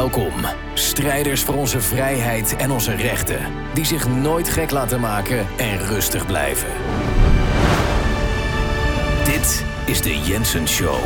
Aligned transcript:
Welkom, 0.00 0.32
strijders 0.74 1.42
voor 1.42 1.54
onze 1.54 1.80
vrijheid 1.80 2.56
en 2.56 2.70
onze 2.70 2.94
rechten, 2.94 3.38
die 3.74 3.84
zich 3.84 4.08
nooit 4.08 4.48
gek 4.48 4.70
laten 4.70 5.00
maken 5.00 5.46
en 5.58 5.78
rustig 5.78 6.26
blijven. 6.26 6.68
Dit 9.24 9.64
is 9.86 10.02
de 10.02 10.18
Jensen 10.18 10.68
Show. 10.68 11.00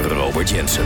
Robert 0.00 0.50
Jensen. 0.50 0.84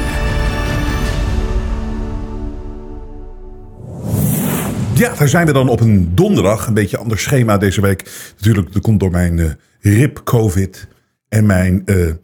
Ja, 4.95 5.15
daar 5.15 5.29
zijn 5.29 5.47
we 5.47 5.53
dan 5.53 5.69
op 5.69 5.81
een 5.81 6.15
donderdag. 6.15 6.67
Een 6.67 6.75
beetje 6.75 6.99
ander 6.99 7.19
schema 7.19 7.59
deze 7.59 7.81
week. 7.81 8.33
Natuurlijk, 8.37 8.73
dat 8.73 8.83
komt 8.83 9.01
door 9.01 9.11
mijn 9.11 9.39
eh, 9.39 9.45
uh, 9.81 9.99
rib-covid 9.99 10.89
en 11.29 11.47
mijn 11.47 11.83
uh, 11.85 11.97
uh, 12.07 12.15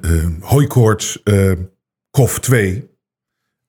uh 0.00 0.26
hooikoorts 0.40 1.22
COF 2.10 2.40
2. 2.40 2.94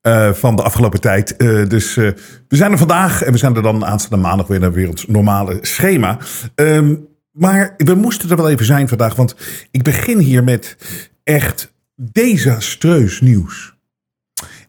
Eh, 0.08 0.34
van 0.34 0.56
de 0.56 0.64
afgelopen 0.64 1.02
tijd. 1.02 1.36
Eh, 1.36 1.68
dus 1.68 1.98
eh, 1.98 2.12
we 2.48 2.56
zijn 2.56 2.72
er 2.72 2.78
vandaag 2.78 3.24
en 3.24 3.32
we 3.32 3.38
zijn 3.38 3.56
er 3.56 3.62
dan 3.62 3.86
aanstaande 3.86 4.28
maandag 4.28 4.48
weer 4.48 4.60
naar 4.60 4.72
weer 4.72 4.90
ons 4.90 5.08
normale 5.08 5.58
schema. 5.62 6.18
Ehm, 6.56 6.96
maar 7.32 7.74
we 7.78 7.94
moesten 7.94 8.30
er 8.30 8.36
wel 8.36 8.50
even 8.50 8.66
zijn 8.66 8.88
vandaag, 8.88 9.16
want 9.16 9.36
ik 9.72 9.84
begin 9.84 10.20
hier 10.20 10.44
met 10.44 10.78
echt 11.24 11.74
desastreus 11.96 13.22
nieuws. 13.22 13.76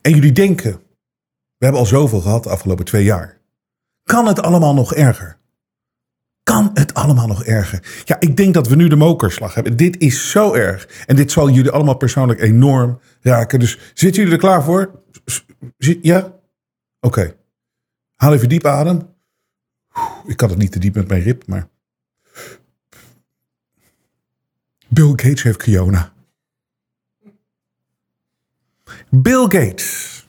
En 0.01 0.13
jullie 0.13 0.33
denken, 0.33 0.73
we 1.57 1.65
hebben 1.65 1.81
al 1.81 1.87
zoveel 1.87 2.21
gehad 2.21 2.43
de 2.43 2.51
afgelopen 2.51 2.85
twee 2.85 3.05
jaar. 3.05 3.41
Kan 4.03 4.27
het 4.27 4.43
allemaal 4.43 4.75
nog 4.75 4.95
erger? 4.95 5.39
Kan 6.49 6.71
het 6.75 6.95
allemaal 6.95 7.27
nog 7.27 7.45
erger? 7.45 8.03
Ja, 8.05 8.17
ik 8.21 8.37
denk 8.37 8.55
dat 8.55 8.69
we 8.69 8.75
nu 8.75 8.89
de 8.89 8.97
mokerslag 8.97 9.55
hebben. 9.55 9.77
Dit 9.77 9.99
is 9.99 10.31
zo 10.31 10.55
erg. 10.55 10.89
En 11.07 11.17
dit 11.17 11.33
zal 11.33 11.51
jullie 11.51 11.71
allemaal 11.71 11.97
persoonlijk 11.97 12.41
enorm 12.41 13.01
raken. 13.21 13.59
Dus 13.59 13.79
zitten 13.95 14.23
jullie 14.23 14.37
er 14.37 14.41
klaar 14.41 14.63
voor? 14.63 15.03
Ja? 15.79 16.35
Oké. 17.01 17.35
Haal 18.15 18.35
even 18.35 18.49
diep 18.49 18.67
adem. 18.67 19.15
Ik 20.27 20.37
kan 20.37 20.49
het 20.49 20.59
niet 20.59 20.73
te 20.73 20.79
diep 20.79 20.95
met 20.95 21.09
mijn 21.09 21.23
rib, 21.23 21.47
maar. 21.47 21.69
Bill 24.89 25.09
Gates 25.09 25.43
heeft 25.43 25.63
Kiona. 25.63 26.13
Bill 29.11 29.43
Gates. 29.43 30.27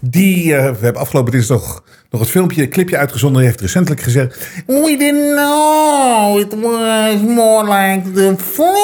Die, 0.00 0.44
uh, 0.44 0.50
we 0.50 0.78
hebben 0.84 1.00
afgelopen 1.02 1.32
dinsdag 1.32 1.84
nog 2.12 2.20
het 2.20 2.30
filmpje, 2.30 2.62
een 2.62 2.68
clipje 2.68 2.96
uitgezonden. 2.96 3.42
Heeft 3.42 3.60
recentelijk 3.60 4.00
gezegd... 4.00 4.48
We 4.66 4.96
didn't 4.98 5.34
know 5.34 6.38
it 6.38 6.54
was 6.60 7.20
more 7.20 7.64
like 7.64 8.10
the 8.12 8.34
flu 8.38 8.82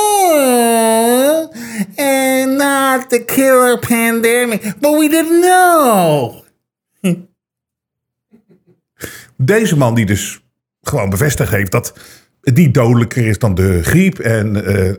and 1.96 2.56
not 2.56 3.08
the 3.08 3.22
killer 3.24 3.78
pandemic. 3.78 4.62
But 4.80 4.98
we 4.98 5.08
didn't 5.08 5.40
know. 5.40 6.34
Deze 9.36 9.76
man 9.76 9.94
die 9.94 10.06
dus 10.06 10.40
gewoon 10.82 11.10
bevestigd 11.10 11.50
heeft 11.50 11.72
dat 11.72 11.92
het 12.40 12.56
niet 12.56 12.74
dodelijker 12.74 13.26
is 13.26 13.38
dan 13.38 13.54
de 13.54 13.82
griep. 13.82 14.18
En 14.18 14.56
uh, 14.56 14.94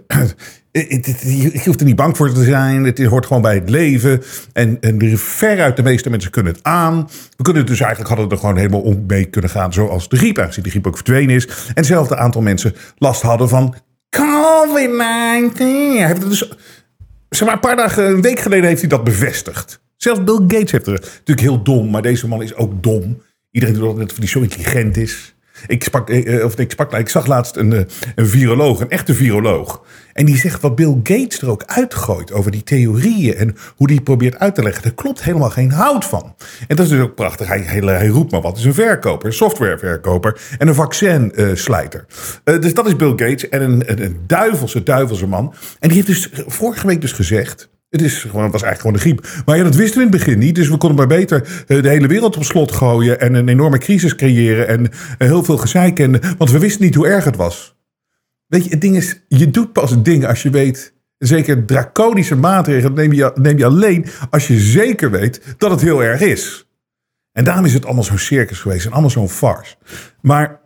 je 0.80 1.62
hoeft 1.66 1.80
er 1.80 1.86
niet 1.86 1.96
bang 1.96 2.18
voor 2.18 2.34
te 2.34 2.44
zijn. 2.44 2.84
Het 2.84 3.04
hoort 3.04 3.26
gewoon 3.26 3.42
bij 3.42 3.56
het 3.56 3.70
leven. 3.70 4.24
En, 4.54 4.78
en 4.82 5.18
veruit 5.18 5.76
de 5.76 5.84
meeste 5.84 6.10
mensen 6.10 6.32
kunnen 6.32 6.54
het 6.54 6.64
aan. 6.64 7.10
We 7.38 7.44
kunnen 7.44 7.62
het 7.62 7.72
dus 7.72 7.80
eigenlijk 7.80 8.10
hadden 8.10 8.30
er 8.30 8.38
gewoon 8.38 8.58
helemaal 8.58 8.82
om 8.82 9.04
mee 9.08 9.26
kunnen 9.26 9.50
gaan. 9.50 9.74
Zoals 9.74 10.10
de 10.10 10.18
griep, 10.18 10.40
aangezien 10.40 10.64
de 10.64 10.70
griep 10.70 10.88
ook 10.88 10.96
verdwenen 10.96 11.36
is. 11.36 11.46
En 11.46 11.74
hetzelfde 11.74 12.18
aantal 12.18 12.42
mensen 12.42 12.76
last 12.98 13.22
hadden 13.22 13.50
van 13.50 13.76
COVID-19. 14.10 15.58
Hij 15.58 16.08
het 16.08 16.22
dus, 16.22 16.50
maar, 17.40 17.54
een 17.54 17.60
paar 17.60 17.76
dagen, 17.76 18.06
een 18.06 18.22
week 18.22 18.40
geleden 18.40 18.68
heeft 18.68 18.82
hij 18.82 18.90
dat 18.90 19.04
bevestigd. 19.04 19.82
Zelfs 19.98 20.24
Bill 20.24 20.42
Gates 20.48 20.72
heeft 20.72 20.88
er 20.88 20.92
natuurlijk 20.92 21.40
heel 21.40 21.64
dom, 21.64 21.90
maar 21.90 22.02
deze 22.02 22.28
man 22.28 22.42
is 22.42 22.56
ook 22.56 22.84
dom. 22.84 23.22
Iedereen 23.52 23.76
doet 23.76 23.84
altijd 23.84 24.10
dat 24.10 24.18
hij 24.18 24.28
zo 24.28 24.39
intelligent 24.39 24.98
is. 24.98 25.36
Ik, 25.67 25.83
sprak, 25.83 26.09
eh, 26.09 26.45
of 26.45 26.59
ik, 26.59 26.71
sprak, 26.71 26.93
ik 26.93 27.09
zag 27.09 27.25
laatst 27.25 27.55
een, 27.55 27.73
eh, 27.73 27.81
een 28.15 28.27
viroloog, 28.27 28.80
een 28.80 28.89
echte 28.89 29.14
viroloog. 29.14 29.83
En 30.14 30.25
die 30.25 30.37
zegt 30.37 30.61
wat 30.61 30.75
Bill 30.75 30.99
Gates 31.03 31.42
er 31.42 31.49
ook 31.49 31.64
uitgooit 31.65 32.31
over 32.31 32.52
die 32.52 32.64
theorieën 32.64 33.36
en 33.36 33.55
hoe 33.75 33.87
die 33.87 34.02
probeert 34.02 34.39
uit 34.39 34.55
te 34.55 34.64
leggen. 34.64 34.83
Daar 34.83 34.93
klopt 34.93 35.23
helemaal 35.23 35.49
geen 35.49 35.71
hout 35.71 36.05
van. 36.05 36.36
En 36.67 36.75
dat 36.75 36.86
is 36.86 36.92
dus 36.92 37.02
ook 37.02 37.15
prachtig. 37.15 37.47
Hij, 37.47 37.59
hij, 37.59 38.08
roept 38.08 38.31
maar 38.31 38.42
wat. 38.42 38.58
is 38.58 38.65
een 38.65 38.73
verkoper, 38.73 39.27
een 39.27 39.33
softwareverkoper 39.33 40.42
en 40.58 40.67
een 40.67 40.75
vaccinslijter. 40.75 42.05
Uh, 42.45 42.61
dus 42.61 42.73
dat 42.73 42.87
is 42.87 42.95
Bill 42.95 43.09
Gates 43.15 43.49
en 43.49 43.61
een, 43.61 43.91
een, 43.91 44.03
een 44.03 44.20
duivelse, 44.27 44.83
duivelse 44.83 45.27
man. 45.27 45.53
En 45.80 45.89
die 45.89 45.97
heeft 45.97 46.08
dus 46.08 46.30
vorige 46.47 46.87
week 46.87 47.02
dus 47.02 47.11
gezegd 47.11 47.70
het, 47.89 48.02
is 48.02 48.23
gewoon, 48.23 48.52
was 48.52 48.64
eigenlijk 48.64 48.80
gewoon 48.80 48.94
de 48.94 49.00
griep. 49.00 49.44
Maar 49.45 49.58
ja, 49.58 49.64
dat 49.64 49.76
wisten 49.76 49.98
we 49.98 50.05
in 50.05 50.11
het 50.11 50.23
begin 50.23 50.39
niet. 50.39 50.55
Dus 50.55 50.70
we 50.70 50.77
konden 50.77 50.98
maar 50.98 51.17
beter 51.17 51.64
eh, 51.67 51.82
de 51.82 51.89
hele 51.89 52.08
wereld 52.08 52.38
op 52.38 52.44
slot 52.44 52.72
gooien. 52.72 53.20
En 53.20 53.33
een 53.33 53.50
enorme 53.50 53.77
crisis 53.77 54.16
creëren. 54.16 54.67
En 54.67 54.92
eh, 55.17 55.27
heel 55.27 55.44
veel 55.44 55.58
gezeik. 55.58 56.00
En, 56.00 56.20
want 56.38 56.52
we 56.52 56.60
wisten 56.60 56.83
niet 56.83 56.95
hoe 56.95 57.08
erg 57.08 57.23
het 57.23 57.36
was. 57.36 57.77
Weet 58.48 58.64
je, 58.64 58.70
het 58.70 58.82
ding 58.82 58.95
is, 58.95 59.22
je 59.27 59.50
doet 59.50 59.73
pas 59.73 59.89
het 59.89 60.05
ding 60.05 60.26
als 60.26 60.42
je 60.42 60.50
weet. 60.50 60.94
Zeker 61.17 61.66
draconische 61.66 62.36
maatregelen 62.36 62.94
neem 62.94 63.14
je, 63.14 63.32
neem 63.36 63.58
je 63.58 63.66
alleen 63.66 64.06
als 64.30 64.48
je 64.48 64.60
zeker 64.60 65.11
weet 65.11 65.42
dat 65.58 65.71
het 65.71 65.82
heel 65.82 66.04
erg 66.04 66.21
is. 66.21 66.67
En 67.32 67.44
daarom 67.44 67.66
is 67.66 67.73
het 67.73 67.86
allemaal 67.86 68.04
zo'n 68.04 68.17
circus 68.17 68.60
geweest 68.60 68.86
en 68.86 68.92
allemaal 68.92 69.10
zo'n 69.10 69.30
farce. 69.30 69.76
Maar 70.21 70.60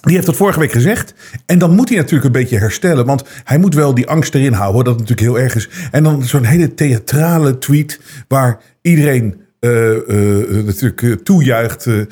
die 0.00 0.14
heeft 0.14 0.26
dat 0.26 0.36
vorige 0.36 0.58
week 0.58 0.72
gezegd. 0.72 1.14
En 1.46 1.58
dan 1.58 1.74
moet 1.74 1.88
hij 1.88 1.98
natuurlijk 1.98 2.24
een 2.24 2.40
beetje 2.40 2.58
herstellen. 2.58 3.06
Want 3.06 3.24
hij 3.44 3.58
moet 3.58 3.74
wel 3.74 3.94
die 3.94 4.06
angst 4.06 4.34
erin 4.34 4.52
houden. 4.52 4.84
Dat 4.84 4.92
natuurlijk 4.92 5.20
heel 5.20 5.38
erg 5.38 5.54
is. 5.54 5.68
En 5.90 6.02
dan 6.02 6.24
zo'n 6.24 6.44
hele 6.44 6.74
theatrale 6.74 7.58
tweet. 7.58 8.00
Waar 8.28 8.60
iedereen 8.82 9.45
natuurlijk 9.60 11.02
uh, 11.02 11.14
toejuicht. 11.14 11.84
de, 11.84 12.08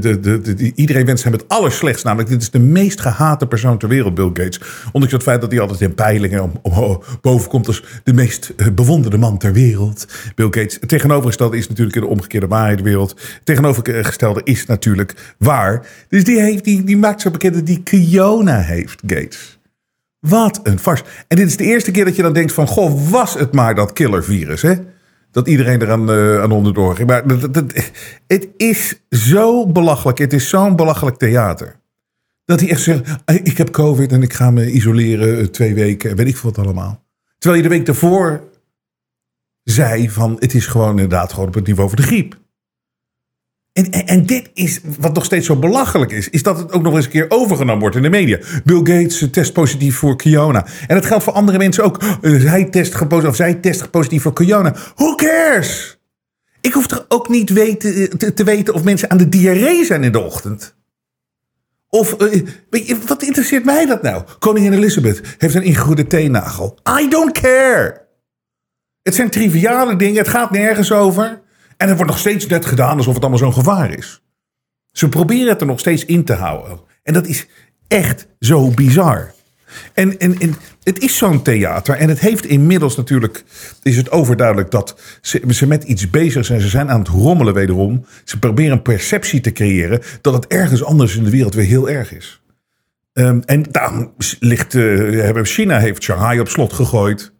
de, 0.00 0.40
de, 0.40 0.72
iedereen 0.74 1.06
wenst 1.06 1.24
hem 1.24 1.32
het 1.32 1.48
allerslechtst. 1.48 2.04
Namelijk, 2.04 2.28
dit 2.28 2.42
is 2.42 2.50
de 2.50 2.58
meest 2.58 3.00
gehate 3.00 3.46
persoon 3.46 3.78
ter 3.78 3.88
wereld, 3.88 4.14
Bill 4.14 4.30
Gates. 4.32 4.60
Ondanks 4.92 5.12
het 5.14 5.22
feit 5.22 5.40
dat 5.40 5.50
hij 5.50 5.60
altijd 5.60 5.80
in 5.80 5.94
peilingen 5.94 6.42
om, 6.42 6.52
om, 6.62 7.02
boven 7.20 7.48
komt 7.48 7.66
als 7.66 7.84
de 8.04 8.12
meest 8.12 8.74
bewonderde 8.74 9.18
man 9.18 9.38
ter 9.38 9.52
wereld. 9.52 10.06
Bill 10.34 10.46
Gates. 10.50 10.76
Het 10.80 10.88
tegenovergestelde 10.88 11.56
is 11.56 11.68
natuurlijk 11.68 11.96
in 11.96 12.02
de 12.02 12.08
omgekeerde 12.08 12.46
waarheidswereld. 12.46 13.10
Het 13.10 13.44
tegenovergestelde 13.44 14.40
is 14.44 14.66
natuurlijk 14.66 15.34
waar. 15.38 15.86
Dus 16.08 16.24
die, 16.24 16.40
heeft, 16.40 16.64
die, 16.64 16.84
die 16.84 16.96
maakt 16.96 17.20
zo 17.20 17.30
bekend 17.30 17.54
dat 17.54 17.66
die 17.66 17.82
Kiona 17.82 18.60
heeft, 18.60 19.02
Gates. 19.06 19.58
Wat 20.20 20.60
een 20.62 20.78
farce. 20.78 21.04
En 21.28 21.36
dit 21.36 21.46
is 21.46 21.56
de 21.56 21.64
eerste 21.64 21.90
keer 21.90 22.04
dat 22.04 22.16
je 22.16 22.22
dan 22.22 22.32
denkt 22.32 22.52
van... 22.52 22.66
Goh, 22.66 23.10
was 23.10 23.34
het 23.34 23.52
maar 23.52 23.74
dat 23.74 23.92
killervirus, 23.92 24.62
hè? 24.62 24.74
Dat 25.36 25.48
iedereen 25.48 25.82
eraan 25.82 26.10
uh, 26.10 26.42
aan 26.42 26.50
onderdoor 26.50 26.96
ging. 26.96 27.08
Maar 27.08 27.24
het 28.26 28.48
is 28.56 29.00
zo 29.10 29.66
belachelijk. 29.66 30.18
Het 30.18 30.32
is 30.32 30.48
zo'n 30.48 30.76
belachelijk 30.76 31.16
theater. 31.16 31.80
Dat 32.44 32.60
hij 32.60 32.68
echt 32.70 32.82
zegt, 32.82 33.16
ik 33.24 33.58
heb 33.58 33.70
covid 33.70 34.12
en 34.12 34.22
ik 34.22 34.32
ga 34.32 34.50
me 34.50 34.72
isoleren 34.72 35.38
eh, 35.38 35.44
twee 35.44 35.74
weken. 35.74 36.16
Weet 36.16 36.26
ik 36.26 36.36
veel 36.36 36.50
wat 36.50 36.64
allemaal. 36.64 37.04
Terwijl 37.38 37.62
je 37.62 37.68
de 37.68 37.74
week 37.74 37.86
daarvoor 37.86 38.42
zei 39.62 40.10
van, 40.10 40.36
het 40.38 40.54
is 40.54 40.66
gewoon 40.66 40.90
inderdaad 40.90 41.32
gewoon 41.32 41.48
op 41.48 41.54
het 41.54 41.66
niveau 41.66 41.88
van 41.88 41.98
de 41.98 42.04
griep. 42.04 42.36
En, 43.76 43.90
en, 43.90 44.26
dit 44.26 44.50
is 44.54 44.80
wat 44.98 45.14
nog 45.14 45.24
steeds 45.24 45.46
zo 45.46 45.56
belachelijk 45.56 46.12
is, 46.12 46.30
is 46.30 46.42
dat 46.42 46.58
het 46.58 46.72
ook 46.72 46.82
nog 46.82 46.94
eens 46.94 47.04
een 47.04 47.10
keer 47.10 47.26
overgenomen 47.28 47.80
wordt 47.80 47.96
in 47.96 48.02
de 48.02 48.10
media. 48.10 48.38
Bill 48.64 48.76
Gates 48.76 49.28
test 49.30 49.52
positief 49.52 49.96
voor 49.96 50.16
corona. 50.16 50.66
En 50.86 50.94
dat 50.94 51.06
geldt 51.06 51.24
voor 51.24 51.32
andere 51.32 51.58
mensen 51.58 51.84
ook. 51.84 52.02
Hij 52.20 52.64
test 52.64 52.94
gepositief, 52.94 53.30
of 53.30 53.36
zij 53.36 53.54
test 53.54 53.90
positief 53.90 54.22
voor 54.22 54.32
corona. 54.32 54.74
Who 54.94 55.14
cares? 55.14 55.98
Ik 56.60 56.72
hoef 56.72 56.86
toch 56.86 57.04
ook 57.08 57.28
niet 57.28 57.50
weten, 57.50 58.18
te, 58.18 58.34
te, 58.34 58.44
weten 58.44 58.74
of 58.74 58.84
mensen 58.84 59.10
aan 59.10 59.18
de 59.18 59.28
diarree 59.28 59.84
zijn 59.84 60.04
in 60.04 60.12
de 60.12 60.20
ochtend. 60.20 60.74
Of, 61.88 62.16
wat 63.06 63.22
interesseert 63.22 63.64
mij 63.64 63.86
dat 63.86 64.02
nou? 64.02 64.22
Koningin 64.38 64.72
Elizabeth 64.72 65.20
heeft 65.38 65.54
een 65.54 65.62
ingegroeide 65.62 66.06
teennagel. 66.06 66.78
I 67.00 67.08
don't 67.08 67.32
care. 67.32 68.06
Het 69.02 69.14
zijn 69.14 69.30
triviale 69.30 69.96
dingen, 69.96 70.18
het 70.18 70.28
gaat 70.28 70.50
nergens 70.50 70.92
over. 70.92 71.44
En 71.76 71.88
het 71.88 71.96
wordt 71.96 72.10
nog 72.10 72.20
steeds 72.20 72.46
net 72.46 72.66
gedaan 72.66 72.96
alsof 72.96 73.14
het 73.14 73.22
allemaal 73.22 73.38
zo'n 73.38 73.52
gevaar 73.52 73.90
is. 73.98 74.22
Ze 74.92 75.08
proberen 75.08 75.48
het 75.48 75.60
er 75.60 75.66
nog 75.66 75.78
steeds 75.78 76.04
in 76.04 76.24
te 76.24 76.32
houden. 76.32 76.80
En 77.02 77.12
dat 77.12 77.26
is 77.26 77.46
echt 77.88 78.26
zo 78.38 78.70
bizar. 78.70 79.34
En, 79.92 80.18
en, 80.18 80.38
en 80.38 80.54
het 80.82 80.98
is 80.98 81.16
zo'n 81.16 81.42
theater. 81.42 81.96
En 81.96 82.08
het 82.08 82.20
heeft 82.20 82.46
inmiddels 82.46 82.96
natuurlijk. 82.96 83.44
Is 83.82 83.96
het 83.96 84.10
overduidelijk 84.10 84.70
dat 84.70 85.00
ze, 85.20 85.42
ze 85.48 85.66
met 85.66 85.84
iets 85.84 86.10
bezig 86.10 86.44
zijn. 86.44 86.60
Ze 86.60 86.68
zijn 86.68 86.90
aan 86.90 86.98
het 86.98 87.08
rommelen 87.08 87.54
wederom. 87.54 88.06
Ze 88.24 88.38
proberen 88.38 88.72
een 88.72 88.82
perceptie 88.82 89.40
te 89.40 89.52
creëren. 89.52 90.02
dat 90.20 90.34
het 90.34 90.46
ergens 90.46 90.84
anders 90.84 91.16
in 91.16 91.24
de 91.24 91.30
wereld 91.30 91.54
weer 91.54 91.64
heel 91.64 91.88
erg 91.88 92.14
is. 92.14 92.40
Um, 93.12 93.42
en 93.44 93.62
daarom 93.62 94.12
ligt. 94.38 94.74
Uh, 94.74 95.42
China 95.42 95.78
heeft 95.78 96.02
Shanghai 96.02 96.40
op 96.40 96.48
slot 96.48 96.72
gegooid. 96.72 97.32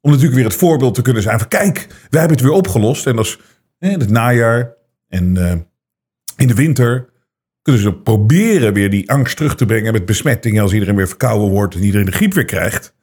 Om 0.00 0.10
natuurlijk 0.10 0.36
weer 0.36 0.48
het 0.48 0.58
voorbeeld 0.58 0.94
te 0.94 1.02
kunnen 1.02 1.22
zijn 1.22 1.38
van. 1.38 1.48
kijk, 1.48 1.86
wij 2.10 2.20
hebben 2.20 2.38
het 2.38 2.46
weer 2.46 2.56
opgelost. 2.56 3.06
En 3.06 3.18
als 3.18 3.38
in 3.80 4.00
het 4.00 4.10
najaar 4.10 4.74
en 5.08 5.36
uh, 5.36 5.52
in 6.36 6.46
de 6.46 6.54
winter 6.54 7.08
kunnen 7.62 7.82
ze 7.82 7.94
proberen 7.94 8.72
weer 8.72 8.90
die 8.90 9.10
angst 9.10 9.36
terug 9.36 9.56
te 9.56 9.66
brengen 9.66 9.92
met 9.92 10.06
besmettingen 10.06 10.62
als 10.62 10.72
iedereen 10.72 10.96
weer 10.96 11.08
verkouden 11.08 11.48
wordt 11.48 11.74
en 11.74 11.82
iedereen 11.82 12.06
de 12.06 12.12
griep 12.12 12.34
weer 12.34 12.44
krijgt. 12.44 12.94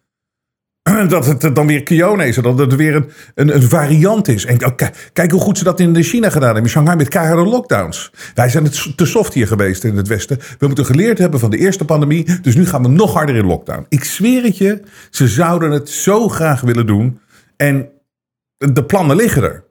dat 1.07 1.25
het 1.25 1.55
dan 1.55 1.67
weer 1.67 1.83
Kiona 1.83 2.23
is. 2.23 2.35
Dat 2.35 2.59
het 2.59 2.75
weer 2.75 2.95
een, 2.95 3.09
een, 3.35 3.55
een 3.55 3.61
variant 3.61 4.27
is. 4.27 4.45
En 4.45 4.57
kijk, 4.57 5.09
kijk 5.13 5.31
hoe 5.31 5.41
goed 5.41 5.57
ze 5.57 5.63
dat 5.63 5.79
in 5.79 6.03
China 6.03 6.29
gedaan 6.29 6.43
hebben. 6.43 6.63
In 6.63 6.69
Shanghai 6.69 6.97
met 6.97 7.07
keiharde 7.07 7.43
lockdowns. 7.43 8.11
Wij 8.33 8.49
zijn 8.49 8.63
het 8.63 8.97
te 8.97 9.05
soft 9.05 9.33
hier 9.33 9.47
geweest 9.47 9.83
in 9.83 9.95
het 9.95 10.07
Westen. 10.07 10.39
We 10.59 10.67
moeten 10.67 10.85
geleerd 10.85 11.17
hebben 11.17 11.39
van 11.39 11.49
de 11.49 11.57
eerste 11.57 11.85
pandemie. 11.85 12.41
Dus 12.41 12.55
nu 12.55 12.65
gaan 12.65 12.81
we 12.81 12.87
nog 12.87 13.13
harder 13.13 13.35
in 13.35 13.45
lockdown. 13.45 13.85
Ik 13.89 14.03
zweer 14.03 14.43
het 14.43 14.57
je, 14.57 14.81
ze 15.09 15.27
zouden 15.27 15.71
het 15.71 15.89
zo 15.89 16.27
graag 16.27 16.61
willen 16.61 16.85
doen. 16.85 17.19
En 17.55 17.89
de 18.57 18.83
plannen 18.83 19.15
liggen 19.15 19.43
er. 19.43 19.66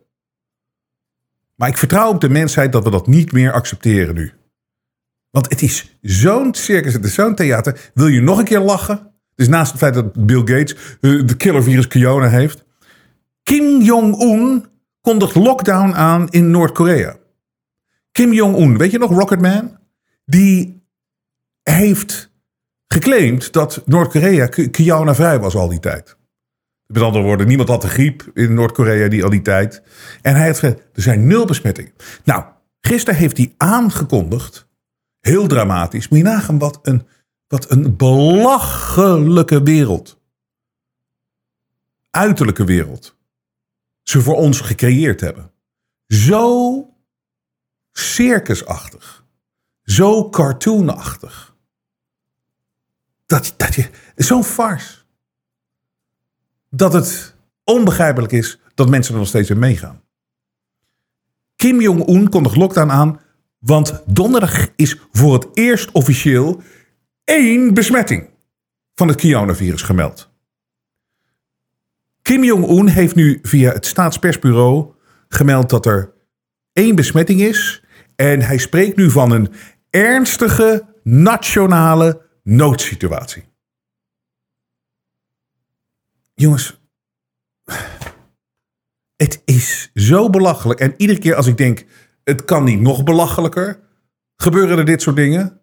Maar 1.57 1.69
ik 1.69 1.77
vertrouw 1.77 2.09
op 2.09 2.21
de 2.21 2.29
mensheid 2.29 2.73
dat 2.73 2.85
we 2.85 2.91
dat 2.91 3.07
niet 3.07 3.33
meer 3.33 3.53
accepteren 3.53 4.15
nu. 4.15 4.33
Want 5.31 5.49
het 5.49 5.63
is 5.63 5.97
zo'n 6.01 6.55
circus, 6.55 6.93
het 6.93 7.05
is 7.05 7.15
zo'n 7.15 7.35
theater. 7.35 7.91
Wil 7.95 8.07
je 8.07 8.21
nog 8.21 8.39
een 8.39 8.45
keer 8.45 8.61
lachen? 8.61 9.13
Dus 9.35 9.49
naast 9.49 9.71
het 9.71 9.81
feit 9.81 9.95
dat 9.95 10.27
Bill 10.27 10.39
Gates 10.39 10.77
uh, 11.01 11.27
de 11.27 11.37
killervirus 11.37 11.89
Kiona 11.89 12.29
heeft. 12.29 12.65
Kim 13.43 13.81
Jong-un 13.81 14.67
kondigt 15.01 15.35
lockdown 15.35 15.95
aan 15.95 16.29
in 16.29 16.51
Noord-Korea. 16.51 17.17
Kim 18.13 18.33
Jong-un, 18.33 18.79
weet 18.79 18.91
je 18.91 18.99
nog, 18.99 19.11
Rocketman? 19.11 19.79
Die 20.25 20.83
heeft 21.63 22.33
geclaimd 22.89 23.53
dat 23.53 23.83
Noord-Korea 23.85 24.47
Kiona 24.47 25.15
vrij 25.15 25.39
was 25.39 25.55
al 25.55 25.69
die 25.69 25.81
tijd. 25.81 26.16
Met 26.87 27.03
andere 27.03 27.25
woorden, 27.25 27.47
niemand 27.47 27.69
had 27.69 27.83
de 27.83 27.89
griep 27.89 28.31
in 28.35 28.55
Noord-Korea 28.55 29.09
die 29.09 29.25
al 29.25 29.31
die 29.31 29.43
tijd. 29.43 29.83
En 30.23 30.35
hij 30.35 30.45
heeft 30.45 30.59
gezegd, 30.59 30.81
er 30.93 31.03
zijn 31.03 31.27
nul 31.27 31.45
besmettingen. 31.45 31.93
Nou, 32.25 32.45
gisteren 32.81 33.19
heeft 33.19 33.37
hij 33.37 33.55
aangekondigd, 33.57 34.69
heel 35.21 35.47
dramatisch, 35.47 36.09
moet 36.09 36.19
je 36.19 36.25
nagaan 36.25 36.59
wat 36.59 36.79
een, 36.83 37.07
wat 37.49 37.71
een 37.71 37.97
belachelijke 37.97 39.63
wereld. 39.63 40.21
Uiterlijke 42.11 42.65
wereld. 42.65 43.17
Ze 44.03 44.21
voor 44.21 44.37
ons 44.37 44.61
gecreëerd 44.61 45.21
hebben. 45.21 45.51
Zo 46.07 46.95
circusachtig. 47.93 49.25
Zo 49.83 50.29
cartoonachtig. 50.29 51.55
Dat, 53.27 53.55
dat 53.57 53.75
je, 53.75 53.91
zo'n 54.17 54.45
farce 54.45 54.96
dat 56.71 56.93
het 56.93 57.35
onbegrijpelijk 57.65 58.33
is 58.33 58.61
dat 58.75 58.89
mensen 58.89 59.13
er 59.13 59.19
nog 59.19 59.29
steeds 59.29 59.51
in 59.51 59.59
meegaan. 59.59 60.03
Kim 61.57 61.81
Jong-un 61.81 62.29
kondigt 62.29 62.57
lockdown 62.57 62.91
aan, 62.91 63.21
want 63.59 64.03
donderdag 64.07 64.69
is 64.77 65.01
voor 65.13 65.33
het 65.33 65.47
eerst 65.53 65.91
officieel 65.93 66.63
één 67.25 67.75
besmetting 67.75 68.29
van 68.95 69.09
het 69.09 69.21
coronavirus 69.21 69.83
gemeld. 69.83 70.31
Kim 72.23 72.45
Jong-un 72.45 72.89
heeft 72.89 73.15
nu 73.15 73.39
via 73.43 73.73
het 73.73 73.87
staatspersbureau 73.87 74.95
gemeld 75.29 75.71
dat 75.71 75.87
er 75.87 76.13
één 76.73 76.95
besmetting 76.95 77.41
is. 77.41 77.85
En 78.17 78.43
hij 78.43 78.59
spreekt 78.59 78.97
nu 78.97 79.11
van 79.11 79.31
een 79.31 79.53
ernstige 79.91 80.87
nationale 81.03 82.23
noodsituatie. 82.43 83.45
Jongens, 86.41 86.81
het 89.17 89.43
is 89.45 89.91
zo 89.95 90.31
belachelijk. 90.31 90.81
En 90.81 90.95
iedere 90.97 91.19
keer 91.19 91.35
als 91.35 91.47
ik 91.47 91.57
denk, 91.57 91.85
het 92.25 92.45
kan 92.45 92.65
niet 92.65 92.81
nog 92.81 93.05
belachelijker, 93.05 93.81
gebeuren 94.37 94.79
er 94.79 94.85
dit 94.85 95.03
soort 95.03 95.17
dingen. 95.17 95.61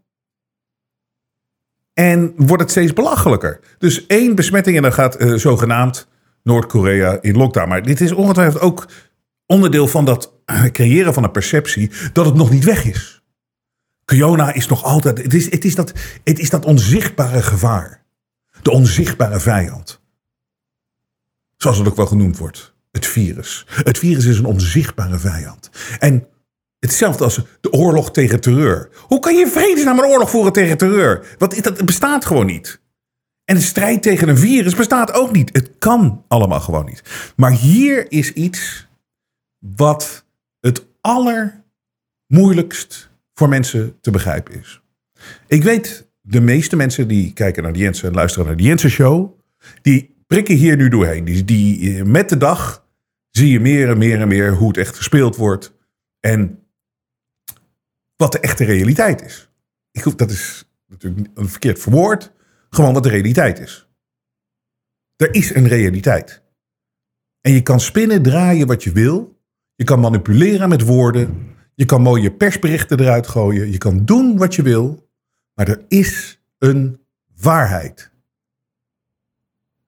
En 1.93 2.33
wordt 2.35 2.61
het 2.61 2.71
steeds 2.71 2.93
belachelijker. 2.93 3.59
Dus 3.77 4.05
één 4.05 4.35
besmetting 4.35 4.75
en 4.75 4.81
dan 4.81 4.93
gaat 4.93 5.21
uh, 5.21 5.35
zogenaamd 5.35 6.07
Noord-Korea 6.43 7.21
in 7.21 7.37
lockdown. 7.37 7.69
Maar 7.69 7.83
dit 7.83 8.01
is 8.01 8.11
ongetwijfeld 8.11 8.61
ook 8.61 8.87
onderdeel 9.45 9.87
van 9.87 10.05
dat 10.05 10.33
creëren 10.71 11.13
van 11.13 11.23
een 11.23 11.31
perceptie 11.31 11.91
dat 12.13 12.25
het 12.25 12.35
nog 12.35 12.49
niet 12.49 12.63
weg 12.63 12.85
is. 12.85 13.23
Corona 14.05 14.53
is 14.53 14.67
nog 14.67 14.83
altijd. 14.83 15.17
Het 15.17 15.33
is, 15.33 15.51
het 15.51 15.65
is, 15.65 15.75
dat, 15.75 15.93
het 16.23 16.39
is 16.39 16.49
dat 16.49 16.65
onzichtbare 16.65 17.41
gevaar. 17.41 18.03
De 18.61 18.71
onzichtbare 18.71 19.39
vijand. 19.39 20.02
Zoals 21.63 21.77
het 21.77 21.87
ook 21.87 21.95
wel 21.95 22.05
genoemd 22.05 22.37
wordt. 22.37 22.73
Het 22.91 23.05
virus. 23.05 23.65
Het 23.67 23.97
virus 23.97 24.25
is 24.25 24.37
een 24.37 24.45
onzichtbare 24.45 25.19
vijand. 25.19 25.69
En 25.99 26.27
hetzelfde 26.79 27.23
als 27.23 27.41
de 27.61 27.71
oorlog 27.71 28.11
tegen 28.11 28.41
terreur. 28.41 28.89
Hoe 28.99 29.19
kan 29.19 29.35
je 29.35 29.47
vredesnaam 29.47 29.99
een 29.99 30.05
oorlog 30.05 30.29
voeren 30.29 30.53
tegen 30.53 30.77
terreur? 30.77 31.35
Want 31.37 31.63
dat 31.63 31.85
bestaat 31.85 32.25
gewoon 32.25 32.45
niet. 32.45 32.81
En 33.45 33.55
de 33.55 33.61
strijd 33.61 34.01
tegen 34.01 34.29
een 34.29 34.37
virus 34.37 34.75
bestaat 34.75 35.13
ook 35.13 35.31
niet. 35.31 35.49
Het 35.53 35.71
kan 35.79 36.23
allemaal 36.27 36.59
gewoon 36.59 36.85
niet. 36.85 37.03
Maar 37.35 37.51
hier 37.51 38.11
is 38.11 38.33
iets 38.33 38.87
wat 39.75 40.25
het 40.59 40.85
allermoeilijkst 41.01 43.09
voor 43.33 43.49
mensen 43.49 43.97
te 44.01 44.11
begrijpen 44.11 44.59
is. 44.59 44.81
Ik 45.47 45.63
weet, 45.63 46.07
de 46.21 46.41
meeste 46.41 46.75
mensen 46.75 47.07
die 47.07 47.33
kijken 47.33 47.63
naar 47.63 47.73
de 47.73 47.79
Jensen 47.79 48.07
en 48.07 48.15
luisteren 48.15 48.47
naar 48.47 48.57
de 48.57 48.63
Jensen 48.63 48.89
Show, 48.89 49.39
die 49.81 50.12
prikken 50.33 50.55
hier 50.55 50.75
nu 50.75 50.89
doorheen. 50.89 51.25
Die, 51.25 51.43
die, 51.43 51.97
eh, 51.97 52.03
met 52.03 52.29
de 52.29 52.37
dag 52.37 52.87
zie 53.29 53.51
je 53.51 53.59
meer 53.59 53.89
en 53.89 53.97
meer 53.97 54.21
en 54.21 54.27
meer 54.27 54.53
hoe 54.53 54.67
het 54.67 54.77
echt 54.77 54.95
gespeeld 54.95 55.35
wordt. 55.35 55.73
En 56.19 56.67
wat 58.15 58.31
de 58.31 58.39
echte 58.39 58.63
realiteit 58.63 59.21
is. 59.21 59.49
Ik 59.91 60.01
hoef, 60.01 60.15
dat 60.15 60.29
is 60.29 60.69
natuurlijk 60.87 61.27
een 61.33 61.49
verkeerd 61.49 61.79
verwoord. 61.79 62.31
Gewoon 62.69 62.93
wat 62.93 63.03
de 63.03 63.09
realiteit 63.09 63.59
is. 63.59 63.87
Er 65.15 65.33
is 65.33 65.55
een 65.55 65.67
realiteit. 65.67 66.41
En 67.41 67.51
je 67.51 67.61
kan 67.61 67.79
spinnen, 67.79 68.21
draaien 68.21 68.67
wat 68.67 68.83
je 68.83 68.91
wil. 68.91 69.41
Je 69.75 69.83
kan 69.83 69.99
manipuleren 69.99 70.69
met 70.69 70.81
woorden. 70.81 71.55
Je 71.75 71.85
kan 71.85 72.01
mooie 72.01 72.33
persberichten 72.33 72.99
eruit 72.99 73.27
gooien. 73.27 73.71
Je 73.71 73.77
kan 73.77 74.05
doen 74.05 74.37
wat 74.37 74.55
je 74.55 74.61
wil. 74.61 75.09
Maar 75.53 75.67
er 75.67 75.85
is 75.87 76.41
een 76.57 76.99
waarheid. 77.35 78.12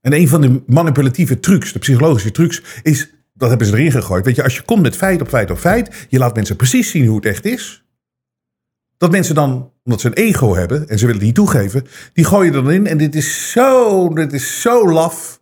En 0.05 0.13
een 0.13 0.27
van 0.27 0.41
de 0.41 0.63
manipulatieve 0.67 1.39
trucs, 1.39 1.73
de 1.73 1.79
psychologische 1.79 2.31
trucs, 2.31 2.63
is, 2.83 3.09
dat 3.33 3.49
hebben 3.49 3.67
ze 3.67 3.73
erin 3.73 3.91
gegooid. 3.91 4.25
Weet 4.25 4.35
je, 4.35 4.43
als 4.43 4.55
je 4.55 4.61
komt 4.61 4.81
met 4.81 4.95
feit 4.95 5.21
op 5.21 5.27
feit 5.27 5.51
op 5.51 5.57
feit, 5.57 6.05
je 6.09 6.17
laat 6.17 6.35
mensen 6.35 6.55
precies 6.55 6.89
zien 6.89 7.05
hoe 7.05 7.15
het 7.15 7.25
echt 7.25 7.45
is. 7.45 7.85
Dat 8.97 9.11
mensen 9.11 9.35
dan, 9.35 9.73
omdat 9.83 10.01
ze 10.01 10.07
een 10.07 10.13
ego 10.13 10.55
hebben 10.55 10.87
en 10.89 10.99
ze 10.99 11.05
willen 11.05 11.21
die 11.21 11.31
toegeven, 11.31 11.87
die 12.13 12.25
gooien 12.25 12.53
er 12.53 12.63
dan 12.63 12.71
in. 12.71 12.87
En 12.87 12.97
dit 12.97 13.15
is 13.15 13.51
zo, 13.51 14.09
dit 14.13 14.33
is 14.33 14.61
zo 14.61 14.89
laf. 14.89 15.41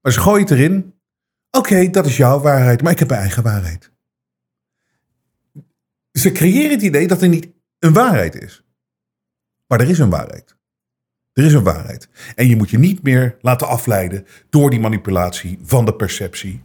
Maar 0.00 0.12
ze 0.12 0.20
gooien 0.20 0.40
het 0.40 0.50
erin. 0.50 0.94
Oké, 1.50 1.90
dat 1.90 2.06
is 2.06 2.16
jouw 2.16 2.40
waarheid, 2.40 2.82
maar 2.82 2.92
ik 2.92 2.98
heb 2.98 3.08
mijn 3.08 3.20
eigen 3.20 3.42
waarheid. 3.42 3.90
Ze 6.12 6.32
creëren 6.32 6.70
het 6.70 6.82
idee 6.82 7.06
dat 7.06 7.22
er 7.22 7.28
niet 7.28 7.48
een 7.78 7.92
waarheid 7.92 8.34
is. 8.42 8.64
Maar 9.66 9.80
er 9.80 9.88
is 9.88 9.98
een 9.98 10.10
waarheid. 10.10 10.55
Er 11.36 11.44
is 11.44 11.52
een 11.52 11.62
waarheid. 11.62 12.08
En 12.34 12.48
je 12.48 12.56
moet 12.56 12.70
je 12.70 12.78
niet 12.78 13.02
meer 13.02 13.36
laten 13.40 13.68
afleiden 13.68 14.26
door 14.50 14.70
die 14.70 14.80
manipulatie 14.80 15.58
van 15.62 15.84
de 15.84 15.94
perceptie. 15.94 16.62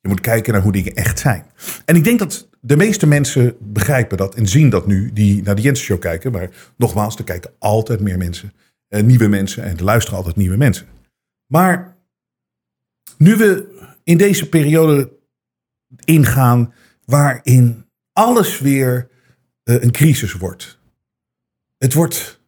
Je 0.00 0.08
moet 0.08 0.20
kijken 0.20 0.52
naar 0.52 0.62
hoe 0.62 0.72
dingen 0.72 0.94
echt 0.94 1.18
zijn. 1.18 1.46
En 1.84 1.96
ik 1.96 2.04
denk 2.04 2.18
dat 2.18 2.48
de 2.60 2.76
meeste 2.76 3.06
mensen 3.06 3.56
begrijpen 3.60 4.16
dat 4.16 4.34
en 4.34 4.46
zien 4.46 4.70
dat 4.70 4.86
nu, 4.86 5.12
die 5.12 5.42
naar 5.42 5.54
de 5.54 5.62
Jensen 5.62 5.84
Show 5.84 6.00
kijken. 6.00 6.32
Maar 6.32 6.50
nogmaals, 6.76 7.16
er 7.16 7.24
kijken 7.24 7.50
altijd 7.58 8.00
meer 8.00 8.18
mensen, 8.18 8.52
eh, 8.88 9.02
nieuwe 9.02 9.28
mensen 9.28 9.62
en 9.62 9.76
er 9.76 9.84
luisteren 9.84 10.18
altijd 10.18 10.36
nieuwe 10.36 10.56
mensen. 10.56 10.86
Maar 11.46 11.96
nu 13.18 13.36
we 13.36 13.78
in 14.04 14.16
deze 14.16 14.48
periode 14.48 15.12
ingaan 16.04 16.72
waarin 17.04 17.84
alles 18.12 18.60
weer 18.60 19.08
eh, 19.62 19.82
een 19.82 19.92
crisis 19.92 20.32
wordt. 20.32 20.78
Het 21.78 21.94
wordt 21.94 22.39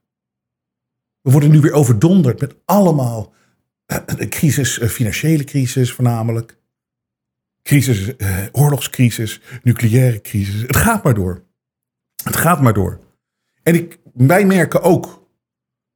we 1.22 1.30
worden 1.30 1.50
nu 1.50 1.60
weer 1.60 1.72
overdonderd 1.72 2.40
met 2.40 2.54
allemaal 2.64 3.32
uh, 3.86 4.28
crisis, 4.28 4.78
uh, 4.78 4.88
financiële 4.88 5.44
crisis 5.44 5.92
voornamelijk. 5.92 6.60
Crisis, 7.62 8.14
uh, 8.18 8.38
oorlogscrisis, 8.52 9.40
nucleaire 9.62 10.20
crisis. 10.20 10.62
Het 10.62 10.76
gaat 10.76 11.04
maar 11.04 11.14
door. 11.14 11.44
Het 12.24 12.36
gaat 12.36 12.60
maar 12.60 12.72
door. 12.72 13.00
En 13.62 13.74
ik, 13.74 13.98
wij 14.14 14.46
merken 14.46 14.82
ook 14.82 15.26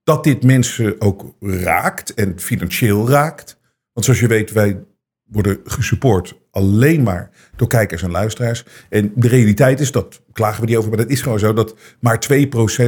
dat 0.03 0.25
dit 0.25 0.43
mensen 0.43 1.01
ook 1.01 1.35
raakt 1.41 2.15
en 2.15 2.41
financieel 2.41 3.09
raakt. 3.09 3.61
Want 3.93 4.07
zoals 4.07 4.21
je 4.21 4.27
weet, 4.27 4.51
wij 4.53 4.85
worden 5.27 5.61
gesupport 5.65 6.35
alleen 6.51 7.03
maar 7.03 7.31
door 7.57 7.69
kijkers 7.69 8.03
en 8.03 8.11
luisteraars. 8.11 8.65
En 8.89 9.13
de 9.15 9.29
realiteit 9.29 9.81
is, 9.81 9.93
dat 9.93 10.23
klagen 10.33 10.61
we 10.61 10.67
niet 10.67 10.77
over, 10.77 10.89
maar 10.89 10.99
dat 10.99 11.11
is 11.11 11.21
gewoon 11.21 11.39
zo, 11.39 11.53
dat 11.53 11.75
maar 12.01 12.27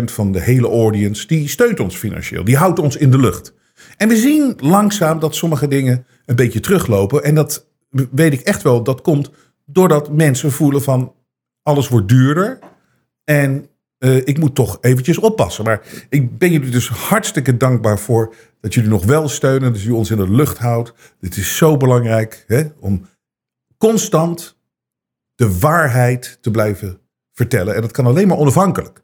2% 0.00 0.04
van 0.04 0.32
de 0.32 0.40
hele 0.40 0.68
audience, 0.68 1.26
die 1.26 1.48
steunt 1.48 1.80
ons 1.80 1.96
financieel. 1.96 2.44
Die 2.44 2.56
houdt 2.56 2.78
ons 2.78 2.96
in 2.96 3.10
de 3.10 3.18
lucht. 3.18 3.54
En 3.96 4.08
we 4.08 4.16
zien 4.16 4.54
langzaam 4.56 5.18
dat 5.18 5.34
sommige 5.34 5.68
dingen 5.68 6.06
een 6.26 6.36
beetje 6.36 6.60
teruglopen. 6.60 7.22
En 7.22 7.34
dat 7.34 7.66
weet 8.10 8.32
ik 8.32 8.40
echt 8.40 8.62
wel, 8.62 8.82
dat 8.82 9.00
komt 9.00 9.30
doordat 9.64 10.12
mensen 10.12 10.52
voelen 10.52 10.82
van 10.82 11.14
alles 11.62 11.88
wordt 11.88 12.08
duurder. 12.08 12.58
En 13.24 13.66
eh, 13.98 14.16
ik 14.16 14.38
moet 14.38 14.54
toch 14.54 14.78
eventjes 14.80 15.18
oppassen. 15.18 15.64
Maar 15.64 15.82
ik 16.08 16.38
ben 16.38 16.52
jullie 16.52 16.70
dus 16.70 16.88
hartstikke 16.88 17.56
dankbaar 17.56 17.98
voor 17.98 18.34
dat 18.60 18.74
jullie 18.74 18.90
nog 18.90 19.04
wel 19.04 19.28
steunen. 19.28 19.72
Dat 19.72 19.80
jullie 19.80 19.96
ons 19.96 20.10
in 20.10 20.16
de 20.16 20.30
lucht 20.30 20.58
houdt. 20.58 20.92
Dit 21.20 21.36
is 21.36 21.56
zo 21.56 21.76
belangrijk 21.76 22.44
hè, 22.46 22.64
om 22.80 23.06
constant 23.76 24.56
de 25.34 25.58
waarheid 25.58 26.38
te 26.40 26.50
blijven 26.50 27.00
vertellen. 27.32 27.74
En 27.74 27.80
dat 27.80 27.90
kan 27.90 28.06
alleen 28.06 28.28
maar 28.28 28.38
onafhankelijk. 28.38 29.02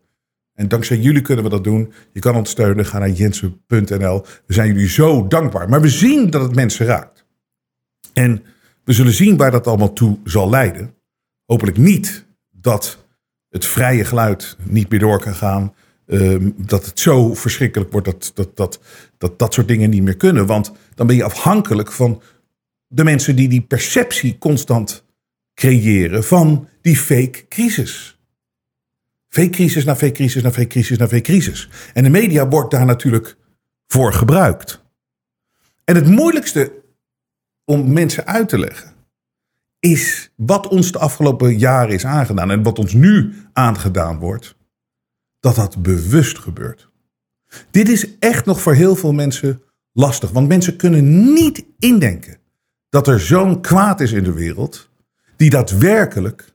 En 0.54 0.68
dankzij 0.68 0.96
jullie 0.96 1.22
kunnen 1.22 1.44
we 1.44 1.50
dat 1.50 1.64
doen. 1.64 1.92
Je 2.12 2.20
kan 2.20 2.36
ons 2.36 2.50
steunen. 2.50 2.86
Ga 2.86 2.98
naar 2.98 3.10
jensen.nl. 3.10 4.24
We 4.46 4.54
zijn 4.54 4.66
jullie 4.66 4.88
zo 4.88 5.26
dankbaar. 5.26 5.68
Maar 5.68 5.80
we 5.80 5.88
zien 5.88 6.30
dat 6.30 6.42
het 6.42 6.54
mensen 6.54 6.86
raakt. 6.86 7.26
En 8.12 8.44
we 8.84 8.92
zullen 8.92 9.12
zien 9.12 9.36
waar 9.36 9.50
dat 9.50 9.66
allemaal 9.66 9.92
toe 9.92 10.18
zal 10.24 10.50
leiden. 10.50 10.94
Hopelijk 11.44 11.76
niet 11.76 12.26
dat 12.50 13.03
het 13.54 13.66
vrije 13.66 14.04
geluid 14.04 14.56
niet 14.62 14.90
meer 14.90 14.98
door 14.98 15.20
kan 15.20 15.34
gaan. 15.34 15.74
Ehm, 16.06 16.50
dat 16.56 16.86
het 16.86 17.00
zo 17.00 17.34
verschrikkelijk 17.34 17.92
wordt 17.92 18.06
dat 18.06 18.30
dat, 18.34 18.56
dat, 18.56 18.80
dat 19.18 19.38
dat 19.38 19.54
soort 19.54 19.68
dingen 19.68 19.90
niet 19.90 20.02
meer 20.02 20.16
kunnen. 20.16 20.46
Want 20.46 20.72
dan 20.94 21.06
ben 21.06 21.16
je 21.16 21.24
afhankelijk 21.24 21.92
van 21.92 22.22
de 22.86 23.04
mensen 23.04 23.36
die 23.36 23.48
die 23.48 23.60
perceptie 23.60 24.38
constant 24.38 25.04
creëren 25.54 26.24
van 26.24 26.68
die 26.80 26.96
fake 26.96 27.48
crisis. 27.48 28.18
Fake 29.28 29.50
crisis 29.50 29.84
na 29.84 29.96
fake 29.96 30.12
crisis 30.12 30.42
na 30.42 30.52
fake 30.52 30.66
crisis 30.66 30.98
na 30.98 31.08
fake 31.08 31.22
crisis. 31.22 31.68
En 31.92 32.02
de 32.02 32.10
media 32.10 32.48
wordt 32.48 32.70
daar 32.70 32.86
natuurlijk 32.86 33.36
voor 33.86 34.12
gebruikt. 34.12 34.82
En 35.84 35.94
het 35.94 36.06
moeilijkste 36.06 36.72
om 37.64 37.92
mensen 37.92 38.26
uit 38.26 38.48
te 38.48 38.58
leggen 38.58 38.93
is 39.84 40.32
wat 40.36 40.68
ons 40.68 40.92
de 40.92 40.98
afgelopen 40.98 41.58
jaren 41.58 41.94
is 41.94 42.04
aangedaan 42.04 42.50
en 42.50 42.62
wat 42.62 42.78
ons 42.78 42.92
nu 42.92 43.34
aangedaan 43.52 44.18
wordt, 44.18 44.56
dat 45.40 45.54
dat 45.54 45.82
bewust 45.82 46.38
gebeurt. 46.38 46.90
Dit 47.70 47.88
is 47.88 48.18
echt 48.18 48.44
nog 48.44 48.60
voor 48.60 48.74
heel 48.74 48.96
veel 48.96 49.12
mensen 49.12 49.62
lastig, 49.92 50.30
want 50.30 50.48
mensen 50.48 50.76
kunnen 50.76 51.32
niet 51.34 51.64
indenken 51.78 52.36
dat 52.88 53.08
er 53.08 53.20
zo'n 53.20 53.60
kwaad 53.60 54.00
is 54.00 54.12
in 54.12 54.24
de 54.24 54.32
wereld 54.32 54.90
die 55.36 55.50
daadwerkelijk 55.50 56.54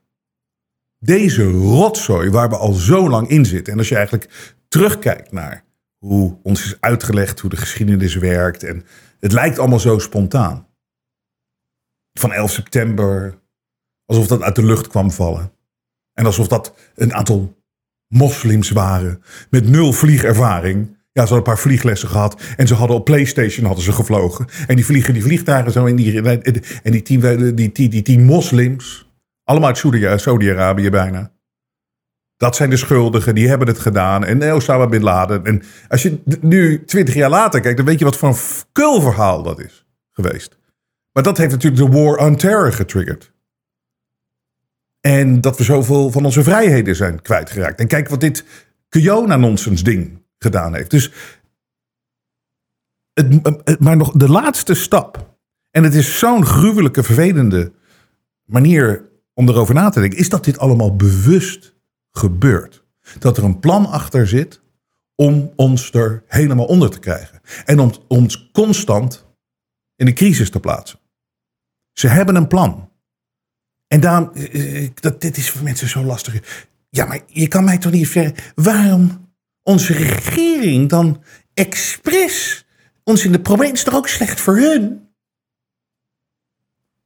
deze 0.99 1.43
rotzooi 1.51 2.29
waar 2.29 2.49
we 2.49 2.57
al 2.57 2.73
zo 2.73 3.09
lang 3.09 3.27
in 3.27 3.45
zitten. 3.45 3.73
En 3.73 3.79
als 3.79 3.89
je 3.89 3.95
eigenlijk 3.95 4.53
terugkijkt 4.67 5.31
naar 5.31 5.63
hoe 5.97 6.37
ons 6.43 6.63
is 6.65 6.77
uitgelegd, 6.79 7.39
hoe 7.39 7.49
de 7.49 7.57
geschiedenis 7.57 8.15
werkt. 8.15 8.63
En 8.63 8.83
het 9.19 9.31
lijkt 9.31 9.59
allemaal 9.59 9.79
zo 9.79 9.99
spontaan. 9.99 10.67
Van 12.19 12.33
11 12.33 12.51
september, 12.51 13.39
alsof 14.05 14.27
dat 14.27 14.41
uit 14.41 14.55
de 14.55 14.65
lucht 14.65 14.87
kwam 14.87 15.11
vallen. 15.11 15.51
En 16.13 16.25
alsof 16.25 16.47
dat 16.47 16.73
een 16.95 17.13
aantal 17.13 17.57
moslims 18.07 18.69
waren 18.69 19.23
met 19.49 19.67
nul 19.69 19.93
vliegervaring. 19.93 20.87
Ja, 20.87 21.25
ze 21.25 21.33
hadden 21.33 21.37
een 21.37 21.43
paar 21.43 21.59
vlieglessen 21.59 22.09
gehad. 22.09 22.41
En 22.57 22.67
ze 22.67 22.73
hadden 22.73 22.97
op 22.97 23.05
PlayStation 23.05 23.65
hadden 23.65 23.83
ze 23.83 23.91
gevlogen. 23.91 24.47
En 24.67 24.75
die 24.75 24.85
vliegen 24.85 25.13
die 25.13 25.23
vliegtuigen 25.23 25.71
zo 25.71 25.85
in 25.85 25.95
die. 25.95 26.21
En 26.21 26.91
die 26.91 27.01
tien, 27.01 27.55
die, 27.55 27.71
die, 27.71 27.89
die, 27.89 28.01
die 28.01 28.19
moslims. 28.19 29.09
Allemaal 29.43 29.69
uit 29.69 30.21
Saudi-Arabië 30.21 30.89
bijna. 30.89 31.31
Dat 32.37 32.55
zijn 32.55 32.69
de 32.69 32.77
schuldigen, 32.77 33.35
die 33.35 33.47
hebben 33.47 33.67
het 33.67 33.79
gedaan. 33.79 34.25
En 34.25 34.53
Osama 34.53 34.87
Bin 34.87 35.03
Laden. 35.03 35.45
En 35.45 35.63
als 35.87 36.01
je 36.01 36.19
nu 36.41 36.85
twintig 36.85 37.13
jaar 37.13 37.29
later 37.29 37.59
kijkt, 37.59 37.77
dan 37.77 37.85
weet 37.85 37.99
je 37.99 38.05
wat 38.05 38.17
voor 38.17 38.29
een 38.29 38.37
kulverhaal 38.71 39.43
dat 39.43 39.59
is 39.59 39.85
geweest. 40.11 40.58
Maar 41.19 41.27
dat 41.27 41.37
heeft 41.37 41.51
natuurlijk 41.51 41.91
de 41.91 41.99
War 41.99 42.17
on 42.17 42.35
Terror 42.35 42.73
getriggerd. 42.73 43.31
En 44.99 45.41
dat 45.41 45.57
we 45.57 45.63
zoveel 45.63 46.11
van 46.11 46.25
onze 46.25 46.43
vrijheden 46.43 46.95
zijn 46.95 47.21
kwijtgeraakt. 47.21 47.79
En 47.79 47.87
kijk 47.87 48.09
wat 48.09 48.19
dit 48.19 48.45
Kiona-nonsens 48.89 49.83
ding 49.83 50.23
gedaan 50.37 50.75
heeft. 50.75 50.91
Dus, 50.91 51.11
het, 53.13 53.79
maar 53.79 53.97
nog 53.97 54.11
de 54.11 54.29
laatste 54.29 54.73
stap. 54.73 55.37
En 55.71 55.83
het 55.83 55.93
is 55.93 56.19
zo'n 56.19 56.45
gruwelijke, 56.45 57.03
vervelende 57.03 57.71
manier 58.45 59.09
om 59.33 59.49
erover 59.49 59.73
na 59.73 59.89
te 59.89 59.99
denken, 59.99 60.19
is 60.19 60.29
dat 60.29 60.43
dit 60.43 60.57
allemaal 60.57 60.95
bewust 60.95 61.75
gebeurt. 62.11 62.83
Dat 63.19 63.37
er 63.37 63.43
een 63.43 63.59
plan 63.59 63.85
achter 63.85 64.27
zit 64.27 64.61
om 65.15 65.51
ons 65.55 65.93
er 65.93 66.23
helemaal 66.27 66.65
onder 66.65 66.89
te 66.89 66.99
krijgen. 66.99 67.41
En 67.65 67.79
om 67.79 67.93
ons 68.07 68.49
constant 68.51 69.25
in 69.95 70.05
de 70.05 70.13
crisis 70.13 70.49
te 70.49 70.59
plaatsen. 70.59 70.98
Ze 71.99 72.07
hebben 72.07 72.35
een 72.35 72.47
plan. 72.47 72.91
En 73.87 73.99
daarom, 73.99 74.31
eh, 74.33 74.83
eh, 74.83 74.91
dat, 74.93 75.21
dit 75.21 75.37
is 75.37 75.49
voor 75.49 75.63
mensen 75.63 75.89
zo 75.89 76.03
lastig. 76.03 76.65
Ja, 76.89 77.05
maar 77.05 77.21
je 77.27 77.47
kan 77.47 77.63
mij 77.63 77.77
toch 77.77 77.91
niet 77.91 78.07
vertellen 78.07 78.35
waarom 78.55 79.31
onze 79.63 79.93
regering 79.93 80.89
dan 80.89 81.23
expres 81.53 82.65
ons 83.03 83.25
in 83.25 83.31
de 83.31 83.41
problemen 83.41 83.73
is 83.73 83.83
toch 83.83 83.95
ook 83.95 84.07
slecht 84.07 84.41
voor 84.41 84.57
hun? 84.57 85.07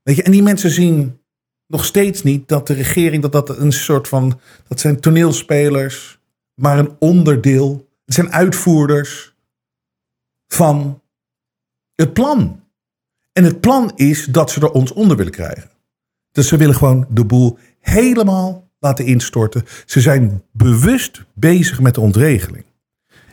Weet 0.04 0.16
je, 0.16 0.24
en 0.24 0.32
die 0.32 0.44
mensen 0.44 0.72
zien 0.72 1.22
nog 1.68 1.86
steeds 1.86 2.24
niet 2.24 2.48
dat 2.48 2.68
de 2.68 2.74
regering, 2.74 3.22
dat 3.22 3.32
dat 3.32 3.58
een 3.58 3.72
soort 3.74 4.08
van, 4.08 4.40
dat 4.68 4.80
zijn 4.80 5.00
toneelspelers, 5.00 6.20
maar 6.54 6.80
een 6.80 6.96
onderdeel, 7.00 7.90
zijn 8.06 8.32
uitvoerders 8.32 9.36
van 10.48 11.02
het 11.96 12.14
plan. 12.14 12.63
En 13.34 13.44
het 13.44 13.60
plan 13.60 13.92
is 13.96 14.26
dat 14.26 14.52
ze 14.52 14.60
er 14.62 14.72
ons 14.72 14.92
onder 14.92 15.18
willen 15.18 15.32
krijgen. 15.32 15.70
Dus 16.32 16.48
ze 16.48 16.58
willen 16.58 16.76
gewoon 16.76 17.06
de 17.10 17.26
boel 17.26 17.58
helemaal 17.80 18.72
laten 18.80 19.06
instorten. 19.06 19.66
Ze 19.86 20.02
zijn 20.02 20.44
bewust 20.52 21.24
bezig 21.34 21.80
met 21.80 21.96
de 21.96 22.02
ontregeling. 22.02 22.66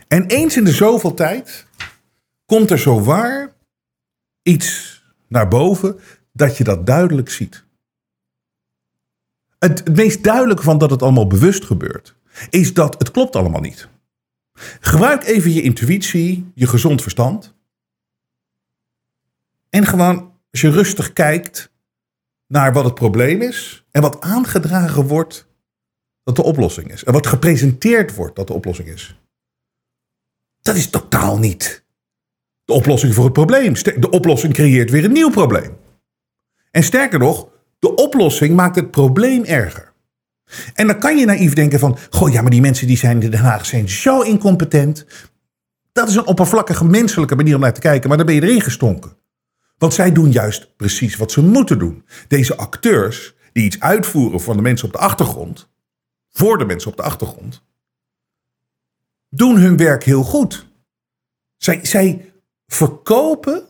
En 0.07 0.25
eens 0.25 0.57
in 0.57 0.63
de 0.63 0.71
zoveel 0.71 1.13
tijd 1.13 1.67
komt 2.45 2.71
er 2.71 2.79
zo 2.79 3.01
waar 3.01 3.53
iets 4.41 5.01
naar 5.27 5.47
boven 5.47 5.99
dat 6.31 6.57
je 6.57 6.63
dat 6.63 6.85
duidelijk 6.85 7.29
ziet. 7.29 7.63
Het, 9.59 9.79
het 9.79 9.95
meest 9.95 10.23
duidelijke 10.23 10.63
van 10.63 10.77
dat 10.77 10.89
het 10.89 11.01
allemaal 11.01 11.27
bewust 11.27 11.65
gebeurt, 11.65 12.15
is 12.49 12.73
dat 12.73 12.95
het 12.97 13.11
klopt 13.11 13.35
allemaal 13.35 13.61
niet. 13.61 13.87
Gebruik 14.79 15.23
even 15.23 15.53
je 15.53 15.61
intuïtie, 15.61 16.51
je 16.55 16.67
gezond 16.67 17.01
verstand. 17.01 17.53
En 19.71 19.85
gewoon, 19.85 20.33
als 20.51 20.61
je 20.61 20.71
rustig 20.71 21.13
kijkt 21.13 21.71
naar 22.47 22.73
wat 22.73 22.85
het 22.85 22.95
probleem 22.95 23.41
is 23.41 23.85
en 23.91 24.01
wat 24.01 24.21
aangedragen 24.21 25.07
wordt 25.07 25.47
dat 26.23 26.35
de 26.35 26.43
oplossing 26.43 26.91
is. 26.91 27.03
En 27.03 27.13
wat 27.13 27.27
gepresenteerd 27.27 28.15
wordt 28.15 28.35
dat 28.35 28.47
de 28.47 28.53
oplossing 28.53 28.87
is. 28.87 29.19
Dat 30.61 30.75
is 30.75 30.89
totaal 30.89 31.37
niet 31.37 31.85
de 32.65 32.73
oplossing 32.73 33.13
voor 33.13 33.23
het 33.23 33.33
probleem. 33.33 33.73
De 33.73 34.09
oplossing 34.09 34.53
creëert 34.53 34.89
weer 34.89 35.05
een 35.05 35.11
nieuw 35.11 35.29
probleem. 35.29 35.77
En 36.71 36.83
sterker 36.83 37.19
nog, 37.19 37.47
de 37.79 37.95
oplossing 37.95 38.55
maakt 38.55 38.75
het 38.75 38.91
probleem 38.91 39.43
erger. 39.43 39.93
En 40.73 40.87
dan 40.87 40.99
kan 40.99 41.17
je 41.17 41.25
naïef 41.25 41.53
denken 41.53 41.79
van, 41.79 41.97
goh 42.09 42.31
ja, 42.31 42.41
maar 42.41 42.51
die 42.51 42.61
mensen 42.61 42.87
die 42.87 42.97
zijn 42.97 43.21
in 43.21 43.31
Den 43.31 43.39
Haag 43.39 43.65
zijn 43.65 43.89
zo 43.89 44.21
incompetent. 44.21 45.05
Dat 45.91 46.09
is 46.09 46.15
een 46.15 46.27
oppervlakkige 46.27 46.85
menselijke 46.85 47.35
manier 47.35 47.55
om 47.55 47.61
naar 47.61 47.73
te 47.73 47.79
kijken, 47.79 48.07
maar 48.07 48.17
dan 48.17 48.25
ben 48.25 48.35
je 48.35 48.41
erin 48.41 48.61
gestonken. 48.61 49.17
Want 49.81 49.93
zij 49.93 50.11
doen 50.11 50.31
juist 50.31 50.75
precies 50.75 51.15
wat 51.15 51.31
ze 51.31 51.41
moeten 51.41 51.79
doen. 51.79 52.05
Deze 52.27 52.57
acteurs 52.57 53.35
die 53.53 53.63
iets 53.63 53.79
uitvoeren 53.79 54.39
voor 54.39 54.55
de 54.55 54.61
mensen 54.61 54.87
op 54.87 54.93
de 54.93 54.99
achtergrond, 54.99 55.69
voor 56.29 56.57
de 56.57 56.65
mensen 56.65 56.91
op 56.91 56.97
de 56.97 57.03
achtergrond, 57.03 57.63
doen 59.29 59.57
hun 59.57 59.77
werk 59.77 60.03
heel 60.03 60.23
goed. 60.23 60.67
Zij, 61.57 61.85
zij 61.85 62.33
verkopen 62.67 63.65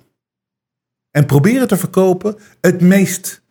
en 1.12 1.26
proberen 1.26 1.68
te 1.68 1.78
verkopen 1.78 2.40
het 2.62 2.82
meest 2.82 3.44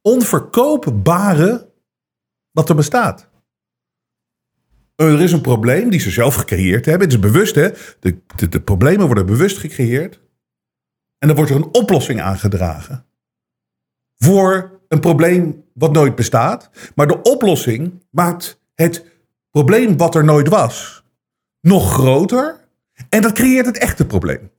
onverkoopbare 0.00 1.72
wat 2.50 2.68
er 2.68 2.74
bestaat. 2.74 3.28
Er 4.96 5.20
is 5.20 5.32
een 5.32 5.40
probleem 5.40 5.90
die 5.90 6.00
ze 6.00 6.10
zelf 6.10 6.34
gecreëerd 6.34 6.84
hebben. 6.84 7.08
Het 7.08 7.16
is 7.16 7.22
bewust, 7.22 7.54
hè? 7.54 7.70
De, 8.00 8.48
de 8.48 8.60
problemen 8.60 9.06
worden 9.06 9.26
bewust 9.26 9.58
gecreëerd. 9.58 10.22
En 11.24 11.30
dan 11.30 11.38
wordt 11.38 11.52
er 11.52 11.58
een 11.58 11.74
oplossing 11.74 12.20
aangedragen. 12.20 13.06
Voor 14.16 14.80
een 14.88 15.00
probleem 15.00 15.64
wat 15.74 15.92
nooit 15.92 16.14
bestaat. 16.14 16.70
Maar 16.94 17.06
de 17.06 17.22
oplossing 17.22 18.02
maakt 18.10 18.60
het 18.74 19.04
probleem 19.50 19.96
wat 19.96 20.14
er 20.14 20.24
nooit 20.24 20.48
was 20.48 21.04
nog 21.60 21.92
groter. 21.92 22.68
En 23.08 23.22
dat 23.22 23.32
creëert 23.32 23.66
het 23.66 23.78
echte 23.78 24.06
probleem. 24.06 24.50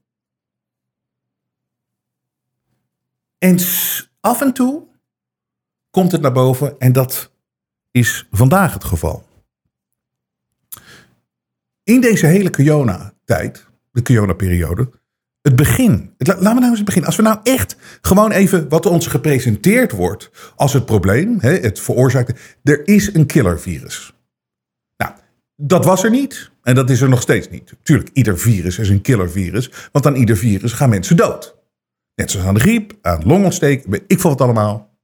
En 3.38 3.58
af 4.20 4.40
en 4.40 4.52
toe 4.52 4.86
komt 5.90 6.12
het 6.12 6.20
naar 6.20 6.32
boven 6.32 6.78
en 6.78 6.92
dat 6.92 7.32
is 7.90 8.26
vandaag 8.30 8.72
het 8.72 8.84
geval. 8.84 9.26
In 11.82 12.00
deze 12.00 12.26
hele 12.26 12.50
Kiona-tijd, 12.50 13.66
de 13.92 14.02
Kiona-periode, 14.02 14.90
het 15.46 15.56
begin. 15.56 16.14
laten 16.18 16.54
we 16.54 16.60
nou 16.60 16.70
eens 16.70 16.84
beginnen. 16.84 17.06
Als 17.06 17.16
we 17.16 17.22
nou 17.22 17.38
echt 17.42 17.76
gewoon 18.00 18.30
even 18.30 18.68
wat 18.68 18.86
ons 18.86 19.06
gepresenteerd 19.06 19.92
wordt 19.92 20.30
als 20.56 20.72
het 20.72 20.86
probleem, 20.86 21.36
hè, 21.40 21.54
het 21.54 21.80
veroorzaakte. 21.80 22.34
Er 22.62 22.88
is 22.88 23.14
een 23.14 23.26
killervirus. 23.26 24.14
Dat 25.62 25.84
was 25.84 26.04
er 26.04 26.10
niet. 26.10 26.50
En 26.62 26.74
dat 26.74 26.90
is 26.90 27.00
er 27.00 27.08
nog 27.08 27.20
steeds 27.20 27.48
niet. 27.48 27.74
Tuurlijk, 27.82 28.10
ieder 28.12 28.38
virus 28.38 28.78
is 28.78 28.88
een 28.88 29.00
killervirus. 29.00 29.70
Want 29.92 30.06
aan 30.06 30.14
ieder 30.14 30.36
virus 30.36 30.72
gaan 30.72 30.88
mensen 30.88 31.16
dood. 31.16 31.56
Net 32.14 32.30
zoals 32.30 32.46
aan 32.46 32.54
de 32.54 32.60
griep, 32.60 32.92
aan 33.02 33.22
longontsteking, 33.26 34.02
ik 34.06 34.20
veel 34.20 34.30
wat 34.30 34.40
allemaal. 34.40 34.98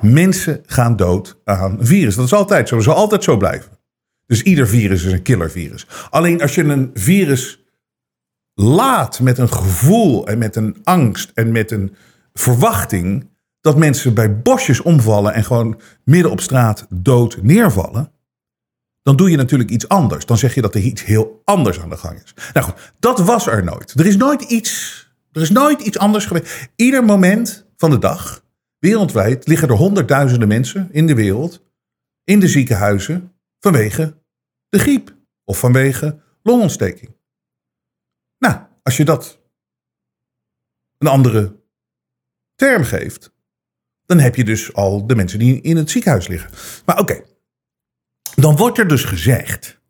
Mensen 0.00 0.62
gaan 0.66 0.96
dood 0.96 1.40
aan 1.44 1.78
een 1.78 1.86
virus. 1.86 2.14
Dat 2.14 2.24
is 2.24 2.32
altijd 2.32 2.68
zo. 2.68 2.74
Dat 2.74 2.84
zal 2.84 2.94
altijd 2.94 3.24
zo 3.24 3.36
blijven. 3.36 3.70
Dus 4.26 4.42
ieder 4.42 4.68
virus 4.68 5.04
is 5.04 5.12
een 5.12 5.22
killervirus. 5.22 5.86
Alleen 6.10 6.42
als 6.42 6.54
je 6.54 6.64
een 6.64 6.90
virus 6.94 7.61
laat 8.54 9.20
met 9.20 9.38
een 9.38 9.52
gevoel 9.52 10.26
en 10.26 10.38
met 10.38 10.56
een 10.56 10.76
angst 10.84 11.30
en 11.34 11.52
met 11.52 11.70
een 11.70 11.94
verwachting 12.32 13.30
dat 13.60 13.76
mensen 13.76 14.14
bij 14.14 14.40
bosjes 14.40 14.80
omvallen 14.80 15.34
en 15.34 15.44
gewoon 15.44 15.80
midden 16.04 16.30
op 16.30 16.40
straat 16.40 16.86
dood 16.90 17.38
neervallen, 17.42 18.12
dan 19.02 19.16
doe 19.16 19.30
je 19.30 19.36
natuurlijk 19.36 19.70
iets 19.70 19.88
anders. 19.88 20.26
Dan 20.26 20.38
zeg 20.38 20.54
je 20.54 20.62
dat 20.62 20.74
er 20.74 20.80
iets 20.80 21.04
heel 21.04 21.42
anders 21.44 21.80
aan 21.80 21.90
de 21.90 21.96
gang 21.96 22.22
is. 22.22 22.34
Nou 22.52 22.66
goed, 22.66 22.92
dat 22.98 23.18
was 23.18 23.46
er 23.46 23.64
nooit. 23.64 23.92
Er 23.98 24.06
is 24.06 24.16
nooit 24.16 24.42
iets, 24.42 25.06
er 25.32 25.42
is 25.42 25.50
nooit 25.50 25.80
iets 25.80 25.98
anders 25.98 26.26
geweest. 26.26 26.70
Ieder 26.76 27.04
moment 27.04 27.66
van 27.76 27.90
de 27.90 27.98
dag, 27.98 28.44
wereldwijd, 28.78 29.46
liggen 29.46 29.68
er 29.68 29.74
honderdduizenden 29.74 30.48
mensen 30.48 30.88
in 30.92 31.06
de 31.06 31.14
wereld 31.14 31.62
in 32.24 32.40
de 32.40 32.48
ziekenhuizen 32.48 33.32
vanwege 33.60 34.16
de 34.68 34.78
griep 34.78 35.14
of 35.44 35.58
vanwege 35.58 36.18
longontsteking. 36.42 37.10
Nou, 38.42 38.60
als 38.82 38.96
je 38.96 39.04
dat 39.04 39.38
een 40.98 41.08
andere 41.08 41.60
term 42.54 42.84
geeft, 42.84 43.32
dan 44.06 44.18
heb 44.18 44.34
je 44.34 44.44
dus 44.44 44.74
al 44.74 45.06
de 45.06 45.14
mensen 45.14 45.38
die 45.38 45.60
in 45.60 45.76
het 45.76 45.90
ziekenhuis 45.90 46.26
liggen. 46.26 46.50
Maar 46.84 46.98
oké, 46.98 47.24
dan 48.34 48.56
wordt 48.56 48.78
er 48.78 48.88
dus 48.88 49.04
gezegd, 49.04 49.80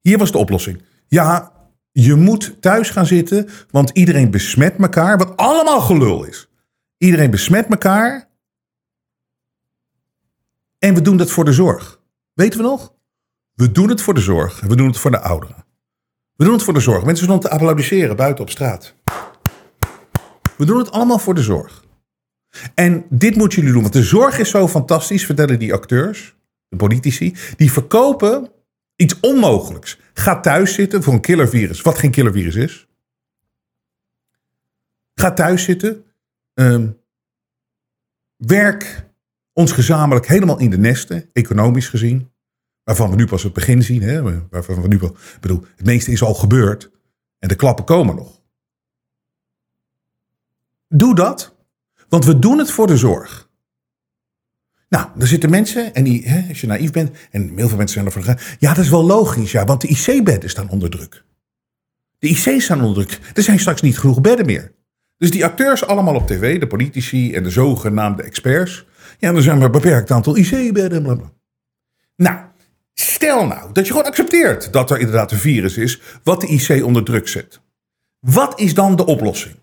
hier 0.00 0.18
was 0.18 0.32
de 0.32 0.38
oplossing. 0.38 0.82
Ja, 1.08 1.52
je 1.92 2.14
moet 2.14 2.56
thuis 2.60 2.90
gaan 2.90 3.06
zitten, 3.06 3.48
want 3.70 3.90
iedereen 3.90 4.30
besmet 4.30 4.76
elkaar, 4.76 5.18
wat 5.18 5.36
allemaal 5.36 5.80
gelul 5.80 6.24
is. 6.24 6.48
Iedereen 6.96 7.30
besmet 7.30 7.66
elkaar. 7.66 8.28
En 10.78 10.94
we 10.94 11.02
doen 11.02 11.16
dat 11.16 11.30
voor 11.30 11.44
de 11.44 11.52
zorg. 11.52 12.00
Weten 12.32 12.58
we 12.58 12.64
nog? 12.66 12.94
We 13.54 13.72
doen 13.72 13.88
het 13.88 14.02
voor 14.02 14.14
de 14.14 14.20
zorg. 14.20 14.60
We 14.60 14.76
doen 14.76 14.86
het 14.86 14.98
voor 14.98 15.10
de 15.10 15.20
ouderen. 15.20 15.68
We 16.40 16.46
doen 16.46 16.54
het 16.54 16.64
voor 16.64 16.74
de 16.74 16.80
zorg. 16.80 17.04
Mensen 17.04 17.24
stonden 17.24 17.48
te 17.48 17.54
applaudisseren 17.54 18.16
buiten 18.16 18.44
op 18.44 18.50
straat. 18.50 18.94
We 20.56 20.64
doen 20.64 20.78
het 20.78 20.90
allemaal 20.90 21.18
voor 21.18 21.34
de 21.34 21.42
zorg. 21.42 21.84
En 22.74 23.06
dit 23.08 23.36
moeten 23.36 23.58
jullie 23.58 23.72
doen, 23.72 23.82
want 23.82 23.94
de 23.94 24.02
zorg 24.02 24.38
is 24.38 24.50
zo 24.50 24.68
fantastisch, 24.68 25.26
vertellen 25.26 25.58
die 25.58 25.72
acteurs, 25.72 26.36
de 26.68 26.76
politici. 26.76 27.36
Die 27.56 27.72
verkopen 27.72 28.52
iets 28.96 29.20
onmogelijks. 29.20 29.98
Ga 30.12 30.40
thuis 30.40 30.74
zitten 30.74 31.02
voor 31.02 31.12
een 31.12 31.20
killervirus, 31.20 31.80
wat 31.80 31.98
geen 31.98 32.10
killervirus 32.10 32.54
is. 32.54 32.88
Ga 35.14 35.32
thuis 35.32 35.64
zitten. 35.64 36.04
Ehm, 36.54 36.88
werk 38.36 39.06
ons 39.52 39.72
gezamenlijk 39.72 40.26
helemaal 40.26 40.58
in 40.58 40.70
de 40.70 40.78
nesten, 40.78 41.30
economisch 41.32 41.88
gezien. 41.88 42.29
Waarvan 42.90 43.10
we 43.10 43.16
nu 43.16 43.26
pas 43.26 43.42
het 43.42 43.52
begin 43.52 43.82
zien. 43.82 44.02
Hè? 44.02 44.22
Waarvan 44.48 44.82
we 44.82 44.88
nu 44.88 44.98
wel, 44.98 45.16
bedoel, 45.40 45.64
het 45.76 45.86
meeste 45.86 46.10
is 46.10 46.22
al 46.22 46.34
gebeurd. 46.34 46.90
En 47.38 47.48
de 47.48 47.54
klappen 47.54 47.84
komen 47.84 48.16
nog. 48.16 48.40
Doe 50.88 51.14
dat. 51.14 51.56
Want 52.08 52.24
we 52.24 52.38
doen 52.38 52.58
het 52.58 52.70
voor 52.70 52.86
de 52.86 52.96
zorg. 52.96 53.50
Nou, 54.88 55.08
er 55.18 55.26
zitten 55.26 55.50
mensen, 55.50 55.94
en 55.94 56.04
die, 56.04 56.28
hè, 56.28 56.48
als 56.48 56.60
je 56.60 56.66
naïef 56.66 56.90
bent, 56.92 57.16
en 57.30 57.56
heel 57.56 57.68
veel 57.68 57.76
mensen 57.76 57.94
zijn 57.94 58.06
ervan 58.06 58.22
gegaan. 58.22 58.56
Ja, 58.58 58.74
dat 58.74 58.84
is 58.84 58.90
wel 58.90 59.04
logisch, 59.04 59.52
ja, 59.52 59.64
want 59.64 59.80
de 59.80 59.88
IC-bedden 59.88 60.50
staan 60.50 60.70
onder 60.70 60.90
druk. 60.90 61.24
De 62.18 62.28
IC's 62.28 62.64
staan 62.64 62.82
onder 62.82 63.06
druk. 63.06 63.20
Er 63.34 63.42
zijn 63.42 63.58
straks 63.58 63.80
niet 63.80 63.98
genoeg 63.98 64.20
bedden 64.20 64.46
meer. 64.46 64.74
Dus 65.16 65.30
die 65.30 65.44
acteurs 65.44 65.86
allemaal 65.86 66.14
op 66.14 66.26
tv, 66.26 66.60
de 66.60 66.66
politici 66.66 67.34
en 67.34 67.42
de 67.42 67.50
zogenaamde 67.50 68.22
experts. 68.22 68.86
Ja, 69.18 69.34
er 69.34 69.42
zijn 69.42 69.56
maar 69.56 69.66
een 69.66 69.72
beperkt 69.72 70.10
aantal 70.10 70.36
IC-bedden. 70.36 71.32
Nou, 72.16 72.49
stel 73.00 73.46
nou 73.46 73.72
dat 73.72 73.86
je 73.86 73.92
gewoon 73.92 74.06
accepteert 74.06 74.72
dat 74.72 74.90
er 74.90 74.98
inderdaad 74.98 75.32
een 75.32 75.38
virus 75.38 75.76
is 75.76 76.00
wat 76.22 76.40
de 76.40 76.46
IC 76.46 76.84
onder 76.84 77.04
druk 77.04 77.28
zet. 77.28 77.60
Wat 78.20 78.60
is 78.60 78.74
dan 78.74 78.96
de 78.96 79.06
oplossing? 79.06 79.54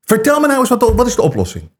Vertel 0.00 0.40
me 0.40 0.46
nou 0.46 0.60
eens, 0.60 0.68
wat, 0.68 0.94
wat 0.94 1.06
is 1.06 1.14
de 1.14 1.22
oplossing? 1.22 1.70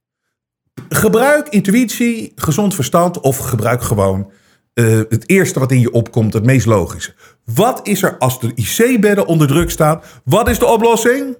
Gebruik 0.88 1.48
intuïtie, 1.48 2.32
gezond 2.36 2.74
verstand 2.74 3.20
of 3.20 3.38
gebruik 3.38 3.82
gewoon 3.82 4.32
uh, 4.74 5.02
het 5.08 5.28
eerste 5.28 5.58
wat 5.58 5.72
in 5.72 5.80
je 5.80 5.92
opkomt, 5.92 6.32
het 6.32 6.44
meest 6.44 6.66
logische. 6.66 7.14
Wat 7.44 7.86
is 7.86 8.02
er 8.02 8.18
als 8.18 8.40
de 8.40 8.52
IC-bedden 8.54 9.26
onder 9.26 9.46
druk 9.46 9.70
staan? 9.70 10.02
Wat 10.24 10.48
is 10.48 10.58
de 10.58 10.66
oplossing? 10.66 11.36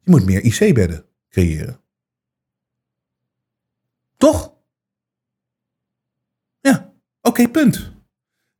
Je 0.00 0.10
moet 0.10 0.24
meer 0.24 0.42
IC-bedden 0.42 1.04
creëren. 1.28 1.80
Toch? 4.16 4.52
Oké, 7.22 7.48
punt. 7.48 7.92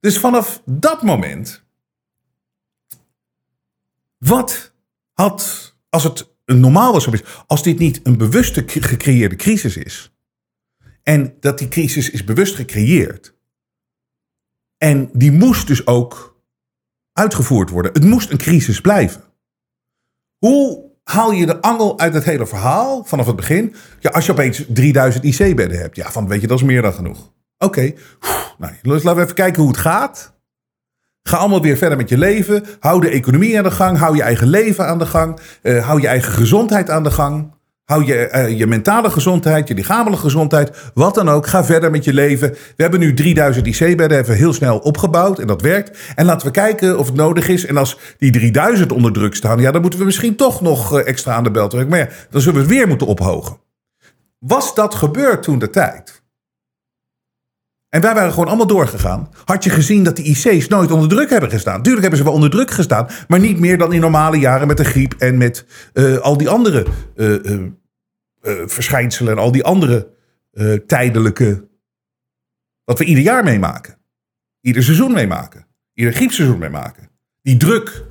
Dus 0.00 0.18
vanaf 0.18 0.62
dat 0.64 1.02
moment. 1.02 1.64
Wat 4.18 4.72
had 5.12 5.74
als 5.88 6.04
het 6.04 6.28
normaal 6.44 6.92
was 6.92 7.04
geweest, 7.04 7.44
als 7.46 7.62
dit 7.62 7.78
niet 7.78 8.00
een 8.02 8.16
bewuste 8.16 8.64
gecreëerde 8.66 9.36
crisis 9.36 9.76
is, 9.76 10.12
en 11.02 11.36
dat 11.40 11.58
die 11.58 11.68
crisis 11.68 12.10
is 12.10 12.24
bewust 12.24 12.54
gecreëerd, 12.54 13.34
en 14.76 15.10
die 15.12 15.32
moest 15.32 15.66
dus 15.66 15.86
ook 15.86 16.42
uitgevoerd 17.12 17.70
worden. 17.70 17.92
Het 17.92 18.04
moest 18.04 18.30
een 18.30 18.38
crisis 18.38 18.80
blijven. 18.80 19.22
Hoe 20.38 20.90
haal 21.04 21.32
je 21.32 21.46
de 21.46 21.60
angel 21.60 21.98
uit 21.98 22.14
het 22.14 22.24
hele 22.24 22.46
verhaal 22.46 23.04
vanaf 23.04 23.26
het 23.26 23.36
begin? 23.36 23.74
Ja, 24.00 24.10
als 24.10 24.26
je 24.26 24.32
opeens 24.32 24.64
3000 24.68 25.24
IC-bedden 25.24 25.78
hebt, 25.78 25.96
ja, 25.96 26.10
van 26.10 26.28
weet 26.28 26.40
je, 26.40 26.46
dat 26.46 26.58
is 26.58 26.64
meer 26.64 26.82
dan 26.82 26.92
genoeg. 26.92 27.32
Oké, 27.58 27.94
nou, 28.60 28.72
laten 28.82 29.14
we 29.14 29.22
even 29.22 29.34
kijken 29.34 29.62
hoe 29.62 29.70
het 29.70 29.80
gaat. 29.80 30.38
Ga 31.22 31.36
allemaal 31.36 31.62
weer 31.62 31.76
verder 31.76 31.98
met 31.98 32.08
je 32.08 32.18
leven. 32.18 32.64
Hou 32.80 33.00
de 33.00 33.08
economie 33.08 33.58
aan 33.58 33.64
de 33.64 33.70
gang. 33.70 33.98
Hou 33.98 34.16
je 34.16 34.22
eigen 34.22 34.48
leven 34.48 34.86
aan 34.86 34.98
de 34.98 35.06
gang. 35.06 35.40
Uh, 35.62 35.86
hou 35.86 36.00
je 36.00 36.06
eigen 36.06 36.32
gezondheid 36.32 36.90
aan 36.90 37.02
de 37.02 37.10
gang. 37.10 37.52
Hou 37.84 38.04
je, 38.04 38.30
uh, 38.34 38.58
je 38.58 38.66
mentale 38.66 39.10
gezondheid, 39.10 39.68
je 39.68 39.74
lichamelijke 39.74 40.24
gezondheid, 40.24 40.90
wat 40.94 41.14
dan 41.14 41.28
ook. 41.28 41.46
Ga 41.46 41.64
verder 41.64 41.90
met 41.90 42.04
je 42.04 42.12
leven. 42.12 42.50
We 42.50 42.82
hebben 42.82 43.00
nu 43.00 43.14
3000 43.14 43.66
IC-bedden 43.66 44.18
even 44.18 44.34
heel 44.34 44.52
snel 44.52 44.78
opgebouwd 44.78 45.38
en 45.38 45.46
dat 45.46 45.62
werkt. 45.62 45.98
En 46.14 46.24
laten 46.24 46.46
we 46.46 46.52
kijken 46.52 46.98
of 46.98 47.06
het 47.06 47.16
nodig 47.16 47.48
is. 47.48 47.66
En 47.66 47.76
als 47.76 47.98
die 48.18 48.30
3000 48.30 48.92
onder 48.92 49.12
druk 49.12 49.34
staan, 49.34 49.60
ja, 49.60 49.70
dan 49.70 49.80
moeten 49.80 49.98
we 49.98 50.04
misschien 50.04 50.36
toch 50.36 50.60
nog 50.60 50.98
eh, 50.98 51.06
extra 51.06 51.34
aan 51.34 51.44
de 51.44 51.50
bel 51.50 51.68
trekken. 51.68 51.90
Maar 51.90 51.98
ja, 51.98 52.08
dan 52.30 52.40
zullen 52.40 52.60
we 52.60 52.66
het 52.66 52.76
weer 52.76 52.88
moeten 52.88 53.06
ophogen. 53.06 53.56
Was 54.38 54.74
dat 54.74 54.94
gebeurd 54.94 55.42
toen 55.42 55.58
de 55.58 55.70
tijd? 55.70 56.19
En 57.90 58.00
wij 58.00 58.14
waren 58.14 58.30
gewoon 58.30 58.48
allemaal 58.48 58.66
doorgegaan. 58.66 59.28
Had 59.44 59.64
je 59.64 59.70
gezien 59.70 60.04
dat 60.04 60.16
de 60.16 60.22
IC's 60.22 60.68
nooit 60.68 60.90
onder 60.90 61.08
druk 61.08 61.30
hebben 61.30 61.50
gestaan? 61.50 61.82
Tuurlijk 61.82 62.02
hebben 62.02 62.18
ze 62.18 62.24
wel 62.24 62.34
onder 62.34 62.50
druk 62.50 62.70
gestaan, 62.70 63.08
maar 63.28 63.40
niet 63.40 63.58
meer 63.58 63.78
dan 63.78 63.92
in 63.92 64.00
normale 64.00 64.36
jaren 64.36 64.66
met 64.66 64.76
de 64.76 64.84
griep 64.84 65.14
en 65.18 65.36
met 65.36 65.66
uh, 65.94 66.18
al 66.18 66.36
die 66.36 66.48
andere 66.48 66.86
uh, 67.16 67.44
uh, 67.44 67.62
verschijnselen 68.66 69.32
en 69.32 69.38
al 69.38 69.52
die 69.52 69.64
andere 69.64 70.18
tijdelijke. 70.86 71.68
wat 72.84 72.98
we 72.98 73.04
ieder 73.04 73.24
jaar 73.24 73.44
meemaken. 73.44 73.98
Ieder 74.60 74.82
seizoen 74.82 75.12
meemaken. 75.12 75.66
Ieder 75.94 76.12
griepseizoen 76.14 76.58
meemaken. 76.58 77.10
Die 77.42 77.56
druk. 77.56 78.04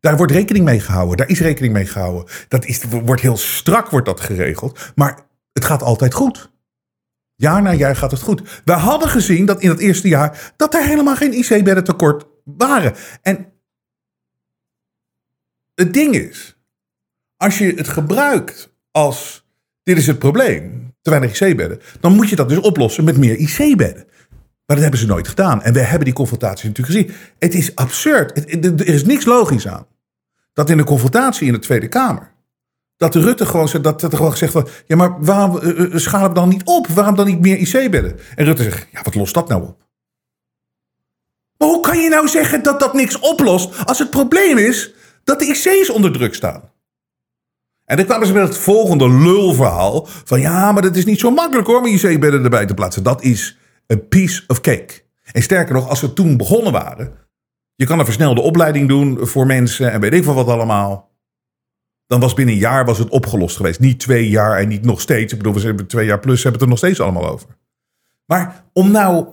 Daar 0.00 0.16
wordt 0.16 0.32
rekening 0.32 0.64
mee 0.64 0.80
gehouden. 0.80 1.16
Daar 1.16 1.28
is 1.28 1.40
rekening 1.40 1.72
mee 1.72 1.86
gehouden. 1.86 2.32
Dat 2.48 2.64
is, 2.64 2.84
wordt 2.84 3.22
heel 3.22 3.36
strak 3.36 3.90
wordt 3.90 4.06
dat 4.06 4.20
geregeld. 4.20 4.92
Maar 4.94 5.26
het 5.52 5.64
gaat 5.64 5.82
altijd 5.82 6.14
goed. 6.14 6.50
Jaar 7.40 7.62
na 7.62 7.72
jaar 7.72 7.96
gaat 7.96 8.10
het 8.10 8.20
goed. 8.20 8.62
We 8.64 8.72
hadden 8.72 9.08
gezien 9.08 9.46
dat 9.46 9.60
in 9.60 9.68
het 9.68 9.78
eerste 9.78 10.08
jaar 10.08 10.52
dat 10.56 10.74
er 10.74 10.84
helemaal 10.84 11.16
geen 11.16 11.32
IC-bedden 11.32 11.84
tekort 11.84 12.26
waren. 12.44 12.94
En 13.22 13.52
het 15.74 15.94
ding 15.94 16.14
is, 16.14 16.58
als 17.36 17.58
je 17.58 17.72
het 17.76 17.88
gebruikt 17.88 18.72
als 18.90 19.46
dit 19.82 19.98
is 19.98 20.06
het 20.06 20.18
probleem, 20.18 20.94
te 21.02 21.10
weinig 21.10 21.40
IC-bedden, 21.40 21.80
dan 22.00 22.14
moet 22.14 22.28
je 22.28 22.36
dat 22.36 22.48
dus 22.48 22.58
oplossen 22.58 23.04
met 23.04 23.16
meer 23.16 23.36
IC-bedden. 23.36 24.04
Maar 24.66 24.76
dat 24.76 24.80
hebben 24.80 25.00
ze 25.00 25.06
nooit 25.06 25.28
gedaan. 25.28 25.62
En 25.62 25.72
we 25.72 25.80
hebben 25.80 26.04
die 26.04 26.14
confrontatie 26.14 26.68
natuurlijk 26.68 26.96
gezien. 26.96 27.16
Het 27.38 27.54
is 27.54 27.74
absurd. 27.74 28.54
er 28.64 28.86
is 28.86 29.04
niks 29.04 29.24
logisch 29.24 29.68
aan. 29.68 29.86
Dat 30.52 30.70
in 30.70 30.76
de 30.76 30.84
confrontatie 30.84 31.46
in 31.46 31.52
de 31.52 31.58
Tweede 31.58 31.88
Kamer 31.88 32.32
dat 33.00 33.14
Rutte 33.14 33.46
gewoon, 33.46 33.68
dat, 33.82 34.00
dat 34.00 34.14
gezegd 34.14 34.52
van, 34.52 34.68
ja, 34.86 34.96
maar 34.96 35.24
waarom 35.24 35.58
uh, 35.62 35.96
schalen 35.96 36.28
we 36.28 36.34
dan 36.34 36.48
niet 36.48 36.64
op? 36.64 36.86
Waarom 36.86 37.14
dan 37.14 37.26
niet 37.26 37.40
meer 37.40 37.56
IC-bedden? 37.56 38.18
En 38.34 38.44
Rutte 38.44 38.62
zegt, 38.62 38.86
ja, 38.90 39.02
wat 39.02 39.14
lost 39.14 39.34
dat 39.34 39.48
nou 39.48 39.62
op? 39.62 39.78
Maar 41.56 41.68
hoe 41.68 41.80
kan 41.80 41.98
je 41.98 42.08
nou 42.08 42.28
zeggen 42.28 42.62
dat 42.62 42.80
dat 42.80 42.94
niks 42.94 43.18
oplost 43.18 43.86
als 43.86 43.98
het 43.98 44.10
probleem 44.10 44.58
is 44.58 44.94
dat 45.24 45.38
de 45.38 45.46
IC's 45.46 45.90
onder 45.90 46.12
druk 46.12 46.34
staan? 46.34 46.72
En 47.84 47.96
dan 47.96 48.04
kwamen 48.04 48.26
ze 48.26 48.32
met 48.32 48.48
het 48.48 48.58
volgende 48.58 49.10
lulverhaal 49.10 50.06
van, 50.06 50.40
ja, 50.40 50.72
maar 50.72 50.82
dat 50.82 50.96
is 50.96 51.04
niet 51.04 51.20
zo 51.20 51.30
makkelijk 51.30 51.66
hoor, 51.66 51.78
om 51.78 51.86
IC-bedden 51.86 52.44
erbij 52.44 52.66
te 52.66 52.74
plaatsen. 52.74 53.02
Dat 53.02 53.22
is 53.22 53.58
een 53.86 54.08
piece 54.08 54.44
of 54.46 54.60
cake. 54.60 55.02
En 55.32 55.42
sterker 55.42 55.74
nog, 55.74 55.88
als 55.88 55.98
ze 55.98 56.12
toen 56.12 56.36
begonnen 56.36 56.72
waren. 56.72 57.12
Je 57.74 57.86
kan 57.86 57.98
een 57.98 58.04
versnelde 58.04 58.40
opleiding 58.40 58.88
doen 58.88 59.26
voor 59.26 59.46
mensen 59.46 59.92
en 59.92 60.00
weet 60.00 60.14
ik 60.14 60.24
veel 60.24 60.34
wat 60.34 60.48
allemaal. 60.48 61.09
Dan 62.10 62.20
was 62.20 62.34
binnen 62.34 62.54
een 62.54 62.60
jaar 62.60 62.84
was 62.84 62.98
het 62.98 63.08
opgelost 63.08 63.56
geweest. 63.56 63.80
Niet 63.80 63.98
twee 63.98 64.28
jaar 64.28 64.58
en 64.58 64.68
niet 64.68 64.84
nog 64.84 65.00
steeds. 65.00 65.32
Ik 65.32 65.38
bedoel, 65.38 65.54
we 65.54 65.60
hebben 65.60 65.86
twee 65.86 66.06
jaar 66.06 66.20
plus, 66.20 66.42
hebben 66.42 66.52
het 66.52 66.62
er 66.62 66.68
nog 66.68 66.78
steeds 66.78 67.00
allemaal 67.00 67.28
over. 67.28 67.48
Maar 68.24 68.64
om 68.72 68.90
nou 68.90 69.26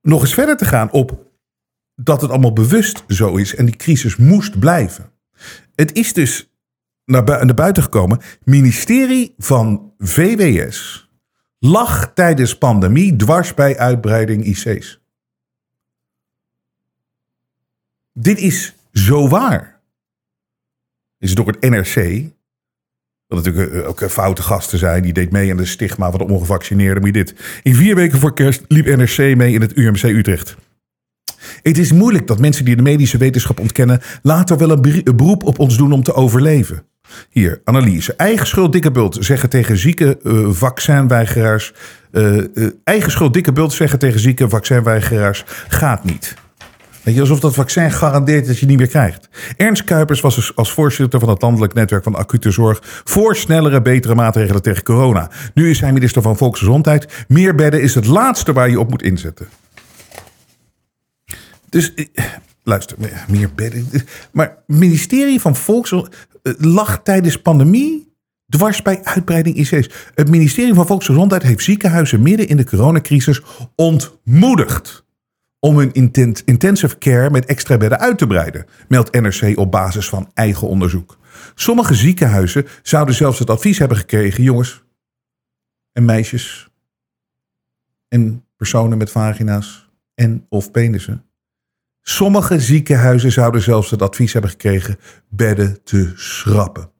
nog 0.00 0.20
eens 0.20 0.34
verder 0.34 0.56
te 0.56 0.64
gaan 0.64 0.90
op 0.90 1.26
dat 1.94 2.20
het 2.20 2.30
allemaal 2.30 2.52
bewust 2.52 3.04
zo 3.08 3.36
is 3.36 3.54
en 3.54 3.64
die 3.64 3.76
crisis 3.76 4.16
moest 4.16 4.58
blijven. 4.58 5.10
Het 5.74 5.92
is 5.92 6.12
dus 6.12 6.50
naar, 7.04 7.24
naar 7.24 7.54
buiten 7.54 7.82
gekomen. 7.82 8.20
Ministerie 8.44 9.34
van 9.38 9.92
VWS 9.98 11.08
lag 11.58 12.12
tijdens 12.14 12.58
pandemie 12.58 13.16
dwars 13.16 13.54
bij 13.54 13.78
uitbreiding 13.78 14.44
IC's. 14.44 15.00
Dit 18.12 18.38
is 18.38 18.74
zo 18.92 19.28
waar. 19.28 19.75
Is 21.18 21.34
door 21.34 21.46
het 21.46 21.60
NRC. 21.60 22.22
Dat 23.26 23.44
natuurlijk 23.44 23.72
eh, 23.72 23.88
ook 23.88 24.10
foute 24.10 24.42
gasten 24.42 24.78
zijn. 24.78 25.02
Die 25.02 25.12
deed 25.12 25.30
mee 25.30 25.50
aan 25.50 25.56
de 25.56 25.64
stigma 25.64 26.10
van 26.10 26.18
de 26.18 26.32
ongevaccineerden. 26.32 27.04
Je 27.04 27.12
dit. 27.12 27.34
In 27.62 27.74
vier 27.74 27.94
weken 27.94 28.18
voor 28.18 28.34
kerst 28.34 28.64
liep 28.68 28.86
NRC 28.86 29.36
mee 29.36 29.52
in 29.52 29.60
het 29.60 29.76
UMC 29.76 30.02
Utrecht. 30.02 30.56
Het 31.62 31.78
is 31.78 31.92
moeilijk 31.92 32.26
dat 32.26 32.38
mensen 32.38 32.64
die 32.64 32.76
de 32.76 32.82
medische 32.82 33.18
wetenschap 33.18 33.60
ontkennen. 33.60 34.00
later 34.22 34.58
wel 34.58 34.70
een 34.70 35.16
beroep 35.16 35.42
op 35.42 35.58
ons 35.58 35.76
doen 35.76 35.92
om 35.92 36.02
te 36.02 36.14
overleven. 36.14 36.82
Hier, 37.30 37.60
analyse. 37.64 38.14
Eigen 38.16 38.46
schuld, 38.46 38.72
dikke 38.72 38.90
bult 38.90 39.16
zeggen 39.20 39.48
tegen 39.48 39.76
zieke 39.76 40.18
uh, 40.22 40.62
eigen 42.84 43.10
schuld, 43.10 43.34
dikke 43.34 43.52
bult 43.52 43.72
zeggen 43.72 43.98
tegen 43.98 44.20
zieke 44.20 44.48
vaccinweigeraars. 44.48 45.44
Gaat 45.68 46.04
niet. 46.04 46.34
Alsof 47.06 47.40
dat 47.40 47.54
vaccin 47.54 47.92
garandeert 47.92 48.46
dat 48.46 48.58
je 48.58 48.66
niet 48.66 48.78
meer 48.78 48.86
krijgt. 48.86 49.28
Ernst 49.56 49.84
Kuipers 49.84 50.20
was 50.20 50.34
dus 50.34 50.56
als 50.56 50.72
voorzitter 50.72 51.20
van 51.20 51.28
het 51.28 51.42
landelijk 51.42 51.74
netwerk 51.74 52.02
van 52.02 52.14
acute 52.14 52.50
zorg 52.50 52.80
voor 53.04 53.36
snellere, 53.36 53.82
betere 53.82 54.14
maatregelen 54.14 54.62
tegen 54.62 54.82
corona. 54.82 55.30
Nu 55.54 55.70
is 55.70 55.80
hij 55.80 55.92
minister 55.92 56.22
van 56.22 56.36
Volksgezondheid. 56.36 57.24
Meer 57.28 57.54
bedden 57.54 57.82
is 57.82 57.94
het 57.94 58.06
laatste 58.06 58.52
waar 58.52 58.70
je 58.70 58.80
op 58.80 58.90
moet 58.90 59.02
inzetten. 59.02 59.48
Dus 61.68 61.92
luister, 62.62 62.96
meer 63.28 63.50
bedden. 63.54 63.88
Maar 64.32 64.46
het 64.46 64.78
ministerie 64.78 65.40
van 65.40 65.56
Volksgezondheid 65.56 66.26
lag 66.58 67.00
tijdens 67.02 67.40
pandemie 67.40 68.14
dwars 68.48 68.82
bij 68.82 69.00
uitbreiding 69.02 69.56
IC's. 69.56 69.90
Het 70.14 70.30
ministerie 70.30 70.74
van 70.74 70.86
Volksgezondheid 70.86 71.42
heeft 71.42 71.62
ziekenhuizen 71.62 72.22
midden 72.22 72.48
in 72.48 72.56
de 72.56 72.64
coronacrisis 72.64 73.42
ontmoedigd 73.74 75.04
om 75.60 75.78
hun 75.78 75.92
intensive 76.44 76.98
care 76.98 77.30
met 77.30 77.44
extra 77.44 77.76
bedden 77.76 77.98
uit 77.98 78.18
te 78.18 78.26
breiden, 78.26 78.66
meldt 78.88 79.20
NRC 79.20 79.58
op 79.58 79.70
basis 79.70 80.08
van 80.08 80.30
eigen 80.34 80.68
onderzoek. 80.68 81.18
Sommige 81.54 81.94
ziekenhuizen 81.94 82.66
zouden 82.82 83.14
zelfs 83.14 83.38
het 83.38 83.50
advies 83.50 83.78
hebben 83.78 83.96
gekregen, 83.96 84.42
jongens 84.42 84.84
en 85.92 86.04
meisjes 86.04 86.68
en 88.08 88.44
personen 88.56 88.98
met 88.98 89.10
vagina's 89.10 89.90
en 90.14 90.46
of 90.48 90.70
penissen. 90.70 91.24
Sommige 92.00 92.60
ziekenhuizen 92.60 93.32
zouden 93.32 93.62
zelfs 93.62 93.90
het 93.90 94.02
advies 94.02 94.32
hebben 94.32 94.50
gekregen 94.50 94.98
bedden 95.28 95.82
te 95.84 96.12
schrappen. 96.14 96.90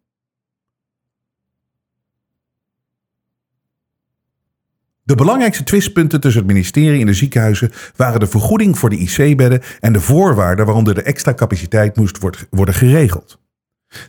De 5.06 5.14
belangrijkste 5.14 5.64
twistpunten 5.64 6.20
tussen 6.20 6.42
het 6.42 6.50
ministerie 6.50 7.00
en 7.00 7.06
de 7.06 7.14
ziekenhuizen 7.14 7.72
waren 7.96 8.20
de 8.20 8.26
vergoeding 8.26 8.78
voor 8.78 8.90
de 8.90 8.96
IC-bedden 8.96 9.62
en 9.80 9.92
de 9.92 10.00
voorwaarden 10.00 10.66
waaronder 10.66 10.94
de 10.94 11.02
extra 11.02 11.34
capaciteit 11.34 11.96
moest 11.96 12.18
worden 12.50 12.74
geregeld. 12.74 13.38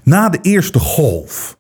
Na 0.04 0.30
de 0.30 0.40
eerste 0.42 0.80
golf 0.80 1.58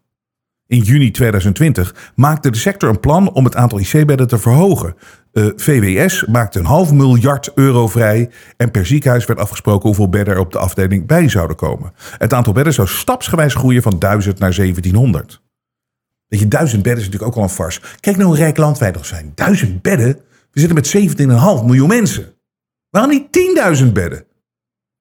in 0.67 0.79
juni 0.79 1.11
2020 1.11 2.11
maakte 2.15 2.51
de 2.51 2.57
sector 2.57 2.89
een 2.89 2.99
plan 2.99 3.31
om 3.31 3.43
het 3.43 3.55
aantal 3.55 3.79
IC-bedden 3.79 4.27
te 4.27 4.37
verhogen. 4.37 4.95
Uh, 5.33 5.45
eh, 5.45 5.53
VWS 5.55 6.25
maakte 6.25 6.59
een 6.59 6.65
half 6.65 6.91
miljard 6.91 7.51
euro 7.55 7.87
vrij 7.87 8.29
en 8.57 8.71
per 8.71 8.85
ziekenhuis 8.85 9.25
werd 9.25 9.39
afgesproken 9.39 9.87
hoeveel 9.87 10.09
bedden 10.09 10.33
er 10.33 10.39
op 10.39 10.51
de 10.51 10.59
afdeling 10.59 11.07
bij 11.07 11.29
zouden 11.29 11.55
komen. 11.55 11.93
Het 12.17 12.33
aantal 12.33 12.53
bedden 12.53 12.73
zou 12.73 12.87
stapsgewijs 12.87 13.53
groeien 13.53 13.81
van 13.81 13.99
1000 13.99 14.39
naar 14.39 14.55
1700. 14.55 15.41
Weet 16.27 16.39
je, 16.39 16.47
duizend 16.47 16.83
bedden 16.83 17.01
is 17.03 17.09
natuurlijk 17.09 17.31
ook 17.31 17.43
al 17.43 17.49
een 17.49 17.55
fars. 17.55 17.81
Kijk 17.99 18.15
nou 18.17 18.27
hoe 18.27 18.37
rijk 18.37 18.57
land 18.57 18.77
wij 18.77 18.91
nog 18.91 19.05
zijn. 19.05 19.31
Duizend 19.35 19.81
bedden? 19.81 20.19
We 20.51 20.59
zitten 20.59 20.75
met 20.75 21.59
17,5 21.61 21.65
miljoen 21.65 21.87
mensen. 21.87 22.33
Waarom 22.89 23.11
niet 23.11 23.27
10.000 23.81 23.91
bedden? 23.91 24.25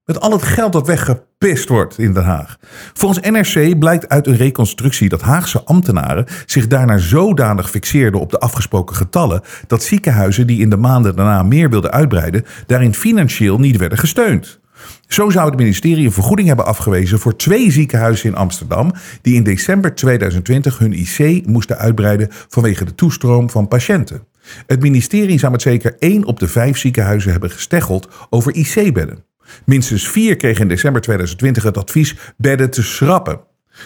Met 0.05 0.21
al 0.21 0.33
het 0.33 0.43
geld 0.43 0.73
dat 0.73 0.87
weggepist 0.87 1.69
wordt 1.69 1.99
in 1.99 2.13
Den 2.13 2.25
Haag. 2.25 2.59
Volgens 2.93 3.31
NRC 3.31 3.79
blijkt 3.79 4.09
uit 4.09 4.27
een 4.27 4.37
reconstructie 4.37 5.09
dat 5.09 5.21
Haagse 5.21 5.63
ambtenaren 5.63 6.27
zich 6.47 6.67
daarna 6.67 6.99
zodanig 6.99 7.71
fixeerden 7.71 8.21
op 8.21 8.31
de 8.31 8.39
afgesproken 8.39 8.97
getallen 8.97 9.43
dat 9.67 9.83
ziekenhuizen 9.83 10.47
die 10.47 10.61
in 10.61 10.71
de 10.71 10.77
maanden 10.77 11.17
daarna 11.17 11.43
meer 11.43 11.71
wilden 11.71 11.91
uitbreiden, 11.91 12.45
daarin 12.67 12.95
financieel 12.95 13.59
niet 13.59 13.77
werden 13.77 13.99
gesteund. 13.99 14.61
Zo 15.09 15.31
zou 15.31 15.49
het 15.49 15.59
ministerie 15.59 16.05
een 16.05 16.13
vergoeding 16.13 16.49
hebben 16.49 16.67
afgewezen 16.67 17.19
voor 17.19 17.37
twee 17.37 17.71
ziekenhuizen 17.71 18.29
in 18.29 18.37
Amsterdam, 18.37 18.93
die 19.23 19.35
in 19.35 19.43
december 19.43 19.95
2020 19.95 20.79
hun 20.79 20.93
IC 20.93 21.47
moesten 21.47 21.79
uitbreiden 21.79 22.29
vanwege 22.49 22.85
de 22.85 22.95
toestroom 22.95 23.51
van 23.51 23.69
patiënten. 23.69 24.27
Het 24.67 24.81
ministerie 24.81 25.39
zou 25.39 25.53
met 25.53 25.63
zeker 25.63 25.97
één 25.99 26.25
op 26.25 26.41
de 26.41 26.49
vijf 26.49 26.79
ziekenhuizen 26.79 27.31
hebben 27.31 27.51
gesteggeld 27.51 28.09
over 28.31 28.55
IC-bedden. 28.55 29.25
Minstens 29.65 30.09
vier 30.09 30.37
kregen 30.37 30.63
in 30.63 30.69
december 30.69 31.03
2020 31.03 31.63
het 31.63 31.77
advies 31.77 32.17
bedden 32.37 32.71
te 32.71 32.83
schrappen. 32.83 33.41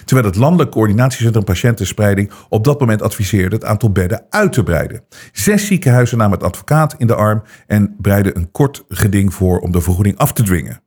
Terwijl 0.05 0.29
het 0.29 0.37
Landelijk 0.37 0.71
Coördinatiecentrum 0.71 1.45
Patiëntenspreiding 1.45 2.31
op 2.49 2.65
dat 2.65 2.81
moment 2.81 3.03
adviseerde 3.03 3.55
het 3.55 3.65
aantal 3.65 3.91
bedden 3.91 4.25
uit 4.29 4.53
te 4.53 4.63
breiden. 4.63 5.05
Zes 5.33 5.67
ziekenhuizen 5.67 6.19
namen 6.19 6.39
het 6.39 6.47
advocaat 6.47 6.95
in 6.99 7.07
de 7.07 7.15
arm 7.15 7.43
en 7.67 7.97
breidden 7.99 8.37
een 8.37 8.51
kort 8.51 8.85
geding 8.89 9.35
voor 9.35 9.59
om 9.59 9.73
de 9.73 9.81
vergoeding 9.81 10.17
af 10.17 10.33
te 10.33 10.43
dwingen. 10.43 10.83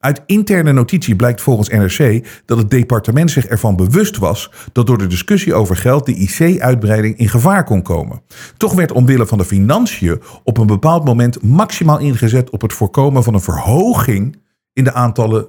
Uit 0.00 0.22
interne 0.26 0.72
notitie 0.72 1.16
blijkt 1.16 1.40
volgens 1.40 1.68
NRC 1.68 2.26
dat 2.44 2.58
het 2.58 2.70
departement 2.70 3.30
zich 3.30 3.46
ervan 3.46 3.76
bewust 3.76 4.18
was 4.18 4.50
dat 4.72 4.86
door 4.86 4.98
de 4.98 5.06
discussie 5.06 5.54
over 5.54 5.76
geld 5.76 6.06
de 6.06 6.14
IC-uitbreiding 6.14 7.16
in 7.16 7.28
gevaar 7.28 7.64
kon 7.64 7.82
komen. 7.82 8.22
Toch 8.56 8.74
werd 8.74 8.92
omwille 8.92 9.26
van 9.26 9.38
de 9.38 9.44
financiën 9.44 10.22
op 10.44 10.58
een 10.58 10.66
bepaald 10.66 11.04
moment 11.04 11.42
maximaal 11.42 11.98
ingezet 11.98 12.50
op 12.50 12.60
het 12.60 12.72
voorkomen 12.72 13.22
van 13.22 13.34
een 13.34 13.40
verhoging 13.40 14.42
in 14.72 14.84
de 14.84 14.92
aantallen 14.92 15.48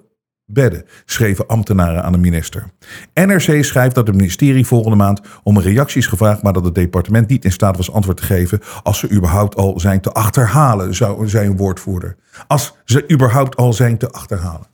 bedden, 0.54 0.86
schreven 1.06 1.48
ambtenaren 1.48 2.04
aan 2.04 2.12
de 2.12 2.18
minister. 2.18 2.72
NRC 3.14 3.64
schrijft 3.64 3.96
dat 3.96 4.08
het 4.08 4.16
ministerie 4.16 4.66
volgende 4.66 4.98
maand 4.98 5.22
om 5.44 5.58
een 5.58 5.64
reactie 5.64 6.02
is 6.02 6.08
gevraagd, 6.08 6.42
maar 6.42 6.54
dat 6.54 6.66
het 6.66 6.76
departement 6.76 7.28
niet 7.28 7.46
in 7.46 7.52
staat 7.52 7.78
was 7.78 7.92
antwoord 7.92 8.18
te 8.18 8.24
geven 8.24 8.60
als 8.84 9.00
ze 9.00 9.12
überhaupt 9.12 9.56
al 9.56 9.80
zijn 9.80 10.02
te 10.02 10.12
achterhalen, 10.12 10.96
zou 10.96 11.30
zijn 11.30 11.50
een 11.50 11.58
woordvoerder. 11.58 12.16
Als 12.48 12.76
ze 12.86 13.12
überhaupt 13.12 13.56
al 13.56 13.74
zijn 13.74 13.98
te 13.98 14.12
achterhalen. 14.12 14.68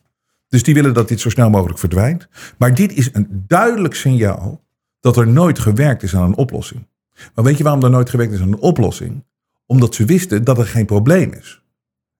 Dus 0.47 0.63
die 0.63 0.73
willen 0.73 0.93
dat 0.93 1.07
dit 1.07 1.19
zo 1.19 1.29
snel 1.29 1.49
mogelijk 1.49 1.79
verdwijnt. 1.79 2.27
Maar 2.57 2.75
dit 2.75 2.93
is 2.93 3.09
een 3.13 3.43
duidelijk 3.47 3.95
signaal 3.95 4.65
dat 4.99 5.17
er 5.17 5.27
nooit 5.27 5.59
gewerkt 5.59 6.03
is 6.03 6.15
aan 6.15 6.23
een 6.23 6.37
oplossing. 6.37 6.87
Maar 7.35 7.45
weet 7.45 7.57
je 7.57 7.63
waarom 7.63 7.83
er 7.83 7.89
nooit 7.89 8.09
gewerkt 8.09 8.33
is 8.33 8.41
aan 8.41 8.47
een 8.47 8.59
oplossing? 8.59 9.25
Omdat 9.65 9.95
ze 9.95 10.05
wisten 10.05 10.43
dat 10.43 10.57
er 10.57 10.65
geen 10.65 10.85
probleem 10.85 11.31
is. 11.31 11.61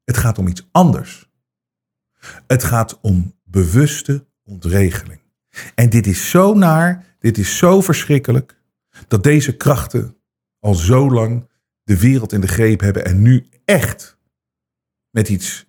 Het 0.04 0.17
gaat 0.17 0.38
om 0.38 0.48
iets 0.48 0.67
anders. 0.72 1.30
Het 2.48 2.63
gaat 2.63 3.00
om 3.02 3.34
bewuste 3.50 4.28
ontregeling. 4.44 5.20
En 5.76 5.90
dit 5.90 6.08
is 6.08 6.30
zo 6.30 6.54
naar, 6.54 7.16
dit 7.20 7.38
is 7.38 7.58
zo 7.58 7.82
verschrikkelijk, 7.82 8.62
dat 9.08 9.24
deze 9.24 9.58
krachten 9.58 10.18
al 10.60 10.74
zo 10.74 11.12
lang 11.12 11.50
de 11.84 12.00
wereld 12.00 12.34
in 12.34 12.42
de 12.42 12.48
greep 12.48 12.80
hebben 12.80 13.06
en 13.06 13.22
nu 13.22 13.50
echt 13.66 14.18
met 15.10 15.30
iets 15.30 15.66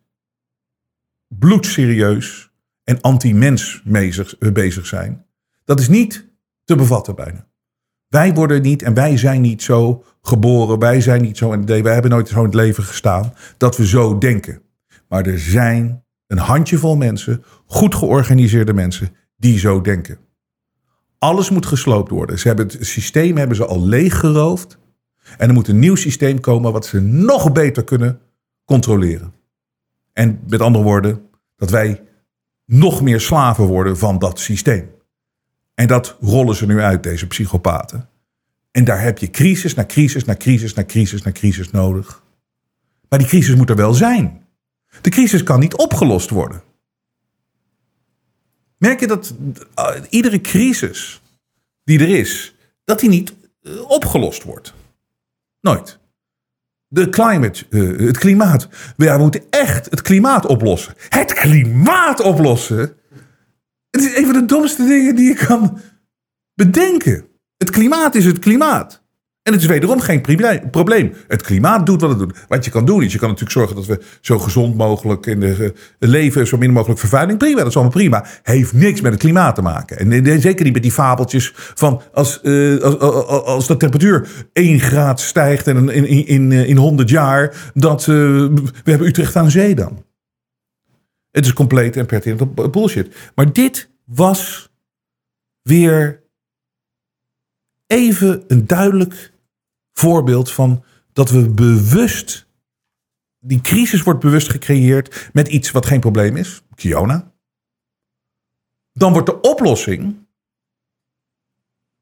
bloedserieus 1.27 2.51
en 2.85 3.01
anti-mens 3.01 3.83
bezig 4.53 4.87
zijn. 4.87 5.27
Dat 5.65 5.81
is 5.81 5.89
niet 5.89 6.29
te 6.65 6.77
bevatten 6.77 7.15
bijna. 7.15 7.47
Wij 8.09 8.35
worden 8.35 8.63
niet 8.63 8.83
en 8.83 8.95
wij 8.95 9.17
zijn 9.17 9.41
niet 9.41 9.63
zo 9.63 10.05
geboren, 10.23 10.79
wij 10.79 11.01
zijn 11.01 11.23
niet 11.23 11.37
zo 11.37 11.53
het 11.53 11.65
wij 11.65 11.93
hebben 11.93 12.11
nooit 12.11 12.29
zo 12.29 12.39
in 12.39 12.45
het 12.45 12.55
leven 12.55 12.85
gestaan 12.85 13.35
dat 13.57 13.77
we 13.77 13.87
zo 13.87 14.19
denken. 14.19 14.63
Maar 15.09 15.27
er 15.27 15.39
zijn 15.39 16.05
een 16.29 16.39
handjevol 16.39 16.97
mensen, 16.97 17.45
goed 17.67 17.95
georganiseerde 17.95 18.73
mensen, 18.73 19.17
die 19.37 19.59
zo 19.59 19.81
denken. 19.81 20.19
Alles 21.19 21.51
moet 21.51 21.67
gesloopt 21.67 22.11
worden. 22.11 22.39
Ze 22.39 22.47
hebben 22.47 22.67
het 22.67 22.87
systeem 22.87 23.37
hebben 23.37 23.57
ze 23.57 23.67
al 23.67 23.87
leeggeroofd. 23.87 24.79
En 25.39 25.49
er 25.49 25.55
moet 25.55 25.69
een 25.69 25.79
nieuw 25.79 25.95
systeem 25.95 26.41
komen 26.41 26.73
wat 26.73 26.87
ze 26.87 27.01
nog 27.01 27.53
beter 27.53 27.85
kunnen 27.85 28.21
controleren. 28.65 29.33
En 30.13 30.41
met 30.49 30.61
andere 30.61 30.85
woorden, 30.85 31.21
dat 31.57 31.71
wij 31.71 32.03
nog 32.65 33.03
meer 33.03 33.21
slaven 33.21 33.65
worden 33.65 33.99
van 33.99 34.19
dat 34.19 34.41
systeem. 34.41 34.91
En 35.75 35.87
dat 35.87 36.17
rollen 36.21 36.55
ze 36.55 36.67
nu 36.67 36.81
uit, 36.81 37.03
deze 37.03 37.27
psychopaten. 37.27 38.09
En 38.71 38.85
daar 38.85 39.03
heb 39.03 39.19
je 39.19 39.31
crisis 39.31 39.75
na 39.75 39.87
crisis 39.87 40.25
na 40.25 40.37
crisis 40.37 40.75
na 40.75 40.85
crisis 40.85 41.23
na 41.23 41.33
crisis 41.33 41.71
nodig. 41.71 42.23
Maar 43.09 43.19
die 43.19 43.29
crisis 43.29 43.55
moet 43.55 43.71
er 43.71 43.77
wel 43.77 43.95
zijn. 43.95 44.47
De 45.01 45.11
crisis 45.11 45.43
kan 45.43 45.61
niet 45.61 45.75
opgelost 45.75 46.31
worden. 46.31 46.63
Merk 48.79 49.01
je 49.01 49.07
dat 49.07 49.35
uh, 49.79 49.91
iedere 50.11 50.41
crisis 50.41 51.21
die 51.85 51.99
er 51.99 52.19
is, 52.19 52.55
dat 52.85 53.01
die 53.01 53.09
niet 53.09 53.35
uh, 53.63 53.91
opgelost 53.91 54.43
wordt? 54.43 54.75
Nooit. 55.61 55.99
De 56.89 57.09
climate, 57.09 57.67
uh, 57.71 58.07
het 58.07 58.19
klimaat. 58.19 58.69
We 58.97 59.17
moeten 59.19 59.43
echt 59.51 59.91
het 59.91 60.03
klimaat 60.03 60.47
oplossen. 60.47 60.95
Het 61.09 61.33
klimaat 61.33 62.21
oplossen? 62.21 62.97
Het 63.91 64.03
is 64.03 64.17
een 64.17 64.25
van 64.25 64.35
de 64.35 64.45
domste 64.45 64.87
dingen 64.87 65.17
die 65.17 65.29
je 65.29 65.47
kan 65.47 65.81
bedenken. 66.55 67.27
Het 67.57 67.71
klimaat 67.71 68.15
is 68.15 68.25
het 68.25 68.39
klimaat. 68.39 68.98
En 69.49 69.55
het 69.55 69.63
is 69.63 69.69
wederom 69.69 70.01
geen 70.01 70.21
probleem. 70.71 71.13
Het 71.29 71.43
klimaat 71.43 71.87
doet 71.87 72.01
wat 72.01 72.11
het 72.11 72.19
doet. 72.19 72.39
Wat 72.49 72.65
je 72.65 72.71
kan 72.71 72.85
doen 72.85 73.03
is, 73.03 73.13
je 73.13 73.19
kan 73.19 73.29
natuurlijk 73.29 73.59
zorgen 73.59 73.77
dat 73.77 73.87
we 73.87 74.01
zo 74.21 74.39
gezond 74.39 74.77
mogelijk 74.77 75.27
in 75.27 75.41
de, 75.41 75.75
leven, 75.99 76.47
zo 76.47 76.57
min 76.57 76.71
mogelijk 76.71 77.01
vervuiling. 77.01 77.39
Prima, 77.39 77.59
dat 77.59 77.67
is 77.67 77.75
allemaal 77.75 77.93
prima. 77.93 78.27
Heeft 78.43 78.73
niks 78.73 79.01
met 79.01 79.13
het 79.13 79.21
klimaat 79.21 79.55
te 79.55 79.63
maken. 79.63 79.99
En, 79.99 80.41
zeker 80.41 80.65
niet 80.65 80.73
met 80.73 80.83
die 80.83 80.93
fabeltjes 80.93 81.53
van 81.55 82.03
als, 82.13 82.41
uh, 82.43 82.83
als, 82.83 83.45
als, 83.45 83.67
de 83.67 83.77
temperatuur 83.77 84.29
1 84.53 84.81
graad 84.81 85.21
stijgt 85.21 85.67
en 85.67 85.89
in, 85.89 86.07
in, 86.07 86.27
in, 86.27 86.53
in 86.53 86.77
100 86.77 87.11
jaar, 87.11 87.71
dat 87.75 88.05
we 88.05 88.53
hebben 88.85 89.07
Utrecht 89.07 89.37
aan 89.37 89.51
zee 89.51 89.75
dan. 89.75 90.05
Het 91.31 91.45
is 91.45 91.53
compleet 91.53 91.97
en 91.97 92.07
pertinent 92.07 92.71
bullshit. 92.71 93.17
Maar 93.35 93.53
dit 93.53 93.91
was 94.05 94.71
weer 95.63 96.23
even 97.87 98.45
een 98.47 98.67
duidelijk 98.67 99.37
voorbeeld 99.99 100.53
van 100.53 100.85
dat 101.13 101.31
we 101.31 101.51
bewust. 101.51 102.47
Die 103.39 103.61
crisis 103.61 104.03
wordt 104.03 104.21
bewust 104.21 104.49
gecreëerd 104.49 105.31
met 105.33 105.49
iets 105.49 105.71
wat 105.71 105.87
geen 105.87 106.01
probleem 106.01 106.37
is, 106.37 106.63
Kiona. 106.75 107.33
Dan 108.93 109.13
wordt 109.13 109.27
de 109.27 109.41
oplossing 109.41 110.27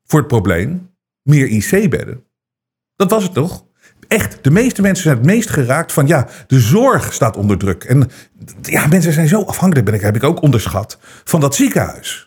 voor 0.04 0.18
het 0.18 0.28
probleem 0.28 0.90
meer 1.22 1.46
IC-bedden. 1.46 2.24
Dat 2.96 3.10
was 3.10 3.22
het 3.22 3.34
toch? 3.34 3.64
Echt, 4.08 4.44
de 4.44 4.50
meeste 4.50 4.82
mensen 4.82 5.02
zijn 5.02 5.16
het 5.16 5.26
meest 5.26 5.50
geraakt 5.50 5.92
van 5.92 6.06
ja, 6.06 6.28
de 6.46 6.60
zorg 6.60 7.12
staat 7.12 7.36
onder 7.36 7.58
druk. 7.58 7.84
En 7.84 8.10
ja, 8.62 8.86
mensen 8.86 9.12
zijn 9.12 9.28
zo 9.28 9.42
afhankelijk, 9.42 9.86
ben 9.86 9.94
ik, 9.94 10.00
heb 10.00 10.16
ik 10.16 10.22
ook 10.22 10.42
onderschat, 10.42 10.98
van 11.24 11.40
dat 11.40 11.54
ziekenhuis. 11.54 12.25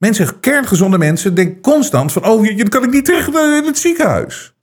Mensen, 0.00 0.40
kerngezonde 0.40 0.98
mensen, 0.98 1.34
denken 1.34 1.60
constant 1.60 2.12
van... 2.12 2.26
oh, 2.26 2.44
je 2.44 2.68
kan 2.68 2.84
ik 2.84 2.90
niet 2.90 3.04
terug 3.04 3.26
in 3.28 3.64
het 3.64 3.78
ziekenhuis. 3.78 4.54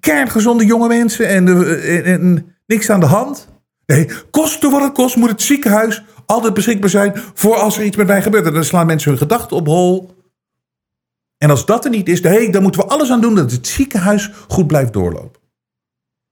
Kerngezonde 0.00 0.64
jonge 0.64 0.88
mensen 0.88 1.28
en, 1.28 1.48
en, 1.82 2.04
en 2.04 2.54
niks 2.66 2.90
aan 2.90 3.00
de 3.00 3.06
hand. 3.06 3.48
Nee, 3.86 4.08
koste 4.30 4.70
wat 4.70 4.82
het 4.82 4.92
kost, 4.92 5.16
moet 5.16 5.30
het 5.30 5.42
ziekenhuis 5.42 6.04
altijd 6.26 6.54
beschikbaar 6.54 6.90
zijn... 6.90 7.12
voor 7.34 7.56
als 7.56 7.78
er 7.78 7.84
iets 7.84 7.96
met 7.96 8.06
mij 8.06 8.22
gebeurt. 8.22 8.46
En 8.46 8.52
dan 8.52 8.64
slaan 8.64 8.86
mensen 8.86 9.10
hun 9.10 9.18
gedachten 9.18 9.56
op 9.56 9.66
hol. 9.66 10.10
En 11.38 11.50
als 11.50 11.66
dat 11.66 11.84
er 11.84 11.90
niet 11.90 12.08
is, 12.08 12.22
hey, 12.22 12.50
dan 12.50 12.62
moeten 12.62 12.80
we 12.80 12.86
alles 12.86 13.10
aan 13.10 13.20
doen... 13.20 13.34
dat 13.34 13.50
het 13.50 13.66
ziekenhuis 13.66 14.30
goed 14.48 14.66
blijft 14.66 14.92
doorlopen. 14.92 15.40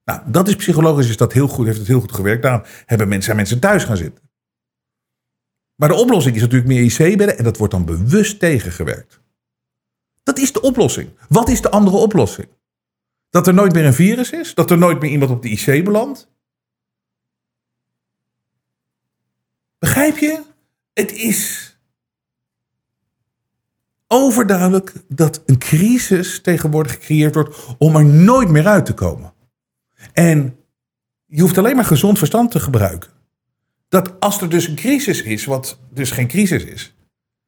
Nou, 0.04 0.20
dat 0.26 0.48
is 0.48 0.56
psychologisch 0.56 1.08
is 1.08 1.16
dat 1.16 1.32
heel 1.32 1.48
goed, 1.48 1.66
heeft 1.66 1.78
het 1.78 1.86
heel 1.86 2.00
goed 2.00 2.12
gewerkt. 2.12 2.42
Daarom 2.42 2.62
hebben 2.86 3.08
mensen, 3.08 3.36
mensen 3.36 3.60
thuis 3.60 3.84
gaan 3.84 3.96
zitten. 3.96 4.29
Maar 5.80 5.88
de 5.88 5.94
oplossing 5.94 6.34
is 6.34 6.40
natuurlijk 6.40 6.68
meer 6.68 6.82
IC-bedden 6.82 7.38
en 7.38 7.44
dat 7.44 7.56
wordt 7.56 7.72
dan 7.72 7.84
bewust 7.84 8.38
tegengewerkt. 8.38 9.20
Dat 10.22 10.38
is 10.38 10.52
de 10.52 10.60
oplossing. 10.60 11.10
Wat 11.28 11.48
is 11.48 11.60
de 11.60 11.70
andere 11.70 11.96
oplossing? 11.96 12.48
Dat 13.30 13.46
er 13.46 13.54
nooit 13.54 13.72
meer 13.72 13.84
een 13.84 13.94
virus 13.94 14.30
is? 14.30 14.54
Dat 14.54 14.70
er 14.70 14.78
nooit 14.78 15.00
meer 15.00 15.10
iemand 15.10 15.30
op 15.30 15.42
de 15.42 15.48
IC 15.48 15.84
belandt? 15.84 16.28
Begrijp 19.78 20.18
je? 20.18 20.42
Het 20.92 21.12
is 21.12 21.74
overduidelijk 24.06 24.92
dat 25.08 25.42
een 25.46 25.58
crisis 25.58 26.40
tegenwoordig 26.40 26.92
gecreëerd 26.92 27.34
wordt 27.34 27.74
om 27.78 27.96
er 27.96 28.04
nooit 28.04 28.48
meer 28.48 28.66
uit 28.66 28.86
te 28.86 28.94
komen. 28.94 29.32
En 30.12 30.56
je 31.26 31.40
hoeft 31.40 31.58
alleen 31.58 31.76
maar 31.76 31.84
gezond 31.84 32.18
verstand 32.18 32.50
te 32.50 32.60
gebruiken 32.60 33.19
dat 33.90 34.20
als 34.20 34.40
er 34.40 34.48
dus 34.48 34.68
een 34.68 34.74
crisis 34.74 35.22
is, 35.22 35.44
wat 35.44 35.79
dus 35.90 36.11
geen 36.11 36.29
crisis 36.29 36.64
is, 36.64 36.94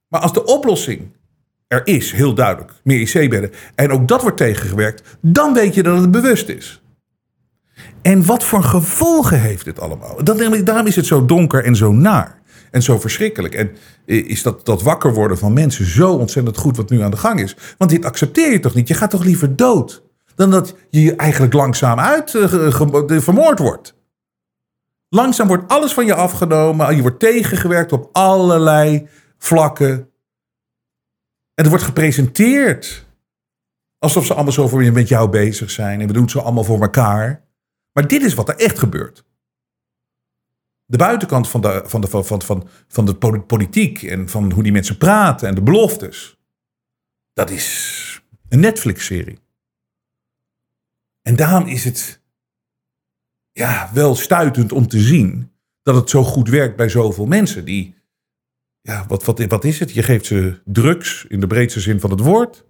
maar 0.09 0.21
als 0.21 0.33
de 0.33 0.45
oplossing 0.45 1.11
er 1.67 1.87
is, 1.87 2.13
heel 2.13 2.35
duidelijk, 2.35 2.73
meer 2.85 3.01
IC-bedden, 3.01 3.51
en 3.75 3.91
ook 3.91 4.09
dat 4.09 4.23
wordt 4.23 4.37
tegengewerkt, 4.37 5.19
dan 5.21 5.55
weet 5.55 5.75
je 5.75 5.83
dat 5.83 6.01
het 6.01 6.11
bewust 6.11 6.49
is. 6.49 6.83
En 8.03 8.25
wat 8.27 8.45
voor 8.45 8.63
gevolgen 8.63 9.41
heeft 9.41 9.65
dit 9.65 9.81
allemaal? 9.81 10.25
Dat, 10.25 10.67
daarom 10.67 10.87
is 10.87 10.97
het 10.97 11.07
zo 11.07 11.25
donker 11.25 11.65
en 11.65 11.77
zo 11.77 11.93
naar. 11.93 12.41
En 12.71 12.83
zo 12.83 12.99
verschrikkelijk. 12.99 13.55
En 13.55 13.71
is 14.05 14.43
dat, 14.43 14.67
dat 14.67 14.83
wakker 14.83 15.15
worden 15.15 15.39
van 15.39 15.53
mensen 15.53 15.85
zo 15.85 16.13
ontzettend 16.13 16.57
goed 16.57 16.77
wat 16.77 16.91
nu 16.91 17.03
aan 17.03 17.11
de 17.11 17.17
gang 17.17 17.41
is. 17.41 17.57
Want 17.79 17.91
dit 17.91 18.05
accepteer 18.05 18.53
je 18.53 18.61
toch 18.61 18.75
niet? 18.75 18.89
Je 18.89 18.95
gaat 18.95 19.11
toch 19.11 19.25
liever 19.25 19.57
dood? 19.57 20.03
Dan 20.35 20.51
dat 20.51 20.77
je 20.91 21.17
eigenlijk 21.17 21.53
langzaam 21.53 21.99
uit 21.99 22.35
uh, 22.35 22.49
vermoord 23.21 23.59
wordt. 23.59 23.95
Langzaam 25.15 25.47
wordt 25.47 25.69
alles 25.69 25.93
van 25.93 26.07
je 26.07 26.15
afgenomen. 26.15 26.97
Je 26.97 27.03
wordt 27.03 27.19
tegengewerkt 27.21 27.93
op 27.93 28.09
allerlei 28.13 29.09
vlakken. 29.39 29.93
En 31.55 31.63
het 31.63 31.69
wordt 31.69 31.85
gepresenteerd 31.85 33.07
alsof 33.99 34.27
ze 34.27 34.35
allemaal 34.35 34.53
zo 34.53 34.69
voor 34.69 34.93
met 34.93 35.09
jou 35.09 35.29
bezig 35.29 35.71
zijn. 35.71 36.01
En 36.01 36.07
we 36.07 36.13
doen 36.13 36.29
zo 36.29 36.39
allemaal 36.39 36.65
voor 36.65 36.81
elkaar. 36.81 37.45
Maar 37.93 38.09
dit 38.09 38.23
is 38.23 38.35
wat 38.35 38.49
er 38.49 38.57
echt 38.57 38.79
gebeurt. 38.79 39.25
De 40.85 40.97
buitenkant 40.97 41.49
van 41.49 41.61
de, 41.61 41.83
van 41.85 42.01
de, 42.01 42.07
van, 42.07 42.43
van, 42.43 42.69
van 42.89 43.05
de 43.05 43.41
politiek 43.47 44.03
en 44.03 44.29
van 44.29 44.53
hoe 44.53 44.63
die 44.63 44.73
mensen 44.73 44.99
praten 44.99 45.49
en 45.49 45.55
de 45.55 45.63
beloftes. 45.63 46.39
Dat 47.33 47.51
is 47.51 48.23
een 48.49 48.61
Netflix-serie. 48.61 49.39
En 51.23 51.37
daarom 51.37 51.67
is 51.67 51.85
het 51.85 52.22
ja, 53.53 53.91
wel 53.95 54.15
stuitend 54.15 54.73
om 54.73 54.87
te 54.87 55.01
zien 55.01 55.53
dat 55.83 55.95
het 55.95 56.11
zo 56.11 56.25
goed 56.25 56.49
werkt 56.49 56.77
bij 56.77 56.89
zoveel 56.89 57.27
mensen. 57.27 57.65
Die, 57.65 57.95
ja, 58.81 59.07
wat, 59.07 59.25
wat, 59.25 59.45
wat 59.45 59.65
is 59.65 59.79
het? 59.79 59.93
Je 59.93 60.03
geeft 60.03 60.27
ze 60.27 60.61
drugs 60.65 61.25
in 61.29 61.41
de 61.41 61.47
breedste 61.47 61.81
zin 61.81 62.01
van 62.01 62.11
het 62.11 62.21
woord. 62.21 62.65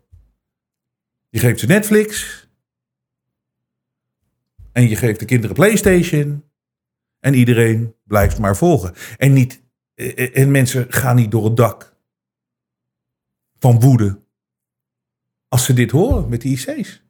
Je 1.29 1.39
geeft 1.39 1.61
ze 1.61 1.67
Netflix. 1.67 2.41
En 4.73 4.89
je 4.89 4.97
geeft 4.97 5.19
de 5.19 5.25
kinderen 5.25 5.57
PlayStation. 5.57 6.45
En 7.19 7.35
iedereen 7.35 7.95
blijft 8.05 8.39
maar 8.39 8.57
volgen. 8.57 8.95
En, 9.17 9.33
niet, 9.33 9.63
eh, 9.95 10.37
en 10.37 10.51
mensen 10.51 10.93
gaan 10.93 11.17
niet 11.17 11.31
door 11.31 11.45
het 11.45 11.57
dak 11.57 11.97
van 13.59 13.81
woede 13.81 14.21
als 15.49 15.65
ze 15.65 15.73
dit 15.73 15.91
horen 15.91 16.29
met 16.29 16.41
die 16.41 16.59
IC's. 16.59 17.02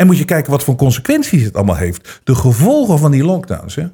En 0.00 0.06
moet 0.06 0.18
je 0.18 0.24
kijken 0.24 0.50
wat 0.50 0.64
voor 0.64 0.74
consequenties 0.74 1.42
het 1.42 1.54
allemaal 1.54 1.76
heeft. 1.76 2.20
De 2.24 2.34
gevolgen 2.34 2.98
van 2.98 3.10
die 3.10 3.24
lockdowns. 3.24 3.74
Hè? 3.74 3.88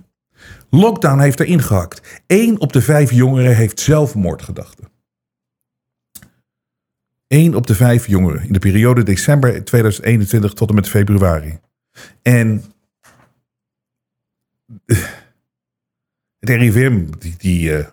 Lockdown 0.71 1.21
heeft 1.21 1.41
er 1.41 1.47
ingehakt. 1.47 2.23
Eén 2.27 2.61
op 2.61 2.73
de 2.73 2.83
vijf 2.83 3.11
jongeren 3.13 3.57
heeft 3.57 3.81
zelfmoordgedachten. 3.81 4.89
Eén 7.27 7.55
op 7.55 7.67
de 7.67 7.75
vijf 7.75 8.07
jongeren 8.07 8.47
in 8.47 8.53
de 8.53 8.59
periode 8.59 9.03
december 9.03 9.65
2021 9.65 10.53
tot 10.53 10.69
en 10.69 10.75
met 10.75 10.89
februari. 10.89 11.59
En 12.23 12.65
het 16.39 16.49
RIVM, 16.49 17.07
die, 17.19 17.35
die, 17.37 17.79
uh, 17.79 17.87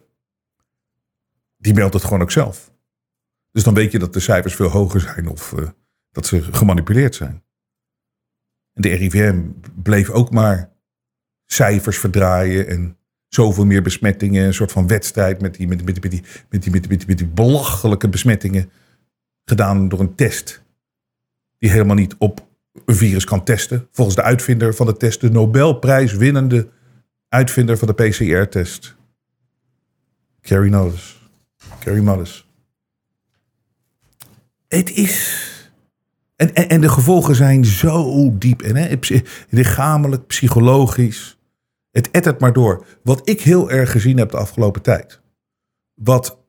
die 1.57 1.73
meldt 1.73 1.93
het 1.93 2.03
gewoon 2.03 2.21
ook 2.21 2.31
zelf. 2.31 2.71
Dus 3.51 3.63
dan 3.63 3.73
weet 3.73 3.91
je 3.91 3.99
dat 3.99 4.13
de 4.13 4.19
cijfers 4.19 4.55
veel 4.55 4.69
hoger 4.69 5.01
zijn 5.01 5.27
of 5.27 5.51
uh, 5.51 5.67
dat 6.11 6.25
ze 6.25 6.41
gemanipuleerd 6.41 7.15
zijn. 7.15 7.42
De 8.73 8.89
RIVM 8.89 9.41
bleef 9.83 10.09
ook 10.09 10.31
maar 10.31 10.69
cijfers 11.45 11.97
verdraaien 11.97 12.67
en 12.67 12.97
zoveel 13.27 13.65
meer 13.65 13.81
besmettingen. 13.81 14.45
Een 14.45 14.53
soort 14.53 14.71
van 14.71 14.87
wedstrijd 14.87 15.41
met 15.41 15.55
die, 15.55 15.67
met, 15.67 15.85
met, 15.85 16.01
met, 16.01 16.11
die, 16.11 16.23
met, 16.49 16.63
die, 16.63 16.71
met, 16.71 16.89
die, 16.89 17.07
met 17.07 17.17
die 17.17 17.27
belachelijke 17.27 18.09
besmettingen. 18.09 18.71
Gedaan 19.45 19.89
door 19.89 19.99
een 19.99 20.15
test 20.15 20.63
die 21.57 21.71
helemaal 21.71 21.95
niet 21.95 22.15
op 22.17 22.47
een 22.85 22.95
virus 22.95 23.23
kan 23.25 23.43
testen. 23.43 23.87
Volgens 23.91 24.15
de 24.15 24.23
uitvinder 24.23 24.75
van 24.75 24.85
de 24.85 24.97
test, 24.97 25.21
de 25.21 25.31
Nobelprijs 25.31 26.13
winnende 26.13 26.69
uitvinder 27.29 27.77
van 27.77 27.87
de 27.87 27.93
PCR-test. 27.93 28.95
Carrie 30.41 30.71
Mullis. 30.71 31.29
Carrie 31.79 32.01
Mullis. 32.01 32.47
Het 34.67 34.91
is 34.91 35.52
en, 36.35 36.53
en, 36.53 36.81
de 36.81 36.89
gevolgen 36.89 37.35
zijn 37.35 37.65
zo 37.65 38.37
diep. 38.37 38.61
En, 38.61 38.75
hè, 38.75 38.95
lichamelijk, 39.49 40.27
psychologisch. 40.27 41.37
Het 41.91 42.11
ettert 42.11 42.39
maar 42.39 42.53
door. 42.53 42.85
Wat 43.03 43.29
ik 43.29 43.41
heel 43.41 43.71
erg 43.71 43.91
gezien 43.91 44.17
heb 44.17 44.31
de 44.31 44.37
afgelopen 44.37 44.81
tijd. 44.81 45.21
Wat, 45.93 46.39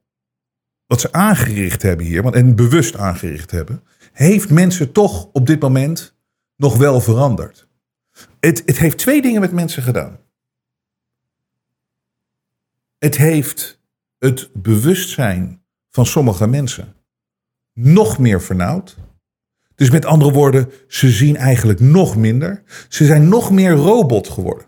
wat 0.86 1.00
ze 1.00 1.12
aangericht 1.12 1.82
hebben 1.82 2.06
hier, 2.06 2.24
en 2.24 2.56
bewust 2.56 2.96
aangericht 2.96 3.50
hebben. 3.50 3.82
Heeft 4.12 4.50
mensen 4.50 4.92
toch 4.92 5.28
op 5.32 5.46
dit 5.46 5.60
moment 5.60 6.14
nog 6.56 6.76
wel 6.76 7.00
veranderd. 7.00 7.68
Het, 8.40 8.62
het 8.66 8.78
heeft 8.78 8.98
twee 8.98 9.22
dingen 9.22 9.40
met 9.40 9.52
mensen 9.52 9.82
gedaan. 9.82 10.18
Het 12.98 13.16
heeft 13.16 13.80
het 14.18 14.50
bewustzijn 14.52 15.62
van 15.90 16.06
sommige 16.06 16.46
mensen 16.46 16.94
nog 17.72 18.18
meer 18.18 18.42
vernauwd. 18.42 18.96
Dus 19.74 19.90
met 19.90 20.04
andere 20.04 20.32
woorden, 20.32 20.70
ze 20.88 21.10
zien 21.10 21.36
eigenlijk 21.36 21.80
nog 21.80 22.16
minder. 22.16 22.62
Ze 22.88 23.04
zijn 23.04 23.28
nog 23.28 23.50
meer 23.50 23.72
robot 23.72 24.28
geworden. 24.28 24.66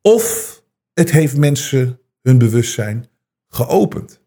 Of 0.00 0.62
het 0.92 1.10
heeft 1.10 1.36
mensen 1.36 2.00
hun 2.22 2.38
bewustzijn 2.38 3.08
geopend. 3.48 4.20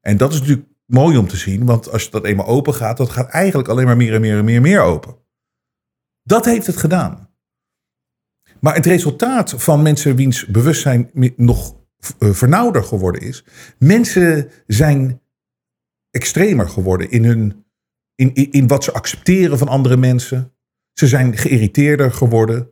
En 0.00 0.16
dat 0.16 0.32
is 0.32 0.40
natuurlijk 0.40 0.68
mooi 0.86 1.16
om 1.16 1.28
te 1.28 1.36
zien, 1.36 1.66
want 1.66 1.90
als 1.90 2.10
dat 2.10 2.24
eenmaal 2.24 2.46
open 2.46 2.74
gaat, 2.74 2.96
dat 2.96 3.10
gaat 3.10 3.28
eigenlijk 3.28 3.68
alleen 3.68 3.86
maar 3.86 3.96
meer 3.96 4.14
en 4.14 4.20
meer 4.20 4.38
en 4.38 4.44
meer 4.44 4.56
en 4.56 4.62
meer 4.62 4.80
open. 4.80 5.16
Dat 6.22 6.44
heeft 6.44 6.66
het 6.66 6.76
gedaan. 6.76 7.28
Maar 8.60 8.74
het 8.74 8.86
resultaat 8.86 9.54
van 9.56 9.82
mensen 9.82 10.16
wiens 10.16 10.46
bewustzijn 10.46 11.10
nog 11.36 11.74
eh, 12.18 12.30
vernauwder 12.30 12.84
geworden 12.84 13.22
is, 13.22 13.44
mensen 13.78 14.50
zijn 14.66 15.20
extremer 16.10 16.68
geworden 16.68 17.10
in, 17.10 17.24
hun, 17.24 17.64
in, 18.14 18.34
in, 18.34 18.66
wat 18.66 18.84
ze 18.84 18.92
accepteren 18.92 19.58
van 19.58 19.68
andere 19.68 19.96
mensen. 19.96 20.52
Ze 20.92 21.06
zijn 21.06 21.36
geïrriteerder 21.36 22.12
geworden, 22.12 22.70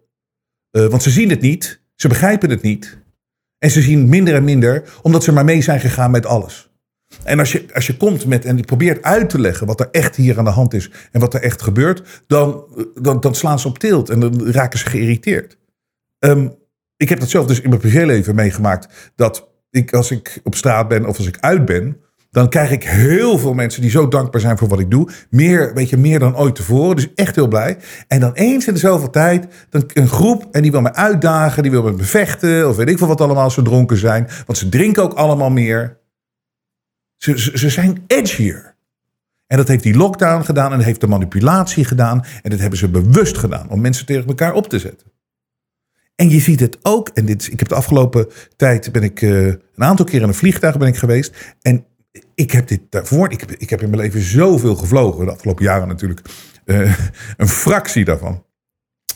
uh, 0.72 0.86
want 0.86 1.02
ze 1.02 1.10
zien 1.10 1.30
het 1.30 1.40
niet, 1.40 1.82
ze 1.94 2.08
begrijpen 2.08 2.50
het 2.50 2.62
niet. 2.62 2.98
En 3.58 3.70
ze 3.70 3.82
zien 3.82 4.08
minder 4.08 4.34
en 4.34 4.44
minder, 4.44 4.98
omdat 5.02 5.24
ze 5.24 5.32
maar 5.32 5.44
mee 5.44 5.62
zijn 5.62 5.80
gegaan 5.80 6.10
met 6.10 6.26
alles. 6.26 6.70
En 7.24 7.38
als 7.38 7.52
je, 7.52 7.74
als 7.74 7.86
je 7.86 7.96
komt 7.96 8.26
met 8.26 8.44
en 8.44 8.56
je 8.56 8.62
probeert 8.62 9.02
uit 9.02 9.30
te 9.30 9.40
leggen 9.40 9.66
wat 9.66 9.80
er 9.80 9.88
echt 9.90 10.16
hier 10.16 10.38
aan 10.38 10.44
de 10.44 10.50
hand 10.50 10.74
is 10.74 10.90
en 11.12 11.20
wat 11.20 11.34
er 11.34 11.42
echt 11.42 11.62
gebeurt, 11.62 12.22
dan, 12.26 12.64
dan, 12.94 13.20
dan 13.20 13.34
slaan 13.34 13.58
ze 13.58 13.68
op 13.68 13.78
tilt 13.78 14.10
en 14.10 14.20
dan 14.20 14.50
raken 14.50 14.78
ze 14.78 14.86
geïrriteerd. 14.86 15.58
Um, 16.18 16.54
ik 16.96 17.08
heb 17.08 17.20
dat 17.20 17.28
zelf 17.28 17.46
dus 17.46 17.60
in 17.60 17.68
mijn 17.68 17.80
privéleven 17.80 18.34
meegemaakt. 18.34 19.12
Dat 19.14 19.48
ik, 19.70 19.92
als 19.92 20.10
ik 20.10 20.40
op 20.42 20.54
straat 20.54 20.88
ben 20.88 21.06
of 21.06 21.16
als 21.16 21.26
ik 21.26 21.38
uit 21.40 21.64
ben, 21.64 22.00
dan 22.30 22.48
krijg 22.48 22.70
ik 22.70 22.84
heel 22.84 23.38
veel 23.38 23.54
mensen 23.54 23.82
die 23.82 23.90
zo 23.90 24.08
dankbaar 24.08 24.40
zijn 24.40 24.58
voor 24.58 24.68
wat 24.68 24.78
ik 24.78 24.90
doe. 24.90 25.08
Meer, 25.30 25.74
weet 25.74 25.88
je, 25.88 25.96
meer 25.96 26.18
dan 26.18 26.36
ooit 26.36 26.54
tevoren. 26.54 26.96
Dus 26.96 27.08
echt 27.14 27.34
heel 27.34 27.48
blij. 27.48 27.78
En 28.08 28.20
dan 28.20 28.32
eens 28.32 28.66
in 28.66 28.74
de 28.74 28.80
zoveel 28.80 29.10
tijd, 29.10 29.46
dan 29.70 29.90
een 29.94 30.08
groep 30.08 30.48
en 30.52 30.62
die 30.62 30.70
wil 30.70 30.80
me 30.80 30.94
uitdagen, 30.94 31.62
die 31.62 31.72
wil 31.72 31.82
me 31.82 32.04
vechten, 32.04 32.68
of 32.68 32.76
weet 32.76 32.88
ik 32.88 32.98
veel 32.98 33.06
wat 33.06 33.20
allemaal 33.20 33.50
ze 33.50 33.62
dronken 33.62 33.96
zijn. 33.96 34.28
Want 34.46 34.58
ze 34.58 34.68
drinken 34.68 35.02
ook 35.02 35.14
allemaal 35.14 35.50
meer. 35.50 35.98
Ze, 37.16 37.38
ze, 37.58 37.68
zijn 37.68 38.04
edgier. 38.06 38.76
En 39.46 39.56
dat 39.56 39.68
heeft 39.68 39.82
die 39.82 39.96
lockdown 39.96 40.44
gedaan 40.44 40.70
en 40.70 40.76
dat 40.76 40.86
heeft 40.86 41.00
de 41.00 41.06
manipulatie 41.06 41.84
gedaan. 41.84 42.24
En 42.42 42.50
dat 42.50 42.60
hebben 42.60 42.78
ze 42.78 42.88
bewust 42.88 43.38
gedaan 43.38 43.70
om 43.70 43.80
mensen 43.80 44.06
tegen 44.06 44.26
elkaar 44.26 44.54
op 44.54 44.68
te 44.68 44.78
zetten. 44.78 45.06
En 46.14 46.30
je 46.30 46.40
ziet 46.40 46.60
het 46.60 46.78
ook, 46.82 47.08
en 47.08 47.24
dit, 47.24 47.52
ik 47.52 47.58
heb 47.58 47.68
de 47.68 47.74
afgelopen 47.74 48.26
tijd 48.56 48.92
ben 48.92 49.02
ik 49.02 49.20
uh, 49.20 49.46
een 49.46 49.60
aantal 49.76 50.04
keer 50.04 50.22
in 50.22 50.28
een 50.28 50.34
vliegtuig 50.34 50.78
ben 50.78 50.88
ik 50.88 50.96
geweest. 50.96 51.56
En 51.62 51.84
ik 52.38 52.50
heb 52.50 52.68
dit 52.68 52.80
daarvoor, 52.90 53.32
ik 53.32 53.40
heb, 53.40 53.50
ik 53.50 53.70
heb 53.70 53.82
in 53.82 53.90
mijn 53.90 54.02
leven 54.02 54.20
zoveel 54.20 54.74
gevlogen, 54.74 55.24
de 55.24 55.32
afgelopen 55.32 55.64
jaren 55.64 55.88
natuurlijk, 55.88 56.20
uh, 56.64 56.98
een 57.36 57.48
fractie 57.48 58.04
daarvan. 58.04 58.44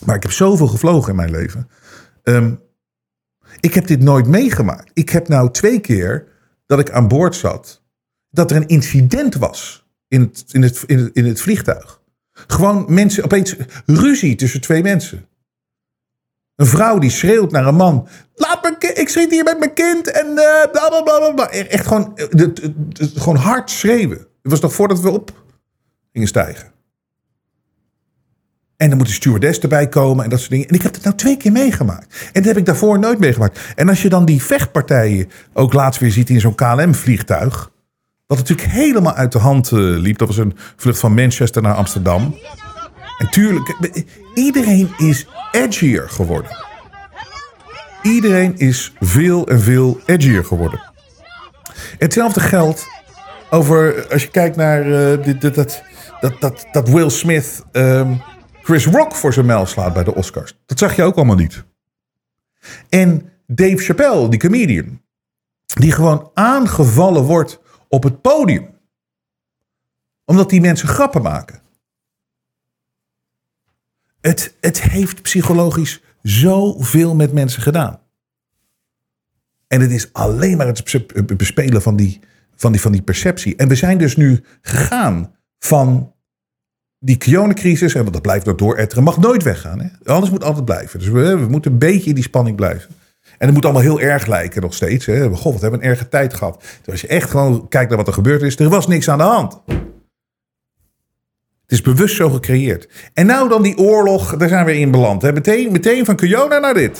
Maar 0.05 0.15
ik 0.15 0.23
heb 0.23 0.31
zoveel 0.31 0.67
gevlogen 0.67 1.09
in 1.09 1.15
mijn 1.15 1.31
leven. 1.31 1.69
Um, 2.23 2.59
ik 3.59 3.73
heb 3.73 3.87
dit 3.87 3.99
nooit 3.99 4.27
meegemaakt. 4.27 4.91
Ik 4.93 5.09
heb 5.09 5.27
nou 5.27 5.51
twee 5.51 5.79
keer 5.79 6.27
dat 6.65 6.79
ik 6.79 6.91
aan 6.91 7.07
boord 7.07 7.35
zat, 7.35 7.83
dat 8.29 8.51
er 8.51 8.57
een 8.57 8.67
incident 8.67 9.35
was 9.35 9.87
in 10.07 10.21
het, 10.21 10.43
in 10.51 10.61
het, 10.61 10.83
in 10.85 10.97
het, 10.97 11.15
in 11.15 11.25
het 11.25 11.41
vliegtuig. 11.41 12.01
Gewoon 12.31 12.85
mensen, 12.87 13.23
opeens 13.23 13.55
ruzie 13.85 14.35
tussen 14.35 14.61
twee 14.61 14.81
mensen. 14.81 15.27
Een 16.63 16.69
vrouw 16.69 16.99
die 16.99 17.09
schreeuwt 17.09 17.51
naar 17.51 17.65
een 17.65 17.75
man. 17.75 18.07
Laat 18.35 18.63
me, 18.63 18.93
ik 18.93 19.09
zit 19.09 19.31
hier 19.31 19.43
met 19.43 19.59
mijn 19.59 19.73
kind 19.73 20.11
en 20.11 20.27
uh, 20.27 20.35
bla 20.71 20.89
bla 20.89 21.01
bla 21.01 21.31
bla. 21.31 21.49
Echt 21.49 21.87
gewoon, 21.87 22.19
uh, 22.35 22.47
gewoon 23.15 23.35
hard 23.35 23.69
schreeuwen. 23.69 24.17
Het 24.17 24.51
was 24.51 24.59
nog 24.59 24.73
voordat 24.73 24.99
we 24.99 25.09
op 25.09 25.43
gingen 26.11 26.27
stijgen. 26.27 26.71
En 28.77 28.89
dan 28.89 28.97
moet 28.97 29.07
de 29.07 29.13
stewardess 29.13 29.59
erbij 29.59 29.87
komen 29.87 30.23
en 30.23 30.29
dat 30.29 30.39
soort 30.39 30.51
dingen. 30.51 30.67
En 30.67 30.75
ik 30.75 30.81
heb 30.81 30.93
het 30.93 31.03
nou 31.03 31.15
twee 31.15 31.37
keer 31.37 31.51
meegemaakt. 31.51 32.15
En 32.25 32.41
dat 32.41 32.45
heb 32.45 32.57
ik 32.57 32.65
daarvoor 32.65 32.99
nooit 32.99 33.19
meegemaakt. 33.19 33.59
En 33.75 33.89
als 33.89 34.01
je 34.01 34.09
dan 34.09 34.25
die 34.25 34.43
vechtpartijen 34.43 35.29
ook 35.53 35.73
laatst 35.73 35.99
weer 35.99 36.11
ziet 36.11 36.29
in 36.29 36.39
zo'n 36.39 36.55
KLM-vliegtuig. 36.55 37.71
Wat 38.27 38.37
natuurlijk 38.37 38.67
helemaal 38.67 39.13
uit 39.13 39.31
de 39.31 39.39
hand 39.39 39.71
uh, 39.71 39.79
liep. 39.79 40.17
Dat 40.17 40.27
was 40.27 40.37
een 40.37 40.57
vlucht 40.75 40.99
van 40.99 41.13
Manchester 41.13 41.61
naar 41.61 41.75
Amsterdam. 41.75 42.35
En 43.17 43.29
tuurlijk, 43.29 43.75
iedereen 44.33 44.93
is 44.97 45.27
edgier 45.51 46.09
geworden. 46.09 46.57
Iedereen 48.01 48.57
is 48.57 48.93
veel 48.99 49.47
en 49.47 49.61
veel 49.61 49.99
edgier 50.05 50.45
geworden. 50.45 50.91
Hetzelfde 51.97 52.39
geldt 52.39 52.87
over, 53.49 54.07
als 54.11 54.23
je 54.23 54.29
kijkt 54.29 54.55
naar 54.55 54.87
uh, 54.87 55.23
dit, 55.23 55.41
dat, 55.41 55.83
dat, 56.21 56.39
dat, 56.39 56.65
dat 56.71 56.89
Will 56.89 57.09
Smith 57.09 57.63
um, 57.71 58.21
Chris 58.61 58.85
Rock 58.85 59.15
voor 59.15 59.33
zijn 59.33 59.45
mijl 59.45 59.65
slaat 59.65 59.93
bij 59.93 60.03
de 60.03 60.15
Oscars. 60.15 60.57
Dat 60.65 60.79
zag 60.79 60.95
je 60.95 61.03
ook 61.03 61.15
allemaal 61.15 61.35
niet. 61.35 61.63
En 62.89 63.31
Dave 63.47 63.77
Chappelle, 63.77 64.29
die 64.29 64.39
comedian, 64.39 65.01
die 65.65 65.91
gewoon 65.91 66.31
aangevallen 66.33 67.23
wordt 67.23 67.59
op 67.87 68.03
het 68.03 68.21
podium. 68.21 68.69
Omdat 70.25 70.49
die 70.49 70.61
mensen 70.61 70.87
grappen 70.87 71.21
maken. 71.21 71.61
Het, 74.23 74.53
het 74.59 74.81
heeft 74.81 75.21
psychologisch 75.21 76.01
zoveel 76.21 77.15
met 77.15 77.33
mensen 77.33 77.61
gedaan. 77.61 77.99
En 79.67 79.81
het 79.81 79.91
is 79.91 80.09
alleen 80.13 80.57
maar 80.57 80.67
het 80.67 81.37
bespelen 81.37 81.81
van 81.81 81.95
die, 81.95 82.19
van 82.55 82.71
die, 82.71 82.81
van 82.81 82.91
die 82.91 83.01
perceptie. 83.01 83.55
En 83.55 83.67
we 83.67 83.75
zijn 83.75 83.97
dus 83.97 84.15
nu 84.15 84.43
gegaan 84.61 85.35
van 85.59 86.13
die 86.99 87.17
coronacrisis, 87.17 87.95
en 87.95 88.05
dat 88.05 88.21
blijft 88.21 88.45
nog 88.45 88.55
dooretteren, 88.55 89.03
mag 89.03 89.17
nooit 89.17 89.43
weggaan. 89.43 89.79
Hè? 89.79 89.87
Alles 90.11 90.29
moet 90.29 90.43
altijd 90.43 90.65
blijven. 90.65 90.99
Dus 90.99 91.07
we, 91.07 91.45
moeten 91.49 91.71
een 91.71 91.77
beetje 91.77 92.09
in 92.09 92.15
die 92.15 92.23
spanning 92.23 92.55
blijven. 92.55 92.89
En 93.37 93.45
het 93.45 93.53
moet 93.53 93.63
allemaal 93.63 93.81
heel 93.81 94.01
erg 94.01 94.25
lijken 94.25 94.61
nog 94.61 94.73
steeds. 94.73 95.05
Hè? 95.05 95.29
God, 95.29 95.53
wat 95.53 95.61
hebben 95.61 95.79
een 95.79 95.89
erge 95.89 96.09
tijd 96.09 96.33
gehad. 96.33 96.63
Dus 96.81 96.91
als 96.91 97.01
je 97.01 97.07
echt 97.07 97.29
gewoon 97.29 97.67
kijkt 97.67 97.89
naar 97.89 97.97
wat 97.97 98.07
er 98.07 98.13
gebeurd 98.13 98.41
is, 98.41 98.59
er 98.59 98.69
was 98.69 98.87
niks 98.87 99.09
aan 99.09 99.17
de 99.17 99.23
hand 99.23 99.61
is 101.67 101.81
bewust 101.81 102.15
zo 102.15 102.29
gecreëerd. 102.29 102.87
En 103.13 103.25
nou 103.25 103.49
dan 103.49 103.61
die 103.61 103.77
oorlog, 103.77 104.37
daar 104.37 104.49
zijn 104.49 104.65
we 104.65 104.79
in 104.79 104.91
beland. 104.91 105.21
Hè? 105.21 105.33
Meteen, 105.33 105.71
meteen 105.71 106.05
van 106.05 106.15
Kiona 106.15 106.59
naar 106.59 106.73
dit. 106.73 106.99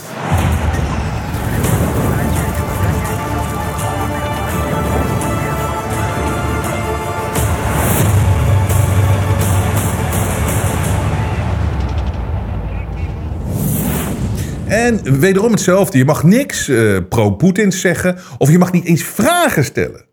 En 14.73 15.19
wederom 15.19 15.51
hetzelfde. 15.51 15.97
Je 15.97 16.05
mag 16.05 16.23
niks 16.23 16.67
uh, 16.67 16.99
pro-Poetin 17.09 17.71
zeggen. 17.71 18.17
Of 18.37 18.51
je 18.51 18.57
mag 18.57 18.71
niet 18.71 18.85
eens 18.85 19.03
vragen 19.03 19.63
stellen. 19.63 20.05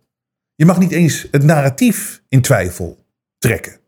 Je 0.54 0.66
mag 0.66 0.78
niet 0.78 0.92
eens 0.92 1.26
het 1.30 1.42
narratief 1.42 2.22
in 2.28 2.40
twijfel 2.40 3.06
trekken. 3.38 3.79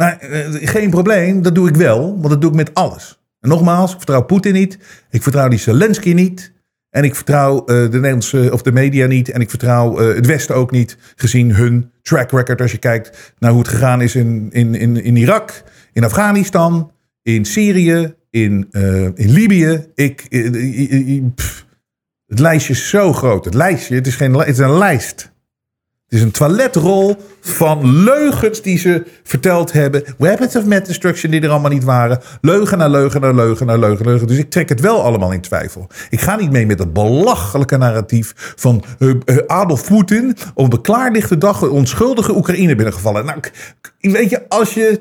Maar 0.00 0.30
uh, 0.30 0.68
geen 0.68 0.90
probleem, 0.90 1.42
dat 1.42 1.54
doe 1.54 1.68
ik 1.68 1.76
wel, 1.76 2.16
want 2.16 2.28
dat 2.28 2.40
doe 2.40 2.50
ik 2.50 2.56
met 2.56 2.74
alles. 2.74 3.20
En 3.40 3.48
nogmaals, 3.48 3.90
ik 3.90 3.96
vertrouw 3.96 4.22
Poetin 4.22 4.52
niet, 4.52 4.78
ik 5.10 5.22
vertrouw 5.22 5.48
die 5.48 5.58
Zelensky 5.58 6.12
niet. 6.12 6.52
En 6.90 7.04
ik 7.04 7.14
vertrouw 7.14 7.60
uh, 7.60 7.66
de 7.66 7.88
Nederlandse 7.90 8.48
of 8.52 8.62
de 8.62 8.72
media 8.72 9.06
niet. 9.06 9.30
En 9.30 9.40
ik 9.40 9.50
vertrouw 9.50 10.00
uh, 10.00 10.14
het 10.14 10.26
Westen 10.26 10.54
ook 10.54 10.70
niet. 10.70 10.96
Gezien 11.16 11.54
hun 11.54 11.90
track 12.02 12.30
record. 12.30 12.60
Als 12.60 12.72
je 12.72 12.78
kijkt 12.78 13.34
naar 13.38 13.50
hoe 13.50 13.60
het 13.60 13.68
gegaan 13.68 14.00
is 14.00 14.14
in, 14.14 14.48
in, 14.52 14.74
in, 14.74 15.02
in 15.02 15.16
Irak, 15.16 15.62
in 15.92 16.04
Afghanistan, 16.04 16.92
in 17.22 17.44
Syrië, 17.44 18.14
in, 18.30 18.66
in 19.14 19.30
Libië. 19.30 19.86
Ik, 19.94 20.26
het 22.26 22.38
lijstje 22.38 22.72
is 22.72 22.88
zo 22.88 23.12
groot. 23.12 23.44
Het 23.44 23.54
lijstje, 23.54 23.94
het 23.94 24.06
is, 24.06 24.16
geen, 24.16 24.34
het 24.34 24.48
is 24.48 24.58
een 24.58 24.78
lijst. 24.78 25.32
Het 26.08 26.18
is 26.18 26.24
een 26.24 26.30
toiletrol 26.30 27.16
van 27.40 28.02
leugens 28.02 28.62
die 28.62 28.78
ze 28.78 29.04
verteld 29.22 29.72
hebben. 29.72 30.04
Weapons 30.18 30.56
of 30.56 30.64
mass 30.64 30.86
destruction 30.86 31.30
die 31.30 31.40
er 31.40 31.50
allemaal 31.50 31.70
niet 31.70 31.84
waren. 31.84 32.20
Leugen 32.40 32.78
naar 32.78 32.90
leugen 32.90 33.20
naar 33.20 33.34
leugen 33.34 33.66
naar 33.66 33.78
leugen, 33.78 34.06
leugen. 34.06 34.26
Dus 34.26 34.38
ik 34.38 34.50
trek 34.50 34.68
het 34.68 34.80
wel 34.80 35.02
allemaal 35.02 35.32
in 35.32 35.40
twijfel. 35.40 35.86
Ik 36.10 36.20
ga 36.20 36.36
niet 36.36 36.50
mee 36.50 36.66
met 36.66 36.78
het 36.78 36.92
belachelijke 36.92 37.76
narratief 37.76 38.54
van 38.56 38.84
uh, 38.98 39.14
Adolf 39.46 39.86
Poetin... 39.88 40.36
op 40.54 40.72
een 40.72 40.80
klaarlichte 40.80 41.38
dag 41.38 41.62
onschuldige 41.62 42.36
Oekraïne 42.36 42.74
binnengevallen. 42.74 43.24
Nou, 43.24 43.40
weet 44.00 44.30
je, 44.30 44.48
als 44.48 44.74
je 44.74 45.00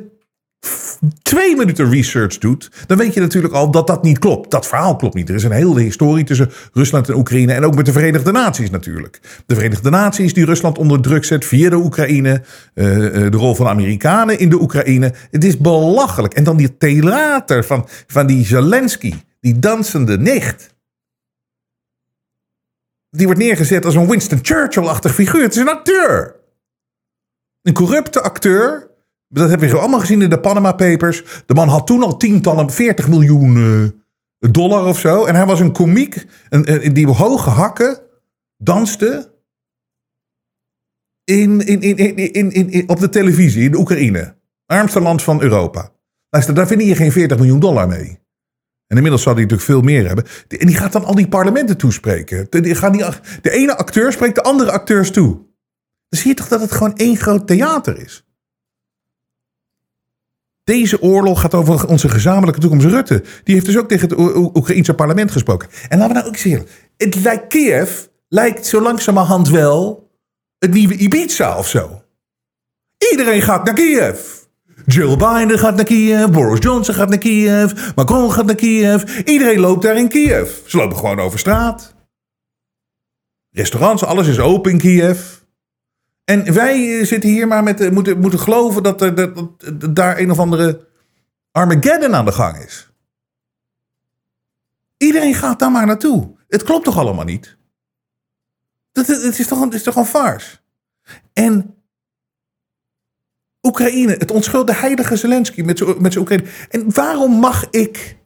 twee 1.22 1.56
minuten 1.56 1.90
research 1.90 2.38
doet, 2.38 2.72
dan 2.88 2.98
weet 2.98 3.14
je 3.14 3.20
natuurlijk 3.20 3.54
al 3.54 3.72
dat 3.72 3.88
dat 3.88 4.04
niet 4.04 4.20
klopt. 4.20 4.52
Dat 4.52 4.68
verhaal 4.68 4.96
klopt 4.96 5.16
niet. 5.16 5.30
Er 5.30 5.36
is 5.36 5.44
een 5.44 5.52
hele 5.52 5.82
historie 5.82 6.24
tussen 6.24 6.52
Rusland 6.74 7.10
en 7.10 7.16
Oekraïne 7.16 7.54
en 7.54 7.66
ook 7.66 7.76
met 7.76 7.86
de 7.86 7.92
Verenigde 7.92 8.32
Naties 8.32 8.70
natuurlijk. 8.70 9.20
De 9.46 9.56
Verenigde 9.56 9.90
Naties 9.90 10.34
die 10.34 10.46
Rusland 10.46 10.78
onder 10.78 11.02
druk 11.02 11.26
zet 11.26 11.46
via 11.46 11.70
de 11.70 11.76
Oekraïne, 11.76 12.42
uh, 12.74 12.86
de 13.14 13.38
rol 13.38 13.56
van 13.56 13.66
de 13.66 13.72
Amerikanen 13.72 14.40
in 14.40 14.50
de 14.50 14.62
Oekraïne. 14.62 15.14
Het 15.32 15.44
is 15.44 15.58
belachelijk. 15.58 16.34
En 16.34 16.44
dan 16.44 16.58
die 16.58 16.78
theater 16.78 17.64
van, 17.66 17.88
van 18.08 18.28
die 18.28 18.46
Zelensky, 18.46 19.14
die 19.40 19.60
dansende 19.60 20.18
nicht. 20.18 20.76
Die 23.10 23.26
wordt 23.26 23.42
neergezet 23.42 23.86
als 23.86 23.96
een 23.96 24.08
Winston 24.08 24.40
Churchill-achtig 24.42 25.14
figuur. 25.14 25.42
Het 25.42 25.56
is 25.56 25.62
een 25.62 25.70
acteur. 25.70 26.36
Een 27.62 27.74
corrupte 27.74 28.22
acteur 28.22 28.87
dat 29.28 29.50
hebben 29.50 29.70
we 29.70 29.78
allemaal 29.78 30.00
gezien 30.00 30.22
in 30.22 30.30
de 30.30 30.40
Panama 30.40 30.72
Papers. 30.72 31.24
De 31.46 31.54
man 31.54 31.68
had 31.68 31.88
toen 31.88 32.04
al 32.04 32.18
tientallen, 32.18 32.70
40 32.70 33.08
miljoen 33.08 33.56
uh, 33.56 34.52
dollar 34.52 34.86
of 34.86 35.00
zo. 35.00 35.26
En 35.26 35.36
hij 35.36 35.46
was 35.46 35.60
een 35.60 35.72
komiek 35.72 36.26
een, 36.50 36.94
die 36.94 37.08
hoge 37.08 37.50
hakken 37.50 38.00
danste 38.58 39.36
in, 41.24 41.62
in, 41.62 41.82
in, 41.82 41.98
in, 41.98 42.52
in, 42.52 42.70
in, 42.72 42.90
op 42.90 43.00
de 43.00 43.10
televisie 43.10 43.64
in 43.64 43.76
Oekraïne. 43.76 44.36
Armste 44.66 45.02
land 45.02 45.24
van 45.24 45.42
Europa. 45.42 45.92
Luister, 46.30 46.56
daar 46.56 46.68
vind 46.68 46.84
je 46.84 46.96
geen 46.96 47.12
40 47.12 47.38
miljoen 47.38 47.60
dollar 47.60 47.88
mee. 47.88 48.20
En 48.88 48.96
inmiddels 48.96 49.22
zou 49.22 49.36
hij 49.36 49.44
natuurlijk 49.44 49.72
veel 49.72 49.82
meer 49.82 50.08
hebben. 50.08 50.26
En 50.48 50.68
die 50.68 50.76
gaat 50.76 50.92
dan 50.92 51.06
al 51.06 51.16
die 51.16 51.28
parlementen 51.28 51.78
toespreken. 51.78 52.48
Die 52.50 52.76
gaan 52.76 52.92
die, 52.92 53.06
de 53.42 53.52
ene 53.52 53.78
acteur 53.78 54.12
spreekt 54.12 54.36
de 54.36 54.44
andere 54.44 54.72
acteurs 54.72 55.12
toe. 55.12 55.36
Dan 56.10 56.20
zie 56.20 56.28
je 56.28 56.36
toch 56.36 56.48
dat 56.48 56.62
het 56.62 56.72
gewoon 56.72 56.96
één 56.96 57.18
groot 57.18 57.48
theater 57.48 58.00
is. 58.00 58.27
Deze 60.68 61.02
oorlog 61.02 61.42
gaat 61.42 61.54
over 61.54 61.88
onze 61.88 62.10
gezamenlijke 62.10 62.60
toekomst. 62.60 62.86
Rutte, 62.86 63.24
die 63.44 63.54
heeft 63.54 63.66
dus 63.66 63.78
ook 63.78 63.88
tegen 63.88 64.10
het 64.10 64.18
Oekraïense 64.56 64.94
parlement 64.94 65.32
gesproken. 65.32 65.70
En 65.90 65.98
laten 65.98 66.14
we 66.14 66.20
nou 66.20 66.28
ook 66.28 66.38
zeggen, 66.38 66.68
het 66.98 67.16
lijkt 67.16 67.48
Kiev, 67.48 68.06
lijkt 68.28 68.66
zo 68.66 68.82
langzamerhand 68.82 69.50
wel 69.50 70.10
het 70.58 70.74
nieuwe 70.74 70.96
Ibiza 70.96 71.58
of 71.58 71.68
zo. 71.68 72.02
Iedereen 73.12 73.42
gaat 73.42 73.66
naar 73.66 73.74
Kiev. 73.74 74.20
Jill 74.86 75.18
Biden 75.18 75.60
gaat 75.60 75.76
naar 75.76 75.86
Kiev, 75.86 76.30
Boris 76.30 76.60
Johnson 76.60 76.96
gaat 76.96 77.10
naar 77.10 77.18
Kiev, 77.18 77.92
Macron 77.96 78.32
gaat 78.32 78.46
naar 78.46 78.56
Kiev. 78.56 79.20
Iedereen 79.26 79.60
loopt 79.60 79.82
daar 79.82 79.98
in 79.98 80.10
Kiev. 80.10 80.50
Ze 80.66 80.78
lopen 80.78 80.98
gewoon 80.98 81.20
over 81.20 81.40
straat. 81.40 81.96
Restaurants, 83.50 84.04
alles 84.04 84.28
is 84.28 84.40
open 84.40 84.72
in 84.72 84.78
Kiev. 84.78 85.20
En 86.30 86.54
wij 86.54 87.06
zitten 87.06 87.30
hier 87.30 87.48
maar 87.48 87.64
met, 87.64 87.92
moeten, 87.92 88.20
moeten 88.20 88.40
geloven 88.40 88.84
dat 88.84 89.02
er 89.02 89.16
dat, 89.16 89.36
dat, 89.36 89.96
daar 89.96 90.18
een 90.18 90.32
of 90.32 90.40
andere 90.40 90.88
Armageddon 91.52 92.16
aan 92.16 92.26
de 92.26 92.32
gang 92.32 92.58
is. 92.58 92.90
Iedereen 94.98 95.34
gaat 95.34 95.60
daar 95.60 95.72
maar 95.72 95.86
naartoe. 95.86 96.36
Het 96.48 96.64
klopt 96.64 96.86
toch 96.86 96.98
allemaal 96.98 97.26
niet? 97.26 97.58
Het, 98.92 99.08
het, 99.08 99.40
is, 99.40 99.48
toch, 99.48 99.64
het 99.64 99.74
is 99.74 99.84
toch 99.84 99.96
een 99.96 100.06
farce? 100.06 100.58
En 101.34 101.76
Oekraïne, 103.62 104.12
het 104.12 104.32
onschuldige 104.32 104.80
heilige 104.80 105.16
Zelensky 105.16 105.62
met 105.62 105.78
zijn 105.78 106.18
Oekraïne. 106.18 106.48
En 106.70 106.94
waarom 106.94 107.32
mag 107.32 107.70
ik, 107.70 108.18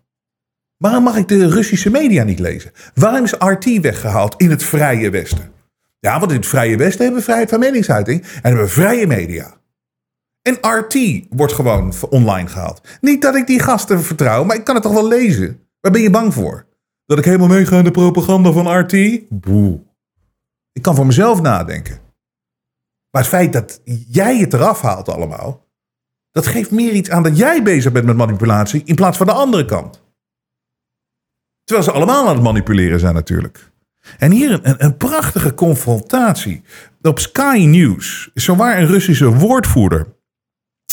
waarom 0.78 1.04
mag 1.04 1.18
ik 1.18 1.28
de 1.28 1.50
Russische 1.50 1.90
media 1.90 2.24
niet 2.24 2.40
lezen? 2.40 2.72
Waarom 2.94 3.24
is 3.24 3.36
RT 3.38 3.82
weggehaald 3.82 4.36
in 4.38 4.50
het 4.50 4.64
vrije 4.64 5.10
Westen? 5.10 5.60
Ja, 6.02 6.20
want 6.20 6.32
in 6.32 6.38
het 6.38 6.48
Vrije 6.48 6.78
Westen 6.78 7.02
hebben 7.02 7.20
we 7.20 7.26
vrijheid 7.26 7.50
van 7.50 7.60
meningsuiting 7.60 8.22
en 8.22 8.42
hebben 8.42 8.64
we 8.64 8.70
vrije 8.70 9.08
media. 9.08 9.60
En 10.42 10.58
RT 10.62 11.26
wordt 11.30 11.54
gewoon 11.54 11.94
online 12.10 12.48
gehaald. 12.48 12.82
Niet 13.02 13.22
dat 13.22 13.36
ik 13.36 13.48
die 13.48 13.60
gasten 13.60 14.02
vertrouw, 14.02 14.44
maar 14.44 14.56
ik 14.56 14.64
kan 14.64 14.76
het 14.76 14.84
toch 14.84 14.94
wel 14.94 15.08
lezen. 15.08 15.68
Waar 15.80 15.92
ben 15.92 16.02
je 16.02 16.10
bang 16.10 16.34
voor? 16.34 16.66
Dat 17.06 17.18
ik 17.18 17.26
helemaal 17.26 17.48
meega 17.48 17.78
in 17.78 17.84
de 17.84 17.92
propaganda 17.92 18.52
van 18.52 18.80
RT? 18.80 18.96
Boe. 19.30 19.80
Ik 20.72 20.82
kan 20.82 20.96
voor 20.96 21.06
mezelf 21.06 21.42
nadenken. 21.42 22.00
Maar 23.12 23.22
het 23.22 23.32
feit 23.32 23.54
dat 23.54 23.82
jij 24.08 24.38
het 24.38 24.54
eraf 24.54 24.82
haalt 24.82 25.10
allemaal, 25.10 25.68
dat 26.32 26.48
geeft 26.48 26.72
meer 26.72 26.92
iets 26.92 27.10
aan 27.10 27.24
dat 27.24 27.38
jij 27.38 27.64
bezig 27.64 27.92
bent 27.92 28.06
met 28.06 28.16
manipulatie 28.16 28.82
in 28.86 28.96
plaats 28.96 29.18
van 29.18 29.28
de 29.28 29.34
andere 29.34 29.66
kant. 29.66 30.04
Terwijl 31.64 31.88
ze 31.88 31.96
allemaal 31.96 32.28
aan 32.28 32.36
het 32.36 32.44
manipuleren 32.44 33.00
zijn 33.00 33.14
natuurlijk. 33.14 33.71
En 34.18 34.32
hier 34.32 34.60
een, 34.64 34.84
een 34.84 34.98
prachtige 34.98 35.54
confrontatie. 35.54 36.62
Op 37.02 37.20
Sky 37.20 37.66
News 37.68 38.30
is 38.34 38.44
zowaar 38.44 38.80
een 38.80 38.88
Russische 38.88 39.34
woordvoerder. 39.34 40.08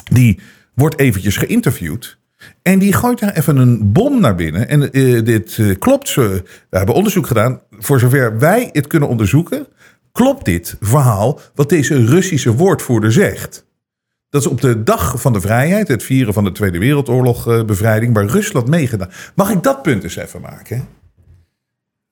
Die 0.05 0.41
wordt 0.75 0.99
eventjes 0.99 1.37
geïnterviewd. 1.37 2.19
En 2.63 2.79
die 2.79 2.93
gooit 2.93 3.19
daar 3.19 3.37
even 3.37 3.57
een 3.57 3.93
bom 3.93 4.21
naar 4.21 4.35
binnen. 4.35 4.69
En 4.69 4.89
uh, 4.93 5.25
dit 5.25 5.57
uh, 5.57 5.77
klopt. 5.79 6.15
we 6.15 6.43
hebben 6.71 6.95
onderzoek 6.95 7.27
gedaan. 7.27 7.61
Voor 7.71 7.99
zover 7.99 8.39
wij 8.39 8.69
het 8.73 8.87
kunnen 8.87 9.09
onderzoeken. 9.09 9.67
Klopt 10.13 10.45
dit 10.45 10.77
verhaal 10.81 11.41
wat 11.55 11.69
deze 11.69 12.05
Russische 12.05 12.55
woordvoerder 12.55 13.13
zegt? 13.13 13.67
Dat 14.31 14.41
is 14.41 14.47
op 14.47 14.61
de 14.61 14.83
dag 14.83 15.21
van 15.21 15.33
de 15.33 15.41
vrijheid, 15.41 15.89
het 15.89 16.03
vieren 16.03 16.35
van 16.35 16.45
de 16.45 16.53
Tweede 16.53 16.79
Wereldoorlog 16.79 17.49
uh, 17.49 17.65
bevrijding, 17.65 18.15
waar 18.15 18.27
Rusland 18.27 18.69
meegedaan. 18.69 19.11
Mag 19.35 19.51
ik 19.51 19.63
dat 19.63 19.83
punt 19.83 20.05
eens 20.05 20.17
even 20.17 20.41
maken? 20.41 20.89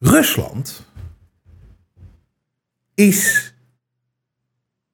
Rusland 0.07 0.85
is, 2.95 3.55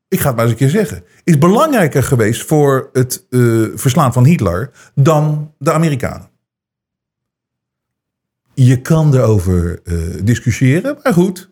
ik 0.09 0.21
ga 0.21 0.27
het 0.27 0.37
maar 0.37 0.45
eens 0.45 0.53
een 0.53 0.59
keer 0.59 0.69
zeggen, 0.69 1.05
is 1.25 1.39
belangrijker 1.39 2.03
geweest 2.03 2.43
voor 2.47 2.91
het 2.93 3.27
uh, 3.31 3.69
verslaan 3.75 4.13
van 4.13 4.25
Hitler 4.25 4.71
dan 4.95 5.55
de 5.59 5.73
Amerikanen. 5.73 6.31
Je 8.55 8.81
kan 8.81 9.15
erover 9.15 9.81
uh, 9.85 10.21
discussiëren, 10.25 10.99
maar 11.03 11.13
goed. 11.13 11.51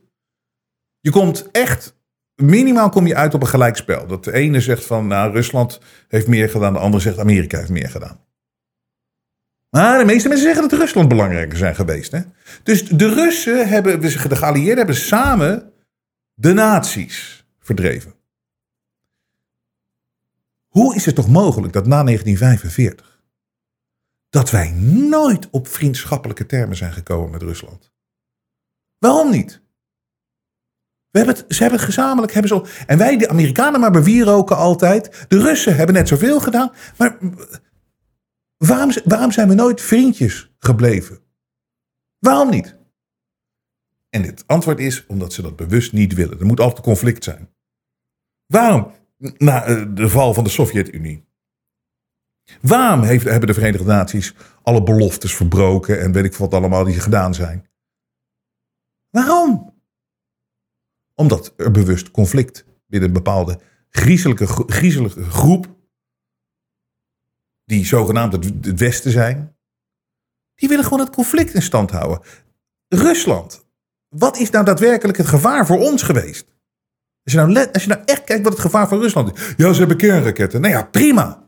Je 1.01 1.11
komt 1.11 1.49
echt, 1.53 1.97
minimaal 2.35 2.89
kom 2.89 3.07
je 3.07 3.15
uit 3.15 3.35
op 3.35 3.41
een 3.41 3.49
gelijkspel. 3.49 4.07
Dat 4.07 4.25
de 4.25 4.33
ene 4.33 4.61
zegt 4.61 4.85
van, 4.85 5.07
nou, 5.07 5.33
Rusland 5.33 5.81
heeft 6.09 6.27
meer 6.27 6.49
gedaan, 6.49 6.73
de 6.73 6.79
andere 6.79 7.03
zegt 7.03 7.19
Amerika 7.19 7.59
heeft 7.59 7.71
meer 7.71 7.91
gedaan. 7.91 8.21
Maar 9.71 9.99
de 9.99 10.05
meeste 10.05 10.29
mensen 10.29 10.47
zeggen 10.47 10.69
dat 10.69 10.79
Rusland 10.79 11.09
belangrijker 11.09 11.59
zijn 11.59 11.75
geweest. 11.75 12.13
Hè? 12.13 12.21
Dus 12.63 12.89
de 12.89 13.15
Russen 13.15 13.69
hebben, 13.69 14.01
de 14.01 14.37
geallieerden 14.37 14.77
hebben 14.77 14.97
samen 14.97 15.73
de 16.35 16.53
nazi's 16.53 17.47
verdreven. 17.59 18.15
Hoe 20.67 20.95
is 20.95 21.07
het 21.07 21.15
toch 21.15 21.29
mogelijk 21.29 21.73
dat 21.73 21.87
na 21.87 22.03
1945 22.03 23.23
dat 24.29 24.51
wij 24.51 24.71
nooit 24.71 25.51
op 25.51 25.69
vriendschappelijke 25.69 26.47
termen 26.47 26.77
zijn 26.77 26.93
gekomen 26.93 27.31
met 27.31 27.43
Rusland? 27.43 27.93
Waarom 28.99 29.31
niet? 29.31 29.63
We 31.11 31.19
hebben 31.19 31.37
het, 31.37 31.45
ze 31.55 31.63
hebben 31.63 31.79
het 31.79 31.89
gezamenlijk. 31.89 32.33
Hebben 32.33 32.51
zo, 32.51 32.67
en 32.87 32.99
wij, 32.99 33.17
de 33.17 33.29
Amerikanen, 33.29 33.81
maar 33.81 33.91
bewieroken 33.91 34.57
altijd. 34.57 35.25
De 35.29 35.41
Russen 35.41 35.77
hebben 35.77 35.95
net 35.95 36.09
zoveel 36.09 36.41
gedaan. 36.41 36.73
Maar 36.97 37.19
waarom, 38.67 38.91
waarom 39.05 39.33
zijn 39.33 39.49
we 39.49 39.55
nooit 39.55 39.81
vriendjes 39.81 40.55
gebleven? 40.59 41.19
Waarom 42.19 42.51
niet? 42.51 42.77
En 44.11 44.23
het 44.23 44.47
antwoord 44.47 44.81
is 44.81 45.07
omdat 45.07 45.33
ze 45.33 45.43
dat 45.43 45.57
bewust 45.57 45.93
niet 45.93 46.15
willen. 46.15 46.39
Er 46.41 46.47
moet 46.47 46.61
altijd 46.61 46.85
conflict 46.85 47.25
zijn. 47.25 47.51
Waarom? 48.47 48.93
Na 49.17 49.65
eh, 49.65 49.85
de 49.95 50.09
val 50.09 50.35
van 50.35 50.45
de 50.45 50.51
Sovjet-Unie. 50.51 51.29
Waarom 52.61 53.03
hebben 53.03 53.47
de 53.47 53.55
Verenigde 53.55 53.87
Naties 53.87 54.35
alle 54.63 54.83
beloftes 54.83 55.35
verbroken 55.35 56.01
en 56.01 56.13
weet 56.13 56.25
ik 56.25 56.35
wat 56.35 56.55
allemaal 56.55 56.85
die 56.85 57.01
gedaan 57.01 57.35
zijn? 57.35 57.69
Waarom? 59.11 59.75
Omdat 61.15 61.55
er 61.57 61.71
bewust 61.71 62.11
conflict 62.11 62.65
binnen 62.87 63.09
een 63.09 63.15
bepaalde 63.15 63.61
griezelige 63.91 65.25
groep, 65.25 65.77
die 67.71 67.87
zogenaamd 67.87 68.33
het 68.33 68.79
Westen 68.79 69.11
zijn, 69.11 69.57
die 70.55 70.69
willen 70.69 70.85
gewoon 70.85 71.01
het 71.01 71.11
conflict 71.11 71.55
in 71.55 71.63
stand 71.63 71.91
houden. 71.91 72.21
Rusland 72.89 73.69
wat 74.11 74.37
is 74.37 74.51
nou 74.51 74.65
daadwerkelijk 74.65 75.19
het 75.19 75.27
gevaar 75.27 75.67
voor 75.67 75.79
ons 75.79 76.03
geweest? 76.03 76.55
Als 77.25 77.33
je, 77.33 77.41
nou 77.41 77.73
als 77.73 77.83
je 77.83 77.89
nou 77.89 78.03
echt 78.05 78.25
kijkt 78.25 78.43
wat 78.43 78.53
het 78.53 78.63
gevaar 78.63 78.89
voor 78.89 79.01
Rusland 79.01 79.37
is. 79.37 79.55
Ja, 79.57 79.73
ze 79.73 79.79
hebben 79.79 79.97
kernraketten. 79.97 80.61
Nou 80.61 80.75
ja, 80.75 80.85
prima. 80.85 81.45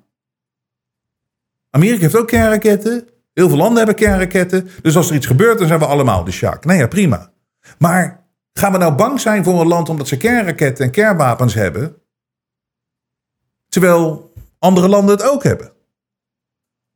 Amerika 1.70 2.00
heeft 2.00 2.16
ook 2.16 2.26
kernraketten. 2.26 3.08
Heel 3.32 3.48
veel 3.48 3.56
landen 3.56 3.76
hebben 3.76 3.94
kernraketten. 3.94 4.68
Dus 4.82 4.96
als 4.96 5.10
er 5.10 5.16
iets 5.16 5.26
gebeurt, 5.26 5.58
dan 5.58 5.66
zijn 5.66 5.78
we 5.78 5.86
allemaal 5.86 6.24
de 6.24 6.30
Sjaak. 6.30 6.64
Nou 6.64 6.78
ja, 6.78 6.86
prima. 6.86 7.32
Maar 7.78 8.26
gaan 8.52 8.72
we 8.72 8.78
nou 8.78 8.94
bang 8.94 9.20
zijn 9.20 9.44
voor 9.44 9.60
een 9.60 9.66
land 9.66 9.88
omdat 9.88 10.08
ze 10.08 10.16
kernraketten 10.16 10.84
en 10.84 10.90
kernwapens 10.90 11.54
hebben? 11.54 11.96
Terwijl 13.68 14.32
andere 14.58 14.88
landen 14.88 15.16
het 15.16 15.28
ook 15.28 15.42
hebben. 15.42 15.71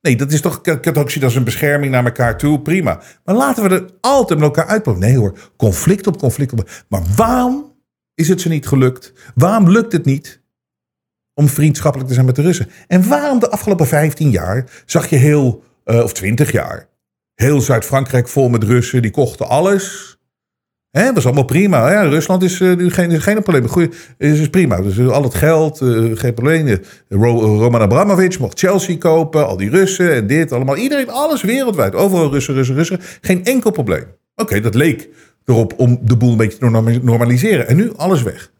Nee, 0.07 0.17
dat 0.17 0.33
is 0.33 0.41
toch, 0.41 0.61
ik 0.63 0.85
het 0.85 0.99
ook 0.99 1.11
zien 1.11 1.25
als 1.25 1.35
een 1.35 1.45
bescherming 1.45 1.93
naar 1.93 2.05
elkaar 2.05 2.39
toe, 2.39 2.61
prima. 2.61 3.01
Maar 3.25 3.35
laten 3.35 3.63
we 3.63 3.75
er 3.75 3.91
altijd 4.01 4.39
met 4.39 4.49
elkaar 4.49 4.67
uitproberen. 4.67 5.09
Nee 5.09 5.19
hoor, 5.19 5.39
conflict 5.57 6.07
op 6.07 6.19
conflict 6.19 6.53
op. 6.53 6.71
Maar 6.89 7.03
waarom 7.17 7.75
is 8.15 8.29
het 8.29 8.41
ze 8.41 8.49
niet 8.49 8.67
gelukt? 8.67 9.13
Waarom 9.35 9.71
lukt 9.71 9.93
het 9.93 10.05
niet 10.05 10.43
om 11.35 11.49
vriendschappelijk 11.49 12.09
te 12.09 12.15
zijn 12.15 12.27
met 12.27 12.37
de 12.37 12.43
Russen. 12.43 12.71
En 12.87 13.09
waarom 13.09 13.39
de 13.39 13.51
afgelopen 13.51 13.87
15 13.87 14.31
jaar 14.31 14.83
zag 14.85 15.07
je 15.07 15.17
heel, 15.17 15.65
uh, 15.85 16.03
of 16.03 16.13
20 16.13 16.53
jaar, 16.53 16.89
heel 17.35 17.61
Zuid-Frankrijk 17.61 18.29
vol 18.29 18.49
met 18.49 18.65
Russen, 18.65 19.03
die 19.03 19.11
kochten 19.11 19.49
alles. 19.49 20.16
Hè, 20.97 21.13
was 21.13 21.25
allemaal 21.25 21.45
prima. 21.45 21.91
Ja, 21.91 22.03
Rusland 22.03 22.43
is 22.43 22.61
uh, 22.61 22.93
geen, 22.93 23.21
geen 23.21 23.43
probleem. 23.43 23.69
Goeie, 23.69 23.91
is, 24.19 24.41
is 24.41 24.49
prima. 24.49 24.81
Dus 24.81 24.99
al 24.99 25.23
het 25.23 25.35
geld, 25.35 25.81
uh, 25.81 26.17
geen 26.17 26.35
probleem. 26.35 26.79
Ro 27.09 27.41
Roman 27.41 27.81
Abramovich 27.81 28.39
mocht 28.39 28.59
Chelsea 28.59 28.97
kopen. 28.97 29.47
Al 29.47 29.57
die 29.57 29.71
Russen 29.71 30.15
en 30.15 30.27
dit 30.27 30.53
allemaal. 30.53 30.77
Iedereen, 30.77 31.11
alles 31.11 31.43
wereldwijd. 31.43 31.95
Overal 31.95 32.31
Russen, 32.31 32.55
Russen, 32.55 32.75
Russen. 32.75 33.01
Geen 33.21 33.45
enkel 33.45 33.71
probleem. 33.71 34.05
Oké, 34.35 34.61
dat 34.61 34.75
leek 34.75 35.09
erop 35.45 35.75
om 35.77 35.99
de 36.03 36.17
boel 36.17 36.31
een 36.31 36.37
beetje 36.37 36.59
te 36.59 37.01
normaliseren. 37.03 37.69
En 37.69 37.77
nu 37.77 37.93
alles 37.97 38.23
weg. 38.23 38.53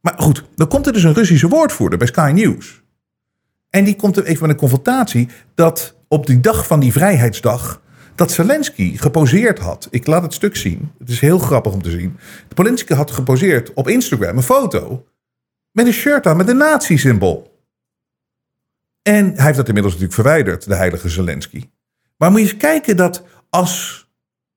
Maar 0.00 0.14
goed, 0.16 0.44
dan 0.54 0.68
komt 0.68 0.86
er 0.86 0.92
dus 0.92 1.02
een 1.02 1.14
Russische 1.14 1.48
woordvoerder 1.48 1.98
bij 1.98 2.06
Sky 2.06 2.32
News. 2.34 2.82
En 3.70 3.84
die 3.84 3.96
komt 3.96 4.16
er 4.16 4.24
even 4.24 4.40
met 4.40 4.50
een 4.50 4.56
confrontatie 4.56 5.28
dat 5.54 5.94
op 6.08 6.26
die 6.26 6.40
dag 6.40 6.66
van 6.66 6.80
die 6.80 6.92
vrijheidsdag 6.92 7.82
dat 8.14 8.32
Zelensky 8.32 8.96
geposeerd 8.96 9.58
had. 9.58 9.88
Ik 9.90 10.06
laat 10.06 10.22
het 10.22 10.34
stuk 10.34 10.56
zien. 10.56 10.92
Het 10.98 11.08
is 11.08 11.20
heel 11.20 11.38
grappig 11.38 11.72
om 11.72 11.82
te 11.82 11.90
zien. 11.90 12.18
Zelensky 12.54 12.94
had 12.94 13.10
geposeerd 13.10 13.72
op 13.72 13.88
Instagram 13.88 14.36
een 14.36 14.42
foto 14.42 15.06
met 15.70 15.86
een 15.86 15.92
shirt 15.92 16.26
aan 16.26 16.36
met 16.36 16.48
een 16.48 16.56
nazi-symbool. 16.56 17.52
En 19.02 19.34
hij 19.34 19.44
heeft 19.44 19.56
dat 19.56 19.68
inmiddels 19.68 19.94
natuurlijk 19.94 20.20
verwijderd, 20.20 20.66
de 20.66 20.74
heilige 20.74 21.08
Zelensky. 21.08 21.68
Maar 22.16 22.30
moet 22.30 22.40
je 22.40 22.46
eens 22.46 22.56
kijken 22.56 22.96
dat 22.96 23.22
als 23.50 24.08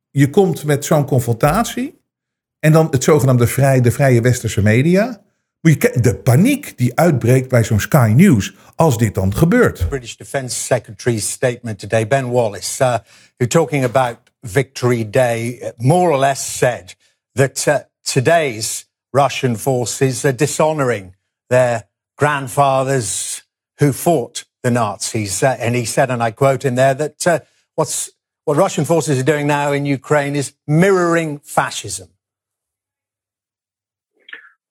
je 0.09 0.29
komt 0.29 0.63
met 0.63 0.85
zo'n 0.85 1.05
confrontatie 1.05 2.01
en 2.59 2.71
dan 2.71 2.87
het 2.91 3.03
zogenaamde 3.03 3.47
vrij, 3.47 3.81
de 3.81 3.91
vrije 3.91 4.21
westerse 4.21 4.61
media, 4.61 5.21
de 5.61 6.19
paniek 6.23 6.77
die 6.77 6.95
uitbreekt 6.95 7.49
bij 7.49 7.63
zo'n 7.63 7.79
Sky 7.79 8.13
News 8.15 8.55
als 8.75 8.97
dit 8.97 9.15
dan 9.15 9.35
gebeurt. 9.35 9.89
British 9.89 10.15
Defence 10.15 10.55
Secretary's 10.55 11.29
statement 11.29 11.79
today, 11.79 12.07
Ben 12.07 12.29
Wallace, 12.29 12.83
uh, 12.83 12.97
who 13.37 13.47
talking 13.47 13.83
about 13.83 14.17
Victory 14.41 15.09
Day, 15.09 15.59
uh, 15.61 15.69
more 15.77 16.11
or 16.11 16.19
less 16.19 16.57
said 16.57 16.95
that 17.33 17.67
uh, 17.67 17.75
today's 18.01 18.89
Russian 19.11 19.57
forces 19.57 20.25
are 20.25 20.35
dishonoring 20.35 21.15
their 21.47 21.83
grandfathers 22.15 23.43
who 23.79 23.91
fought 23.91 24.45
the 24.61 24.71
Nazis. 24.71 25.43
Uh, 25.43 25.55
and 25.59 25.75
he 25.75 25.85
said, 25.85 26.09
and 26.09 26.21
I 26.23 26.31
quote 26.31 26.67
in 26.67 26.75
there, 26.75 26.95
that 26.95 27.27
uh, 27.27 27.39
what's 27.75 28.11
what 28.45 28.57
Russian 28.57 28.85
forces 28.85 29.19
are 29.19 29.23
doing 29.23 29.45
now 29.45 29.73
in 29.73 29.85
Ukraine 29.85 30.33
is 30.33 30.53
mirroring 30.65 31.39
fascism. 31.39 32.07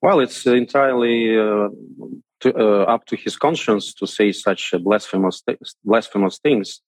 Well, 0.06 0.20
it's 0.20 0.46
entirely 0.46 1.36
uh, 1.36 1.68
to, 2.42 2.56
uh, 2.56 2.84
up 2.84 3.06
to 3.06 3.16
his 3.16 3.36
conscience 3.36 3.92
to 3.94 4.06
say 4.06 4.30
such 4.30 4.72
blasphemous 4.84 5.42
blasphemous 5.84 6.38
things. 6.38 6.80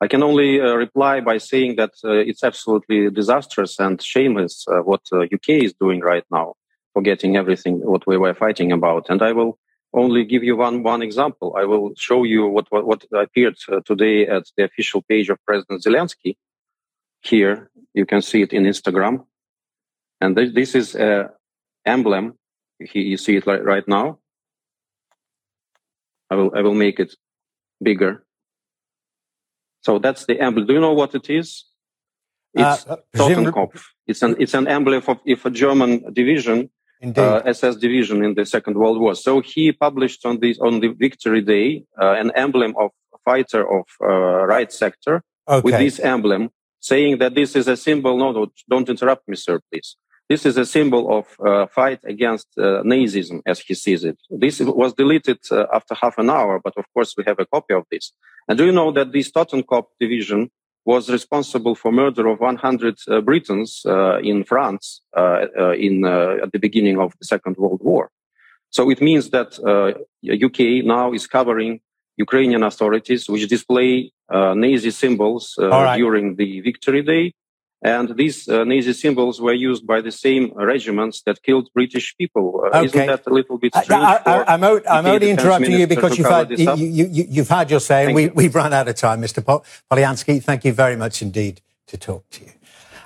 I 0.00 0.06
can 0.08 0.22
only 0.22 0.58
uh, 0.58 0.76
reply 0.76 1.20
by 1.20 1.36
saying 1.36 1.76
that 1.76 1.92
uh, 2.02 2.12
it's 2.30 2.42
absolutely 2.42 3.10
disastrous 3.10 3.78
and 3.78 4.00
shameless 4.00 4.64
uh, 4.66 4.78
what 4.88 5.02
UK 5.12 5.48
uh, 5.50 5.64
is 5.66 5.74
doing 5.74 6.00
right 6.00 6.24
now, 6.30 6.54
forgetting 6.94 7.36
everything 7.36 7.74
what 7.80 8.06
we 8.06 8.16
were 8.16 8.32
fighting 8.32 8.72
about. 8.72 9.10
And 9.10 9.20
I 9.20 9.32
will 9.32 9.58
only 9.92 10.24
give 10.24 10.42
you 10.42 10.56
one 10.56 10.82
one 10.82 11.02
example. 11.02 11.54
I 11.62 11.66
will 11.66 11.92
show 11.98 12.24
you 12.24 12.46
what 12.46 12.68
what, 12.70 12.86
what 12.86 13.04
appeared 13.12 13.56
today 13.84 14.26
at 14.26 14.44
the 14.56 14.64
official 14.64 15.02
page 15.02 15.28
of 15.28 15.36
President 15.44 15.82
Zelensky. 15.84 16.38
Here 17.20 17.70
you 17.92 18.06
can 18.06 18.22
see 18.22 18.40
it 18.40 18.54
in 18.54 18.62
Instagram, 18.64 19.26
and 20.22 20.34
this, 20.38 20.54
this 20.54 20.74
is 20.74 20.94
an 20.94 21.28
emblem 21.84 22.38
you 22.92 23.16
see 23.16 23.36
it 23.36 23.46
right 23.46 23.86
now. 23.86 24.18
I 26.30 26.34
will 26.34 26.50
I 26.56 26.62
will 26.62 26.74
make 26.74 26.98
it 26.98 27.14
bigger. 27.82 28.24
So 29.82 29.98
that's 29.98 30.26
the 30.26 30.40
emblem. 30.40 30.66
Do 30.66 30.74
you 30.74 30.80
know 30.80 30.92
what 30.92 31.14
it 31.14 31.28
is? 31.28 31.64
It's 32.54 32.86
uh, 32.86 32.96
Totenkopf. 33.16 33.82
It's 34.06 34.22
an 34.22 34.36
it's 34.38 34.54
an 34.54 34.68
emblem 34.68 35.02
of 35.06 35.18
if 35.24 35.44
a 35.44 35.50
German 35.50 36.12
division, 36.12 36.70
uh, 37.16 37.40
SS 37.44 37.76
division 37.76 38.24
in 38.24 38.34
the 38.34 38.46
Second 38.46 38.76
World 38.76 39.00
War. 39.00 39.14
So 39.14 39.40
he 39.40 39.72
published 39.72 40.24
on 40.24 40.40
this 40.40 40.58
on 40.58 40.80
the 40.80 40.88
Victory 40.88 41.40
Day 41.40 41.84
uh, 42.00 42.12
an 42.12 42.30
emblem 42.34 42.74
of 42.78 42.90
a 43.14 43.18
fighter 43.24 43.62
of 43.78 43.84
uh, 44.00 44.46
right 44.46 44.70
sector 44.72 45.22
okay. 45.48 45.62
with 45.64 45.78
this 45.78 45.98
emblem, 46.00 46.50
saying 46.80 47.18
that 47.18 47.34
this 47.34 47.56
is 47.56 47.68
a 47.68 47.76
symbol. 47.76 48.16
No, 48.18 48.32
no, 48.32 48.46
don't 48.68 48.88
interrupt 48.88 49.26
me, 49.28 49.36
sir, 49.36 49.60
please. 49.70 49.96
This 50.32 50.46
is 50.46 50.56
a 50.56 50.64
symbol 50.64 51.04
of 51.18 51.24
uh, 51.46 51.66
fight 51.66 52.00
against 52.04 52.48
uh, 52.56 52.82
Nazism, 52.90 53.42
as 53.44 53.58
he 53.60 53.74
sees 53.74 54.02
it. 54.02 54.18
This 54.30 54.60
was 54.60 54.94
deleted 54.94 55.40
uh, 55.50 55.66
after 55.78 55.94
half 55.94 56.16
an 56.16 56.30
hour, 56.30 56.58
but 56.66 56.72
of 56.78 56.86
course 56.94 57.10
we 57.18 57.24
have 57.26 57.38
a 57.38 57.44
copy 57.54 57.74
of 57.74 57.84
this. 57.90 58.12
And 58.48 58.56
do 58.56 58.64
you 58.64 58.72
know 58.72 58.90
that 58.92 59.12
this 59.12 59.30
Totenkopf 59.30 59.88
division 60.00 60.50
was 60.86 61.10
responsible 61.10 61.74
for 61.74 61.92
murder 61.92 62.24
of 62.28 62.40
100 62.40 62.96
uh, 63.08 63.20
Britons 63.20 63.82
uh, 63.84 64.20
in 64.30 64.42
France 64.44 65.02
uh, 65.14 65.72
in 65.86 66.06
at 66.44 66.50
the 66.54 66.62
beginning 66.66 66.98
of 66.98 67.12
the 67.18 67.26
Second 67.26 67.58
World 67.58 67.82
War? 67.82 68.10
So 68.70 68.88
it 68.88 69.02
means 69.02 69.28
that 69.36 69.50
UK 70.46 70.60
now 70.96 71.12
is 71.12 71.26
covering 71.26 71.80
Ukrainian 72.16 72.62
authorities, 72.62 73.28
which 73.28 73.46
display 73.48 74.12
Nazi 74.30 74.92
symbols 74.92 75.44
right. 75.58 75.98
during 75.98 76.36
the 76.36 76.60
Victory 76.62 77.02
Day 77.02 77.34
and 77.82 78.16
these 78.16 78.48
uh, 78.48 78.64
Nazi 78.64 78.92
symbols 78.92 79.40
were 79.40 79.52
used 79.52 79.86
by 79.86 80.00
the 80.00 80.12
same 80.12 80.52
regiments 80.54 81.22
that 81.22 81.42
killed 81.42 81.68
British 81.74 82.16
people. 82.16 82.62
Uh, 82.64 82.78
okay. 82.78 82.84
Isn't 82.86 83.06
that 83.06 83.26
a 83.26 83.30
little 83.30 83.58
bit 83.58 83.74
strange? 83.74 84.02
I, 84.02 84.44
am 84.46 84.62
only 85.06 85.30
interrupting 85.30 85.72
you 85.72 85.86
because 85.88 86.16
you've 86.16 86.28
had, 86.28 86.58
you, 86.58 86.74
you, 86.76 87.26
you've 87.28 87.48
had 87.48 87.70
your 87.70 87.80
say, 87.80 88.06
and 88.06 88.14
we, 88.14 88.24
you. 88.24 88.32
we've 88.34 88.54
run 88.54 88.72
out 88.72 88.86
of 88.86 88.94
time, 88.94 89.20
Mr. 89.20 89.42
Polyansky. 89.90 90.42
Thank 90.42 90.64
you 90.64 90.72
very 90.72 90.96
much 90.96 91.22
indeed 91.22 91.60
to 91.88 91.96
talk 91.96 92.28
to 92.30 92.44
you. 92.44 92.52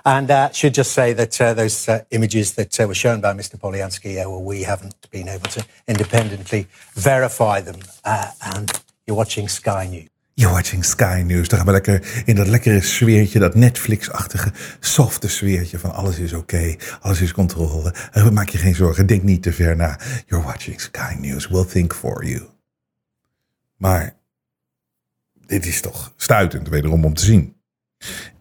And 0.04 0.30
uh, 0.30 0.52
should 0.52 0.74
just 0.74 0.92
say 0.92 1.14
that 1.14 1.40
uh, 1.40 1.54
those 1.54 1.88
uh, 1.88 2.04
images 2.10 2.54
that 2.54 2.78
uh, 2.78 2.86
were 2.86 2.94
shown 2.94 3.20
by 3.20 3.32
Mr. 3.32 3.58
Polyansky, 3.58 4.24
uh, 4.24 4.30
well, 4.30 4.42
we 4.42 4.62
haven't 4.62 5.10
been 5.10 5.28
able 5.28 5.48
to 5.48 5.66
independently 5.88 6.68
verify 6.92 7.60
them. 7.60 7.80
Uh, 8.04 8.30
and 8.54 8.70
you're 9.06 9.16
watching 9.16 9.48
Sky 9.48 9.86
News. 9.86 10.08
You're 10.38 10.52
watching 10.52 10.84
Sky 10.84 11.22
News. 11.26 11.48
Dan 11.48 11.58
gaan 11.58 11.66
we 11.66 11.72
lekker 11.72 12.22
in 12.24 12.34
dat 12.34 12.46
lekkere 12.46 12.80
sfeertje, 12.80 13.38
dat 13.38 13.54
Netflix-achtige, 13.54 14.52
softe 14.80 15.28
sfeertje 15.28 15.78
van 15.78 15.92
alles 15.92 16.18
is 16.18 16.32
oké, 16.32 16.76
alles 17.00 17.20
is 17.20 17.32
controle. 17.32 17.94
En 18.12 18.32
maak 18.32 18.48
je 18.48 18.58
geen 18.58 18.74
zorgen, 18.74 19.06
denk 19.06 19.22
niet 19.22 19.42
te 19.42 19.52
ver 19.52 19.76
na. 19.76 19.98
You're 20.26 20.44
watching 20.44 20.80
Sky 20.80 21.16
News, 21.20 21.48
we'll 21.48 21.64
think 21.64 21.94
for 21.94 22.24
you. 22.24 22.42
Maar 23.76 24.16
dit 25.46 25.66
is 25.66 25.80
toch 25.80 26.12
stuitend 26.16 26.68
wederom 26.68 27.04
om 27.04 27.14
te 27.14 27.24
zien. 27.24 27.56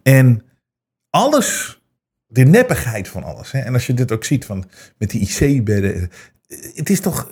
En 0.02 0.42
alles, 1.10 1.80
de 2.26 2.44
neppigheid 2.44 3.08
van 3.08 3.24
alles. 3.24 3.52
Hè? 3.52 3.58
En 3.58 3.72
als 3.72 3.86
je 3.86 3.94
dit 3.94 4.12
ook 4.12 4.24
ziet 4.24 4.44
van, 4.44 4.70
met 4.98 5.10
die 5.10 5.20
IC-bedden. 5.20 6.10
Het 6.74 6.90
is 6.90 7.00
toch 7.00 7.30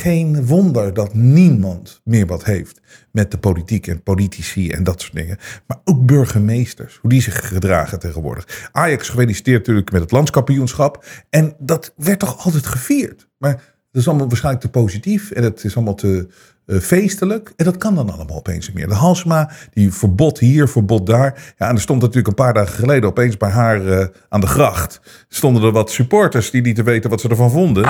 geen 0.00 0.46
wonder 0.46 0.94
dat 0.94 1.14
niemand 1.14 2.00
meer 2.04 2.26
wat 2.26 2.44
heeft 2.44 2.80
met 3.12 3.30
de 3.30 3.38
politiek 3.38 3.86
en 3.86 4.02
politici 4.02 4.70
en 4.70 4.84
dat 4.84 5.00
soort 5.00 5.14
dingen. 5.14 5.38
Maar 5.66 5.78
ook 5.84 6.06
burgemeesters, 6.06 6.98
hoe 7.00 7.10
die 7.10 7.22
zich 7.22 7.48
gedragen 7.48 7.98
tegenwoordig. 7.98 8.68
Ajax 8.72 9.08
gefeliciteerd 9.08 9.58
natuurlijk 9.58 9.92
met 9.92 10.00
het 10.00 10.10
landskampioenschap. 10.10 11.04
En 11.30 11.54
dat 11.58 11.92
werd 11.96 12.18
toch 12.18 12.44
altijd 12.44 12.66
gevierd. 12.66 13.28
Maar 13.38 13.52
dat 13.90 14.02
is 14.02 14.08
allemaal 14.08 14.28
waarschijnlijk 14.28 14.64
te 14.64 14.70
positief 14.70 15.30
en 15.30 15.42
het 15.42 15.64
is 15.64 15.76
allemaal 15.76 15.94
te 15.94 16.28
uh, 16.66 16.78
feestelijk. 16.78 17.52
En 17.56 17.64
dat 17.64 17.76
kan 17.76 17.94
dan 17.94 18.10
allemaal 18.10 18.36
opeens 18.36 18.66
niet 18.66 18.76
meer. 18.76 18.88
De 18.88 18.94
Halsma, 18.94 19.50
die 19.72 19.94
verbod 19.94 20.38
hier, 20.38 20.68
verbod 20.68 21.06
daar. 21.06 21.54
Ja, 21.58 21.68
en 21.68 21.74
er 21.74 21.80
stond 21.80 22.00
natuurlijk 22.00 22.28
een 22.28 22.44
paar 22.44 22.54
dagen 22.54 22.74
geleden 22.74 23.08
opeens 23.08 23.36
bij 23.36 23.50
haar 23.50 23.82
uh, 23.82 24.06
aan 24.28 24.40
de 24.40 24.46
gracht. 24.46 25.00
Stonden 25.28 25.62
er 25.62 25.72
wat 25.72 25.90
supporters 25.90 26.50
die 26.50 26.62
niet 26.62 26.76
te 26.76 26.82
weten 26.82 27.10
wat 27.10 27.20
ze 27.20 27.28
ervan 27.28 27.50
vonden. 27.50 27.82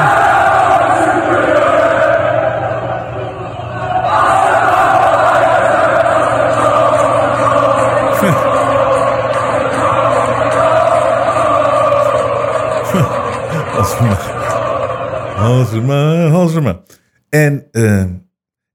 Halsema, 15.60 16.28
Halsema. 16.28 16.82
En 17.28 17.66
uh, 17.72 18.04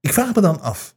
ik 0.00 0.12
vraag 0.12 0.34
me 0.34 0.40
dan 0.40 0.60
af. 0.60 0.94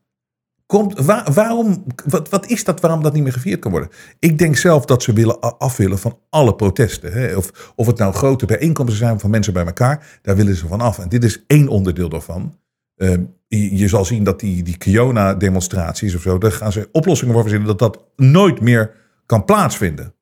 Komt, 0.65 0.99
waar, 0.99 1.33
waarom, 1.33 1.85
wat, 2.05 2.29
wat 2.29 2.45
is 2.45 2.63
dat 2.63 2.79
waarom 2.79 3.03
dat 3.03 3.13
niet 3.13 3.23
meer 3.23 3.33
gevierd 3.33 3.59
kan 3.59 3.71
worden? 3.71 3.89
Ik 4.19 4.37
denk 4.37 4.57
zelf 4.57 4.85
dat 4.85 5.03
ze 5.03 5.13
willen 5.13 5.39
af 5.39 5.77
willen 5.77 5.99
van 5.99 6.19
alle 6.29 6.55
protesten. 6.55 7.11
Hè? 7.11 7.35
Of, 7.35 7.73
of 7.75 7.87
het 7.87 7.97
nou 7.97 8.13
grote 8.13 8.45
bijeenkomsten 8.45 8.97
zijn 8.97 9.19
van 9.19 9.29
mensen 9.29 9.53
bij 9.53 9.65
elkaar, 9.65 10.19
daar 10.21 10.35
willen 10.35 10.55
ze 10.55 10.67
van 10.67 10.81
af. 10.81 10.99
En 10.99 11.09
dit 11.09 11.23
is 11.23 11.43
één 11.47 11.67
onderdeel 11.67 12.09
daarvan. 12.09 12.57
Uh, 12.95 13.17
je, 13.47 13.87
zal 13.87 14.05
zien 14.05 14.23
dat 14.23 14.39
die, 14.39 14.63
die 14.63 14.77
Kiona-demonstraties 14.77 16.15
of 16.15 16.21
zo, 16.21 16.37
daar 16.37 16.51
gaan 16.51 16.71
ze 16.71 16.89
oplossingen 16.91 17.33
voor 17.33 17.43
verzinnen 17.43 17.67
dat 17.67 17.79
dat 17.79 18.05
nooit 18.15 18.61
meer 18.61 18.95
kan 19.25 19.45
plaatsvinden. 19.45 20.13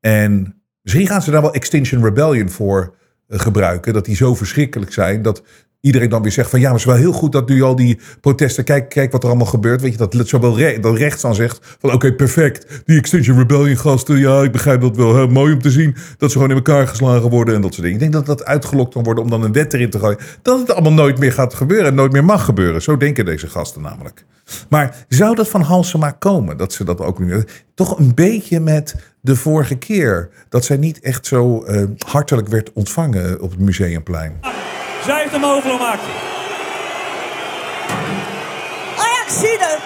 En 0.00 0.62
misschien 0.82 1.06
gaan 1.06 1.22
ze 1.22 1.30
daar 1.30 1.42
wel 1.42 1.54
Extinction 1.54 2.04
Rebellion 2.04 2.50
voor 2.50 2.80
eh, 2.80 3.03
gebruiken, 3.40 3.92
dat 3.92 4.04
die 4.04 4.16
zo 4.16 4.34
verschrikkelijk 4.34 4.92
zijn 4.92 5.22
dat 5.22 5.42
iedereen 5.84 6.08
dan 6.08 6.22
weer 6.22 6.32
zegt 6.32 6.50
van 6.50 6.60
ja, 6.60 6.64
maar 6.64 6.78
het 6.78 6.86
is 6.86 6.92
wel 6.92 7.02
heel 7.02 7.12
goed 7.12 7.32
dat 7.32 7.48
nu 7.48 7.62
al 7.62 7.76
die 7.76 7.98
protesten, 8.20 8.64
kijk, 8.64 8.88
kijk 8.88 9.12
wat 9.12 9.22
er 9.22 9.28
allemaal 9.28 9.46
gebeurt. 9.46 9.80
Weet 9.80 9.92
je, 9.92 10.08
dat 10.08 10.28
zowel 10.28 10.56
re 10.56 10.80
dat 10.80 10.96
rechts 10.96 11.22
dan 11.22 11.34
zegt 11.34 11.76
van 11.80 11.92
oké, 11.92 12.12
perfect. 12.12 12.82
Die 12.84 12.98
Extinction 12.98 13.38
Rebellion 13.38 13.76
gasten, 13.76 14.18
ja, 14.18 14.42
ik 14.42 14.52
begrijp 14.52 14.80
dat 14.80 14.96
wel. 14.96 15.16
Hè, 15.16 15.26
mooi 15.26 15.52
om 15.52 15.62
te 15.62 15.70
zien 15.70 15.96
dat 16.18 16.30
ze 16.30 16.36
gewoon 16.36 16.50
in 16.50 16.56
elkaar 16.56 16.88
geslagen 16.88 17.30
worden 17.30 17.54
en 17.54 17.60
dat 17.60 17.74
soort 17.74 17.82
dingen. 17.82 18.02
Ik 18.02 18.12
denk 18.12 18.26
dat 18.26 18.38
dat 18.38 18.44
uitgelokt 18.44 18.92
kan 18.92 19.02
worden 19.02 19.24
om 19.24 19.30
dan 19.30 19.42
een 19.42 19.52
wet 19.52 19.72
erin 19.72 19.90
te 19.90 19.98
gooien. 19.98 20.18
Dat 20.42 20.60
het 20.60 20.72
allemaal 20.72 20.92
nooit 20.92 21.18
meer 21.18 21.32
gaat 21.32 21.54
gebeuren 21.54 21.86
en 21.86 21.94
nooit 21.94 22.12
meer 22.12 22.24
mag 22.24 22.44
gebeuren. 22.44 22.82
Zo 22.82 22.96
denken 22.96 23.24
deze 23.24 23.48
gasten 23.48 23.82
namelijk. 23.82 24.24
Maar 24.68 25.04
zou 25.08 25.34
dat 25.34 25.48
van 25.48 25.60
Halsema 25.60 26.10
komen? 26.10 26.56
Dat 26.56 26.72
ze 26.72 26.84
dat 26.84 27.00
ook 27.00 27.18
nu. 27.18 27.44
Toch 27.74 27.98
een 27.98 28.14
beetje 28.14 28.60
met 28.60 28.94
de 29.20 29.36
vorige 29.36 29.74
keer. 29.74 30.28
Dat 30.48 30.64
zij 30.64 30.76
niet 30.76 31.00
echt 31.00 31.26
zo 31.26 31.64
uh, 31.66 31.82
hartelijk 32.06 32.48
werd 32.48 32.72
ontvangen 32.72 33.40
op 33.40 33.50
het 33.50 33.60
museumplein. 33.60 34.40
Zij 35.04 35.18
heeft 35.18 35.30
hem 35.30 35.40
mogelijk 35.40 35.76
gemaakt. 35.76 36.02
Ajaxide. 38.98 39.78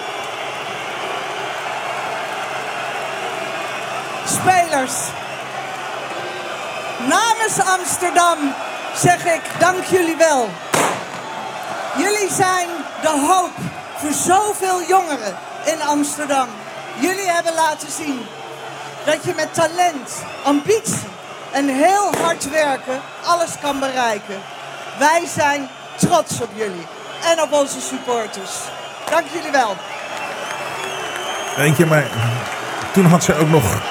Spelers. 4.25 4.93
Namens 6.97 7.59
Amsterdam 7.59 8.37
zeg 8.95 9.25
ik 9.25 9.41
dank 9.59 9.83
jullie 9.83 10.15
wel. 10.15 10.49
Jullie 11.97 12.31
zijn 12.31 12.67
de 13.01 13.25
hoop 13.27 13.51
voor 13.97 14.11
zoveel 14.11 14.83
jongeren 14.83 15.37
in 15.65 15.81
Amsterdam. 15.81 16.47
Jullie 16.99 17.29
hebben 17.29 17.53
laten 17.53 17.91
zien 17.91 18.25
dat 19.05 19.23
je 19.23 19.33
met 19.35 19.53
talent, 19.53 20.11
ambitie 20.43 21.07
en 21.51 21.67
heel 21.67 22.11
hard 22.21 22.49
werken 22.49 23.01
alles 23.23 23.51
kan 23.61 23.79
bereiken. 23.79 24.41
Wij 24.99 25.25
zijn 25.27 25.67
trots 25.97 26.41
op 26.41 26.49
jullie 26.55 26.85
en 27.23 27.41
op 27.41 27.51
onze 27.51 27.81
supporters. 27.81 28.51
Dank 29.09 29.27
jullie 29.27 29.51
wel. 29.51 29.75
Weet 31.57 31.77
je, 31.77 31.85
maar 31.85 32.07
toen 32.93 33.05
had 33.05 33.23
ze 33.23 33.35
ook 33.35 33.49
nog 33.49 33.81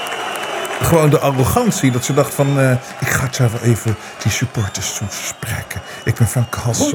gewoon 0.82 1.10
de 1.10 1.18
arrogantie 1.18 1.90
dat 1.90 2.04
ze 2.04 2.14
dacht 2.14 2.34
van... 2.34 2.58
Uh, 2.58 2.72
ik 3.00 3.08
ga 3.08 3.32
zo 3.32 3.50
wel 3.50 3.60
even 3.60 3.96
die 4.22 4.32
supporters 4.32 4.98
toespreken. 4.98 5.80
Ik 6.04 6.14
ben 6.14 6.28
van 6.28 6.46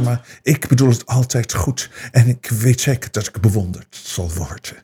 maar 0.03 0.21
Ik 0.41 0.67
bedoel 0.67 0.89
het 0.89 1.05
altijd 1.05 1.53
goed. 1.53 1.89
En 2.11 2.27
ik 2.27 2.49
weet 2.49 2.81
zeker 2.81 3.11
dat 3.11 3.27
ik 3.27 3.41
bewonderd 3.41 3.99
zal 4.03 4.31
worden. 4.33 4.75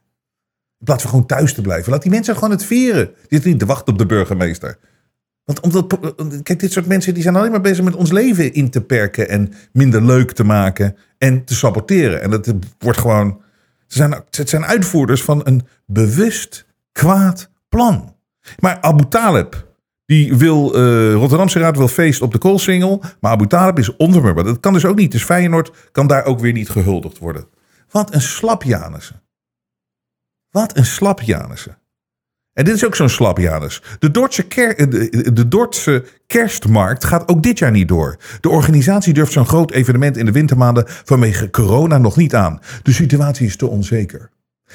In 0.79 0.85
plaats 0.85 1.01
van 1.01 1.11
gewoon 1.11 1.25
thuis 1.25 1.53
te 1.53 1.61
blijven. 1.61 1.91
Laat 1.91 2.01
die 2.01 2.11
mensen 2.11 2.33
gewoon 2.33 2.51
het 2.51 2.65
vieren. 2.65 3.05
Die 3.05 3.25
zitten 3.29 3.49
niet 3.49 3.59
te 3.59 3.65
wachten 3.65 3.93
op 3.93 3.99
de 3.99 4.05
burgemeester. 4.05 4.77
Want 5.49 5.61
omdat, 5.61 5.99
kijk, 6.43 6.59
dit 6.59 6.71
soort 6.71 6.85
mensen 6.85 7.13
die 7.13 7.23
zijn 7.23 7.35
alleen 7.35 7.51
maar 7.51 7.61
bezig 7.61 7.83
met 7.83 7.95
ons 7.95 8.11
leven 8.11 8.53
in 8.53 8.69
te 8.69 8.81
perken 8.81 9.29
en 9.29 9.53
minder 9.71 10.01
leuk 10.01 10.31
te 10.31 10.43
maken 10.43 10.95
en 11.17 11.43
te 11.45 11.55
saboteren. 11.55 12.21
En 12.21 12.29
dat 12.29 12.53
wordt 12.77 12.99
gewoon. 12.99 13.41
Ze 13.87 13.97
zijn, 13.97 14.23
het 14.29 14.49
zijn 14.49 14.65
uitvoerders 14.65 15.23
van 15.23 15.41
een 15.43 15.67
bewust 15.85 16.65
kwaad 16.91 17.49
plan. 17.69 18.15
Maar 18.59 18.81
Abu 18.81 19.07
Talib, 19.07 19.67
die 20.05 20.35
wil, 20.35 20.73
Rotterdamse 21.13 21.59
Raad 21.59 21.77
wil 21.77 21.87
feest 21.87 22.21
op 22.21 22.31
de 22.31 22.37
koolsingel, 22.37 23.03
maar 23.19 23.31
Abu 23.31 23.47
Talib 23.47 23.79
is 23.79 23.95
onvermurbaar. 23.95 24.43
Dat 24.43 24.59
kan 24.59 24.73
dus 24.73 24.85
ook 24.85 24.95
niet. 24.95 25.11
Dus 25.11 25.23
Feyenoord 25.23 25.89
kan 25.91 26.07
daar 26.07 26.25
ook 26.25 26.39
weer 26.39 26.53
niet 26.53 26.69
gehuldigd 26.69 27.17
worden. 27.17 27.47
Wat 27.91 28.13
een 28.13 28.21
slap 28.21 28.63
Janissen. 28.63 29.21
Wat 30.49 30.77
een 30.77 30.85
slap. 30.85 31.21
En 32.59 32.65
dit 32.65 32.75
is 32.75 32.85
ook 32.85 32.95
zo'n 32.95 33.09
slap, 33.09 33.37
Janus. 33.37 33.81
De 33.99 34.11
Dordtse, 34.11 34.43
ker, 34.43 34.89
de, 34.89 35.31
de 35.33 35.47
Dordtse 35.47 36.05
kerstmarkt 36.27 37.03
gaat 37.03 37.27
ook 37.27 37.43
dit 37.43 37.59
jaar 37.59 37.71
niet 37.71 37.87
door. 37.87 38.17
De 38.41 38.49
organisatie 38.49 39.13
durft 39.13 39.31
zo'n 39.31 39.45
groot 39.45 39.71
evenement 39.71 40.17
in 40.17 40.25
de 40.25 40.31
wintermaanden 40.31 40.83
vanwege 40.87 41.49
corona 41.49 41.97
nog 41.97 42.17
niet 42.17 42.35
aan. 42.35 42.59
De 42.83 42.93
situatie 42.93 43.47
is 43.47 43.55
te 43.55 43.67
onzeker. 43.67 44.29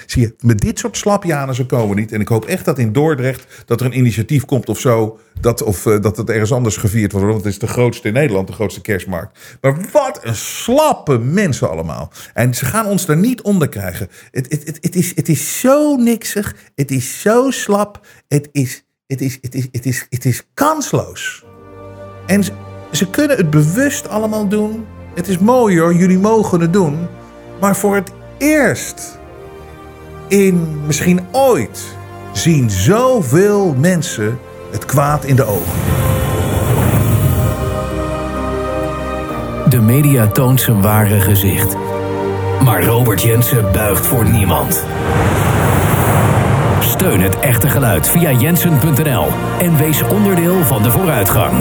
Zie 0.07 0.23
je, 0.23 0.35
met 0.41 0.61
dit 0.61 0.79
soort 0.79 0.97
slapjanen 0.97 1.67
komen 1.67 1.95
we 1.95 2.01
niet. 2.01 2.13
En 2.13 2.21
ik 2.21 2.29
hoop 2.29 2.45
echt 2.45 2.65
dat 2.65 2.79
in 2.79 2.93
Dordrecht 2.93 3.63
dat 3.67 3.81
er 3.81 3.87
een 3.87 3.99
initiatief 3.99 4.45
komt 4.45 4.69
of 4.69 4.81
zo. 4.81 5.19
Dat, 5.41 5.63
of 5.63 5.87
uh, 5.87 6.01
dat 6.01 6.17
het 6.17 6.31
ergens 6.31 6.53
anders 6.53 6.77
gevierd 6.77 7.13
wordt. 7.13 7.27
Want 7.27 7.45
het 7.45 7.53
is 7.53 7.59
de 7.59 7.67
grootste 7.67 8.09
in 8.09 8.15
Nederland, 8.15 8.47
de 8.47 8.53
grootste 8.53 8.81
kerstmarkt. 8.81 9.59
Maar 9.61 9.77
wat 9.93 10.21
een 10.23 10.37
slappe 10.37 11.19
mensen 11.19 11.71
allemaal. 11.71 12.13
En 12.35 12.55
ze 12.55 12.65
gaan 12.65 12.87
ons 12.87 13.09
er 13.09 13.17
niet 13.17 13.43
onder 13.43 13.69
krijgen. 13.69 14.09
Het, 14.31 14.51
het, 14.51 14.67
het, 14.67 14.79
het, 14.81 14.97
is, 14.97 15.13
het 15.15 15.29
is 15.29 15.61
zo 15.61 15.97
niksig. 15.97 16.57
Het 16.75 16.91
is 16.91 17.21
zo 17.21 17.51
slap. 17.51 18.07
Het 18.29 18.49
is, 18.53 18.85
het 19.07 19.21
is, 19.21 19.39
het 19.41 19.55
is, 19.55 19.69
het 19.73 19.87
is, 19.87 20.07
het 20.09 20.25
is 20.25 20.43
kansloos. 20.55 21.45
En 22.27 22.45
ze, 22.45 22.53
ze 22.93 23.11
kunnen 23.11 23.37
het 23.37 23.51
bewust 23.51 24.09
allemaal 24.09 24.49
doen. 24.49 24.87
Het 25.15 25.29
is 25.29 25.39
mooi 25.39 25.81
hoor, 25.81 25.95
jullie 25.95 26.19
mogen 26.19 26.61
het 26.61 26.73
doen. 26.73 27.07
Maar 27.61 27.77
voor 27.77 27.95
het 27.95 28.13
eerst 28.39 29.19
in 30.29 30.81
misschien 30.87 31.21
ooit 31.33 31.97
zien 32.33 32.71
zoveel 32.71 33.75
mensen 33.75 34.39
het 34.71 34.85
kwaad 34.85 35.25
in 35.25 35.37
de 35.37 35.45
ogen. 35.45 35.73
De 39.69 39.81
media 39.81 40.27
toont 40.27 40.61
zijn 40.61 40.83
ware 40.83 41.21
gezicht. 41.21 41.77
Maar 42.65 42.85
Robert 42.85 43.23
Jensen 43.23 43.73
buigt 43.73 44.07
voor 44.07 44.25
niemand. 44.25 44.85
Steun 46.81 47.21
het 47.21 47.39
echte 47.39 47.69
geluid 47.69 48.09
via 48.09 48.31
jensen.nl 48.31 49.27
en 49.59 49.77
wees 49.77 50.03
onderdeel 50.03 50.65
van 50.65 50.83
de 50.83 50.91
vooruitgang. 50.91 51.53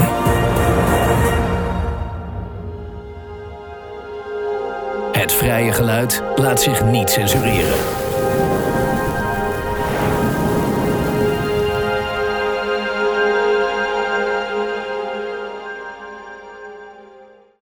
Het 5.11 5.33
vrije 5.33 5.71
geluid 5.71 6.23
laat 6.35 6.61
zich 6.61 6.85
niet 6.85 7.09
censureren. 7.09 8.02